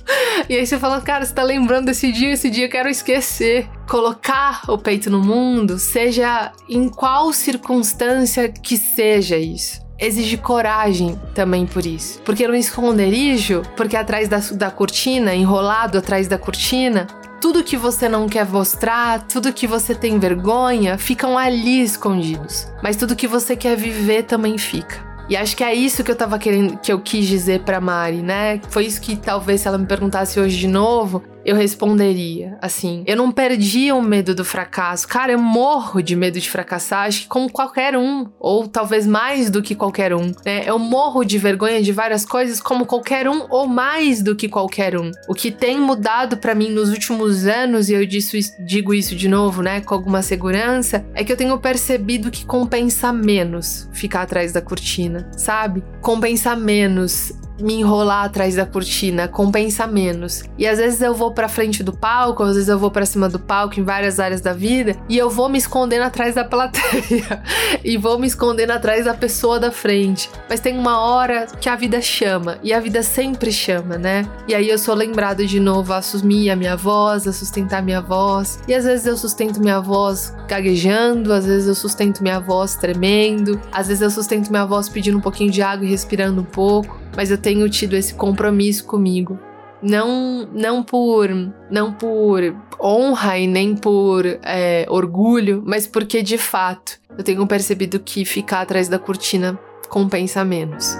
e 0.48 0.56
aí 0.56 0.66
você 0.66 0.78
fala: 0.78 1.00
Cara, 1.00 1.24
você 1.24 1.32
tá 1.32 1.42
lembrando 1.42 1.86
desse 1.86 2.12
dia? 2.12 2.32
Esse 2.32 2.50
dia 2.50 2.66
eu 2.66 2.70
quero 2.70 2.88
esquecer. 2.88 3.68
Colocar 3.88 4.62
o 4.68 4.76
peito 4.76 5.08
no 5.08 5.20
mundo, 5.20 5.78
seja 5.78 6.52
em 6.68 6.88
qual 6.88 7.32
circunstância 7.32 8.48
que 8.48 8.76
seja 8.76 9.36
isso 9.36 9.85
exige 9.98 10.36
coragem 10.36 11.18
também 11.34 11.66
por 11.66 11.84
isso. 11.84 12.20
Porque 12.24 12.46
no 12.46 12.54
esconderijo, 12.54 13.62
porque 13.76 13.96
atrás 13.96 14.28
da, 14.28 14.38
da 14.52 14.70
cortina, 14.70 15.34
enrolado 15.34 15.98
atrás 15.98 16.28
da 16.28 16.38
cortina, 16.38 17.06
tudo 17.40 17.64
que 17.64 17.76
você 17.76 18.08
não 18.08 18.28
quer 18.28 18.46
mostrar, 18.46 19.26
tudo 19.26 19.52
que 19.52 19.66
você 19.66 19.94
tem 19.94 20.18
vergonha, 20.18 20.98
ficam 20.98 21.36
ali 21.36 21.82
escondidos. 21.82 22.66
Mas 22.82 22.96
tudo 22.96 23.16
que 23.16 23.28
você 23.28 23.54
quer 23.54 23.76
viver 23.76 24.24
também 24.24 24.58
fica. 24.58 25.04
E 25.28 25.36
acho 25.36 25.56
que 25.56 25.64
é 25.64 25.74
isso 25.74 26.04
que 26.04 26.10
eu 26.10 26.16
tava 26.16 26.38
querendo, 26.38 26.78
que 26.78 26.92
eu 26.92 27.00
quis 27.00 27.26
dizer 27.26 27.62
pra 27.62 27.80
Mari, 27.80 28.22
né? 28.22 28.60
Foi 28.68 28.86
isso 28.86 29.00
que 29.00 29.16
talvez 29.16 29.60
se 29.60 29.68
ela 29.68 29.76
me 29.76 29.86
perguntasse 29.86 30.38
hoje 30.38 30.56
de 30.56 30.68
novo, 30.68 31.22
eu 31.46 31.54
responderia 31.54 32.58
assim: 32.60 33.04
eu 33.06 33.16
não 33.16 33.30
perdi 33.30 33.92
o 33.92 34.02
medo 34.02 34.34
do 34.34 34.44
fracasso. 34.44 35.06
Cara, 35.06 35.32
eu 35.32 35.38
morro 35.38 36.02
de 36.02 36.16
medo 36.16 36.40
de 36.40 36.50
fracassar, 36.50 37.06
acho 37.06 37.22
que 37.22 37.28
como 37.28 37.50
qualquer 37.50 37.96
um, 37.96 38.26
ou 38.40 38.66
talvez 38.66 39.06
mais 39.06 39.48
do 39.48 39.62
que 39.62 39.76
qualquer 39.76 40.12
um. 40.12 40.32
Né? 40.44 40.64
Eu 40.66 40.78
morro 40.78 41.24
de 41.24 41.38
vergonha 41.38 41.80
de 41.80 41.92
várias 41.92 42.24
coisas, 42.24 42.60
como 42.60 42.84
qualquer 42.84 43.28
um, 43.28 43.46
ou 43.48 43.68
mais 43.68 44.20
do 44.20 44.34
que 44.34 44.48
qualquer 44.48 44.98
um. 44.98 45.12
O 45.28 45.34
que 45.34 45.52
tem 45.52 45.80
mudado 45.80 46.36
para 46.36 46.54
mim 46.54 46.70
nos 46.70 46.90
últimos 46.90 47.46
anos, 47.46 47.88
e 47.88 47.94
eu 47.94 48.04
digo 48.04 48.92
isso 48.92 49.14
de 49.14 49.28
novo, 49.28 49.62
né, 49.62 49.80
com 49.80 49.94
alguma 49.94 50.22
segurança, 50.22 51.06
é 51.14 51.22
que 51.22 51.32
eu 51.32 51.36
tenho 51.36 51.56
percebido 51.58 52.30
que 52.30 52.44
compensa 52.44 53.12
menos 53.12 53.88
ficar 53.92 54.22
atrás 54.22 54.52
da 54.52 54.60
cortina, 54.60 55.30
sabe? 55.36 55.84
Compensa 56.00 56.56
menos 56.56 57.32
me 57.60 57.74
enrolar 57.74 58.24
atrás 58.24 58.56
da 58.56 58.66
cortina, 58.66 59.28
compensa 59.28 59.86
menos. 59.86 60.44
E 60.58 60.66
às 60.66 60.78
vezes 60.78 61.00
eu 61.00 61.14
vou 61.14 61.32
para 61.32 61.48
frente 61.48 61.82
do 61.82 61.92
palco, 61.92 62.42
às 62.42 62.54
vezes 62.54 62.68
eu 62.68 62.78
vou 62.78 62.90
para 62.90 63.06
cima 63.06 63.28
do 63.28 63.38
palco 63.38 63.78
em 63.80 63.82
várias 63.82 64.20
áreas 64.20 64.40
da 64.40 64.52
vida 64.52 64.96
e 65.08 65.16
eu 65.16 65.30
vou 65.30 65.48
me 65.48 65.58
escondendo 65.58 66.02
atrás 66.02 66.34
da 66.34 66.44
plateia 66.44 67.42
e 67.84 67.96
vou 67.96 68.18
me 68.18 68.26
escondendo 68.26 68.70
atrás 68.70 69.04
da 69.04 69.14
pessoa 69.14 69.58
da 69.58 69.70
frente. 69.70 70.30
Mas 70.48 70.60
tem 70.60 70.76
uma 70.76 71.00
hora 71.00 71.46
que 71.60 71.68
a 71.68 71.76
vida 71.76 72.00
chama 72.00 72.58
e 72.62 72.72
a 72.72 72.80
vida 72.80 73.02
sempre 73.02 73.52
chama, 73.52 73.96
né? 73.96 74.26
E 74.46 74.54
aí 74.54 74.68
eu 74.68 74.78
sou 74.78 74.94
lembrado 74.94 75.46
de 75.46 75.60
novo 75.60 75.92
a 75.92 75.98
assumir 75.98 76.50
a 76.50 76.56
minha 76.56 76.76
voz, 76.76 77.26
a 77.26 77.32
sustentar 77.32 77.82
minha 77.82 78.00
voz. 78.00 78.60
E 78.68 78.74
às 78.74 78.84
vezes 78.84 79.06
eu 79.06 79.16
sustento 79.16 79.60
minha 79.60 79.80
voz 79.80 80.34
gaguejando, 80.48 81.32
às 81.32 81.46
vezes 81.46 81.68
eu 81.68 81.74
sustento 81.74 82.22
minha 82.22 82.40
voz 82.40 82.76
tremendo, 82.76 83.60
às 83.72 83.88
vezes 83.88 84.02
eu 84.02 84.10
sustento 84.10 84.50
minha 84.50 84.64
voz 84.64 84.88
pedindo 84.88 85.18
um 85.18 85.20
pouquinho 85.20 85.50
de 85.50 85.62
água 85.62 85.84
e 85.84 85.90
respirando 85.90 86.40
um 86.40 86.44
pouco 86.44 87.05
mas 87.16 87.30
eu 87.30 87.38
tenho 87.38 87.68
tido 87.68 87.96
esse 87.96 88.14
compromisso 88.14 88.84
comigo. 88.84 89.38
Não, 89.82 90.48
não 90.52 90.82
por 90.82 91.28
não 91.70 91.92
por 91.92 92.40
honra 92.80 93.38
e 93.38 93.46
nem 93.46 93.74
por 93.76 94.24
é, 94.42 94.86
orgulho, 94.88 95.62
mas 95.66 95.86
porque 95.86 96.22
de 96.22 96.38
fato 96.38 96.98
eu 97.16 97.22
tenho 97.22 97.46
percebido 97.46 98.00
que 98.00 98.24
ficar 98.24 98.62
atrás 98.62 98.88
da 98.88 98.98
cortina 98.98 99.58
compensa 99.88 100.44
menos. 100.44 100.96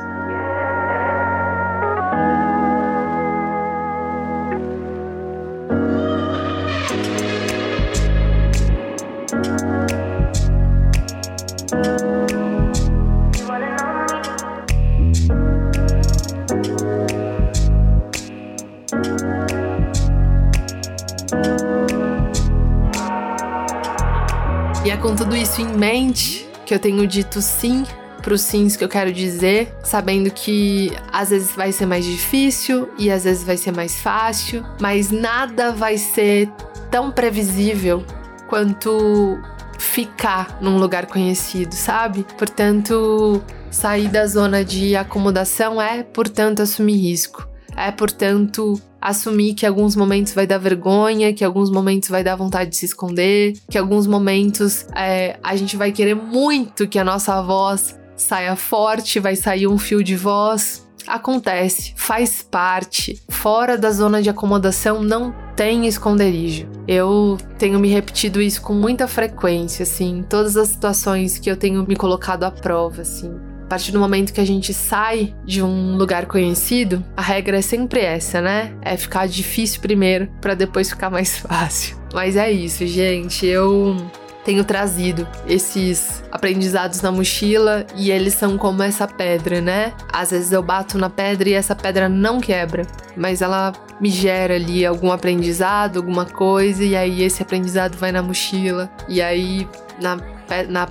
Tudo 25.17 25.35
isso 25.35 25.63
em 25.63 25.67
mente 25.67 26.47
que 26.67 26.75
eu 26.75 26.79
tenho 26.79 27.07
dito 27.07 27.41
sim 27.41 27.85
para 28.21 28.35
os 28.35 28.43
sims 28.43 28.77
que 28.77 28.85
eu 28.85 28.89
quero 28.89 29.11
dizer, 29.11 29.75
sabendo 29.83 30.31
que 30.31 30.93
às 31.11 31.31
vezes 31.31 31.53
vai 31.57 31.73
ser 31.73 31.87
mais 31.87 32.05
difícil 32.05 32.91
e 32.99 33.11
às 33.11 33.25
vezes 33.25 33.43
vai 33.43 33.57
ser 33.57 33.73
mais 33.73 33.99
fácil, 33.99 34.63
mas 34.79 35.11
nada 35.11 35.73
vai 35.73 35.97
ser 35.97 36.51
tão 36.91 37.11
previsível 37.11 38.05
quanto 38.49 39.39
ficar 39.79 40.59
num 40.61 40.77
lugar 40.77 41.07
conhecido, 41.07 41.73
sabe? 41.73 42.27
Portanto, 42.37 43.43
sair 43.71 44.09
da 44.09 44.27
zona 44.27 44.63
de 44.65 44.97
acomodação 44.97 45.81
é, 45.81 46.03
portanto, 46.03 46.61
assumir 46.61 46.97
risco. 46.97 47.49
É, 47.75 47.91
portanto, 47.91 48.81
assumir 49.07 49.55
que 49.55 49.65
alguns 49.65 49.95
momentos 49.95 50.33
vai 50.33 50.49
dar 50.49 50.59
vergonha, 50.59 51.33
que 51.33 51.45
alguns 51.45 51.71
momentos 51.71 52.09
vai 52.09 52.25
dar 52.25 52.35
vontade 52.35 52.71
de 52.71 52.77
se 52.77 52.87
esconder, 52.87 53.55
que 53.71 53.79
alguns 53.79 54.05
momentos 54.05 54.85
é, 54.97 55.39
a 55.45 55.55
gente 55.55 55.77
vai 55.77 55.93
querer 55.93 56.17
muito 56.17 56.89
que 56.89 56.99
a 56.99 57.05
nossa 57.05 57.41
voz 57.41 57.97
saia 58.17 58.57
forte, 58.57 59.21
vai 59.21 59.37
sair 59.37 59.69
um 59.69 59.79
fio 59.79 60.03
de 60.03 60.17
voz. 60.17 60.85
Acontece, 61.07 61.93
faz 61.95 62.43
parte. 62.43 63.23
Fora 63.29 63.79
da 63.79 63.93
zona 63.93 64.21
de 64.21 64.29
acomodação 64.29 65.01
não 65.01 65.33
tem 65.55 65.87
esconderijo. 65.87 66.67
Eu 66.89 67.39
tenho 67.59 67.79
me 67.79 67.89
repetido 67.89 68.43
isso 68.43 68.61
com 68.61 68.75
muita 68.75 69.07
frequência, 69.07 69.85
assim, 69.85 70.25
todas 70.29 70.57
as 70.57 70.71
situações 70.71 71.39
que 71.39 71.49
eu 71.49 71.57
tenho 71.57 71.87
me 71.87 71.95
colocado 71.95 72.43
à 72.43 72.51
prova, 72.51 73.03
assim. 73.03 73.33
A 73.67 73.69
partir 73.69 73.91
do 73.91 73.99
momento 73.99 74.33
que 74.33 74.41
a 74.41 74.47
gente 74.47 74.73
sai 74.73 75.35
de 75.45 75.61
um 75.61 75.97
lugar 75.97 76.27
conhecido, 76.27 77.05
a 77.17 77.21
regra 77.21 77.59
é 77.59 77.63
sempre 77.63 77.99
essa, 77.99 78.41
né? 78.41 78.73
É 78.81 78.97
ficar 78.97 79.27
difícil 79.27 79.81
primeiro 79.81 80.29
para 80.41 80.55
depois 80.55 80.89
ficar 80.89 81.11
mais 81.11 81.37
fácil. 81.41 81.97
Mas 82.15 82.37
é 82.37 82.49
isso, 82.49 82.87
gente. 82.87 83.45
Eu 83.45 83.97
tenho 84.45 84.65
trazido 84.65 85.27
esses 85.49 86.23
aprendizados 86.31 87.03
na 87.03 87.11
mochila 87.11 87.85
e 87.97 88.13
eles 88.13 88.35
são 88.35 88.57
como 88.57 88.85
essa 88.85 89.09
pedra, 89.09 89.61
né? 89.61 89.93
Às 90.13 90.31
vezes 90.31 90.53
eu 90.53 90.63
bato 90.63 90.97
na 90.97 91.11
pedra 91.11 91.49
e 91.49 91.53
essa 91.55 91.75
pedra 91.75 92.09
não 92.09 92.41
quebra, 92.41 92.87
mas 93.17 93.43
ela 93.43 93.73
me 94.01 94.11
gera 94.11 94.55
ali 94.55 94.87
algum 94.87 95.11
aprendizado, 95.11 95.97
alguma 95.97 96.25
coisa, 96.25 96.85
e 96.85 96.95
aí 96.95 97.25
esse 97.25 97.43
aprendizado 97.43 97.97
vai 97.97 98.13
na 98.13 98.23
mochila, 98.23 98.89
e 99.09 99.21
aí 99.21 99.67
na, 100.01 100.17
na 100.69 100.87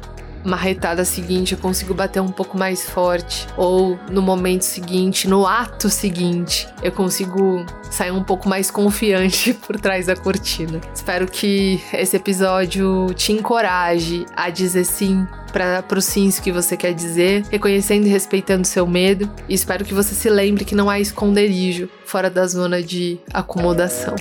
marretada 0.45 1.03
seguinte 1.03 1.53
eu 1.53 1.57
consigo 1.57 1.93
bater 1.93 2.21
um 2.21 2.31
pouco 2.31 2.57
mais 2.57 2.87
forte, 2.89 3.47
ou 3.57 3.99
no 4.09 4.21
momento 4.21 4.61
seguinte, 4.61 5.27
no 5.27 5.45
ato 5.45 5.89
seguinte, 5.89 6.67
eu 6.83 6.91
consigo 6.91 7.65
sair 7.89 8.11
um 8.11 8.23
pouco 8.23 8.47
mais 8.47 8.69
confiante 8.69 9.53
por 9.65 9.79
trás 9.79 10.05
da 10.05 10.15
cortina. 10.15 10.79
Espero 10.93 11.27
que 11.27 11.81
esse 11.93 12.15
episódio 12.15 13.07
te 13.15 13.31
encoraje 13.31 14.25
a 14.35 14.49
dizer 14.49 14.85
sim 14.85 15.25
para 15.51 15.97
os 15.97 16.03
sims 16.03 16.37
que 16.37 16.51
você 16.51 16.75
quer 16.75 16.93
dizer, 16.93 17.45
reconhecendo 17.49 18.05
e 18.05 18.09
respeitando 18.09 18.67
seu 18.67 18.85
medo. 18.85 19.31
E 19.47 19.53
espero 19.53 19.85
que 19.85 19.93
você 19.93 20.13
se 20.13 20.29
lembre 20.29 20.65
que 20.65 20.75
não 20.75 20.89
há 20.89 20.99
esconderijo 20.99 21.89
fora 22.05 22.29
da 22.29 22.45
zona 22.45 22.83
de 22.83 23.17
acomodação. 23.33 24.15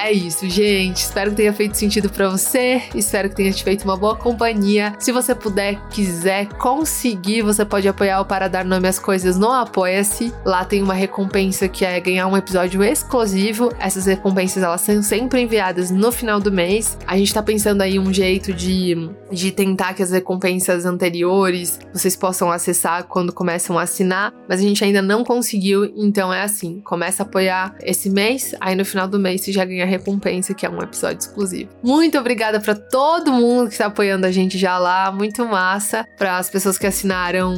É 0.00 0.12
isso, 0.12 0.48
gente. 0.48 0.98
Espero 0.98 1.30
que 1.30 1.38
tenha 1.38 1.52
feito 1.52 1.76
sentido 1.76 2.08
para 2.08 2.28
você. 2.28 2.80
Espero 2.94 3.28
que 3.28 3.34
tenha 3.34 3.50
te 3.50 3.64
feito 3.64 3.82
uma 3.82 3.96
boa 3.96 4.14
companhia. 4.14 4.94
Se 5.00 5.10
você 5.10 5.34
puder, 5.34 5.88
quiser, 5.88 6.46
conseguir, 6.50 7.42
você 7.42 7.64
pode 7.64 7.88
apoiar 7.88 8.20
o 8.20 8.24
Para 8.24 8.46
Dar 8.46 8.64
Nome 8.64 8.86
às 8.86 9.00
Coisas 9.00 9.36
no 9.36 9.50
Apoia-se. 9.50 10.32
Lá 10.44 10.64
tem 10.64 10.84
uma 10.84 10.94
recompensa 10.94 11.68
que 11.68 11.84
é 11.84 11.98
ganhar 11.98 12.28
um 12.28 12.36
episódio 12.36 12.84
exclusivo. 12.84 13.72
Essas 13.80 14.06
recompensas 14.06 14.62
elas 14.62 14.82
são 14.82 15.02
sempre 15.02 15.40
enviadas 15.40 15.90
no 15.90 16.12
final 16.12 16.38
do 16.38 16.52
mês. 16.52 16.96
A 17.04 17.16
gente 17.16 17.34
tá 17.34 17.42
pensando 17.42 17.82
aí 17.82 17.98
um 17.98 18.12
jeito 18.12 18.52
de, 18.52 19.10
de 19.32 19.50
tentar 19.50 19.94
que 19.94 20.02
as 20.02 20.12
recompensas 20.12 20.86
anteriores 20.86 21.80
vocês 21.92 22.14
possam 22.14 22.52
acessar 22.52 23.02
quando 23.02 23.32
começam 23.32 23.76
a 23.76 23.82
assinar, 23.82 24.32
mas 24.48 24.60
a 24.60 24.62
gente 24.62 24.84
ainda 24.84 25.02
não 25.02 25.24
conseguiu. 25.24 25.92
Então 25.96 26.32
é 26.32 26.42
assim: 26.42 26.80
começa 26.82 27.24
a 27.24 27.26
apoiar 27.26 27.74
esse 27.82 28.08
mês, 28.08 28.54
aí 28.60 28.76
no 28.76 28.84
final 28.84 29.08
do 29.08 29.18
mês 29.18 29.40
você 29.40 29.50
já 29.50 29.64
ganha 29.64 29.87
recompensa 29.88 30.38
pensa 30.48 30.54
que 30.54 30.64
é 30.64 30.70
um 30.70 30.82
episódio 30.82 31.18
exclusivo. 31.18 31.70
Muito 31.82 32.18
obrigada 32.18 32.60
para 32.60 32.74
todo 32.74 33.32
mundo 33.32 33.68
que 33.68 33.74
está 33.74 33.86
apoiando 33.86 34.26
a 34.26 34.30
gente 34.30 34.56
já 34.58 34.78
lá, 34.78 35.10
muito 35.10 35.44
massa. 35.46 36.06
Para 36.16 36.38
as 36.38 36.48
pessoas 36.48 36.78
que 36.78 36.86
assinaram, 36.86 37.54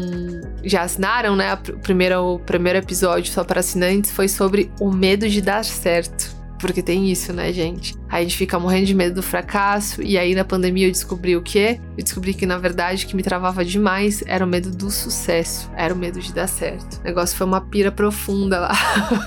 já 0.65 0.83
assinaram, 0.83 1.37
né? 1.37 1.55
O 1.55 1.79
primeiro, 1.79 2.35
o 2.35 2.39
primeiro 2.39 2.79
episódio 2.79 3.33
só 3.33 3.45
para 3.45 3.61
assinantes 3.61 4.11
foi 4.11 4.29
sobre 4.29 4.71
o 4.81 4.91
medo 4.91 5.29
de 5.29 5.41
dar 5.41 5.65
certo. 5.65 6.40
Porque 6.61 6.83
tem 6.83 7.11
isso, 7.11 7.33
né, 7.33 7.53
gente? 7.53 7.95
Aí 8.09 8.21
a 8.21 8.23
gente 8.23 8.37
fica 8.37 8.59
morrendo 8.59 8.87
de 8.87 8.95
medo 8.95 9.15
do 9.15 9.23
fracasso. 9.23 10.03
E 10.03 10.19
aí 10.19 10.35
na 10.35 10.45
pandemia 10.45 10.87
eu 10.87 10.93
descobri 10.93 11.37
o 11.37 11.43
quê? 11.43 11.81
Eu 11.97 12.05
descobri 12.05 12.35
que 12.35 12.45
na 12.45 12.59
verdade 12.59 13.05
o 13.05 13.09
que 13.09 13.17
me 13.17 13.23
travava 13.23 13.65
demais 13.65 14.23
era 14.27 14.45
o 14.45 14.49
medo 14.49 14.71
do 14.71 14.91
sucesso, 14.91 15.71
era 15.77 15.95
o 15.95 15.97
medo 15.97 16.21
de 16.21 16.33
dar 16.33 16.47
certo. 16.47 17.01
O 17.01 17.05
negócio 17.05 17.37
foi 17.37 17.47
uma 17.47 17.61
pira 17.61 17.91
profunda 17.91 18.61
lá. 18.61 18.73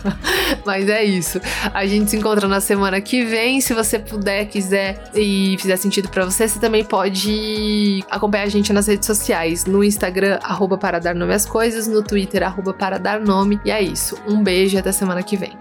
Mas 0.66 0.88
é 0.88 1.04
isso. 1.04 1.42
A 1.74 1.86
gente 1.86 2.12
se 2.12 2.18
encontra 2.18 2.48
na 2.48 2.62
semana 2.62 3.02
que 3.02 3.26
vem. 3.26 3.62
Se 3.62 3.74
você 3.74 3.98
puder, 3.98 4.46
quiser 4.46 5.12
e 5.16 5.56
fizer 5.60 5.78
sentido 5.78 6.10
para 6.10 6.26
você, 6.26 6.48
você 6.48 6.60
também 6.60 6.84
pode 6.84 8.04
acompanhar 8.12 8.44
a 8.44 8.50
gente 8.50 8.72
nas 8.72 8.88
redes 8.88 9.08
sociais. 9.08 9.66
No 9.66 9.84
Instagram, 9.84 10.40
arroba 10.44 10.78
para 10.78 11.00
dar 11.00 11.16
nome 11.16 11.34
às 11.34 11.46
coisas, 11.46 11.88
no 11.88 12.04
Twitter, 12.04 12.44
arroba 12.44 12.74
para 12.74 13.00
dar 13.00 13.20
nome. 13.20 13.60
E 13.66 13.72
é 13.72 13.82
isso. 13.82 14.18
Um 14.28 14.44
beijo 14.44 14.76
e 14.76 14.80
até 14.80 14.92
semana 14.92 15.24
que 15.24 15.36
vem. 15.36 15.58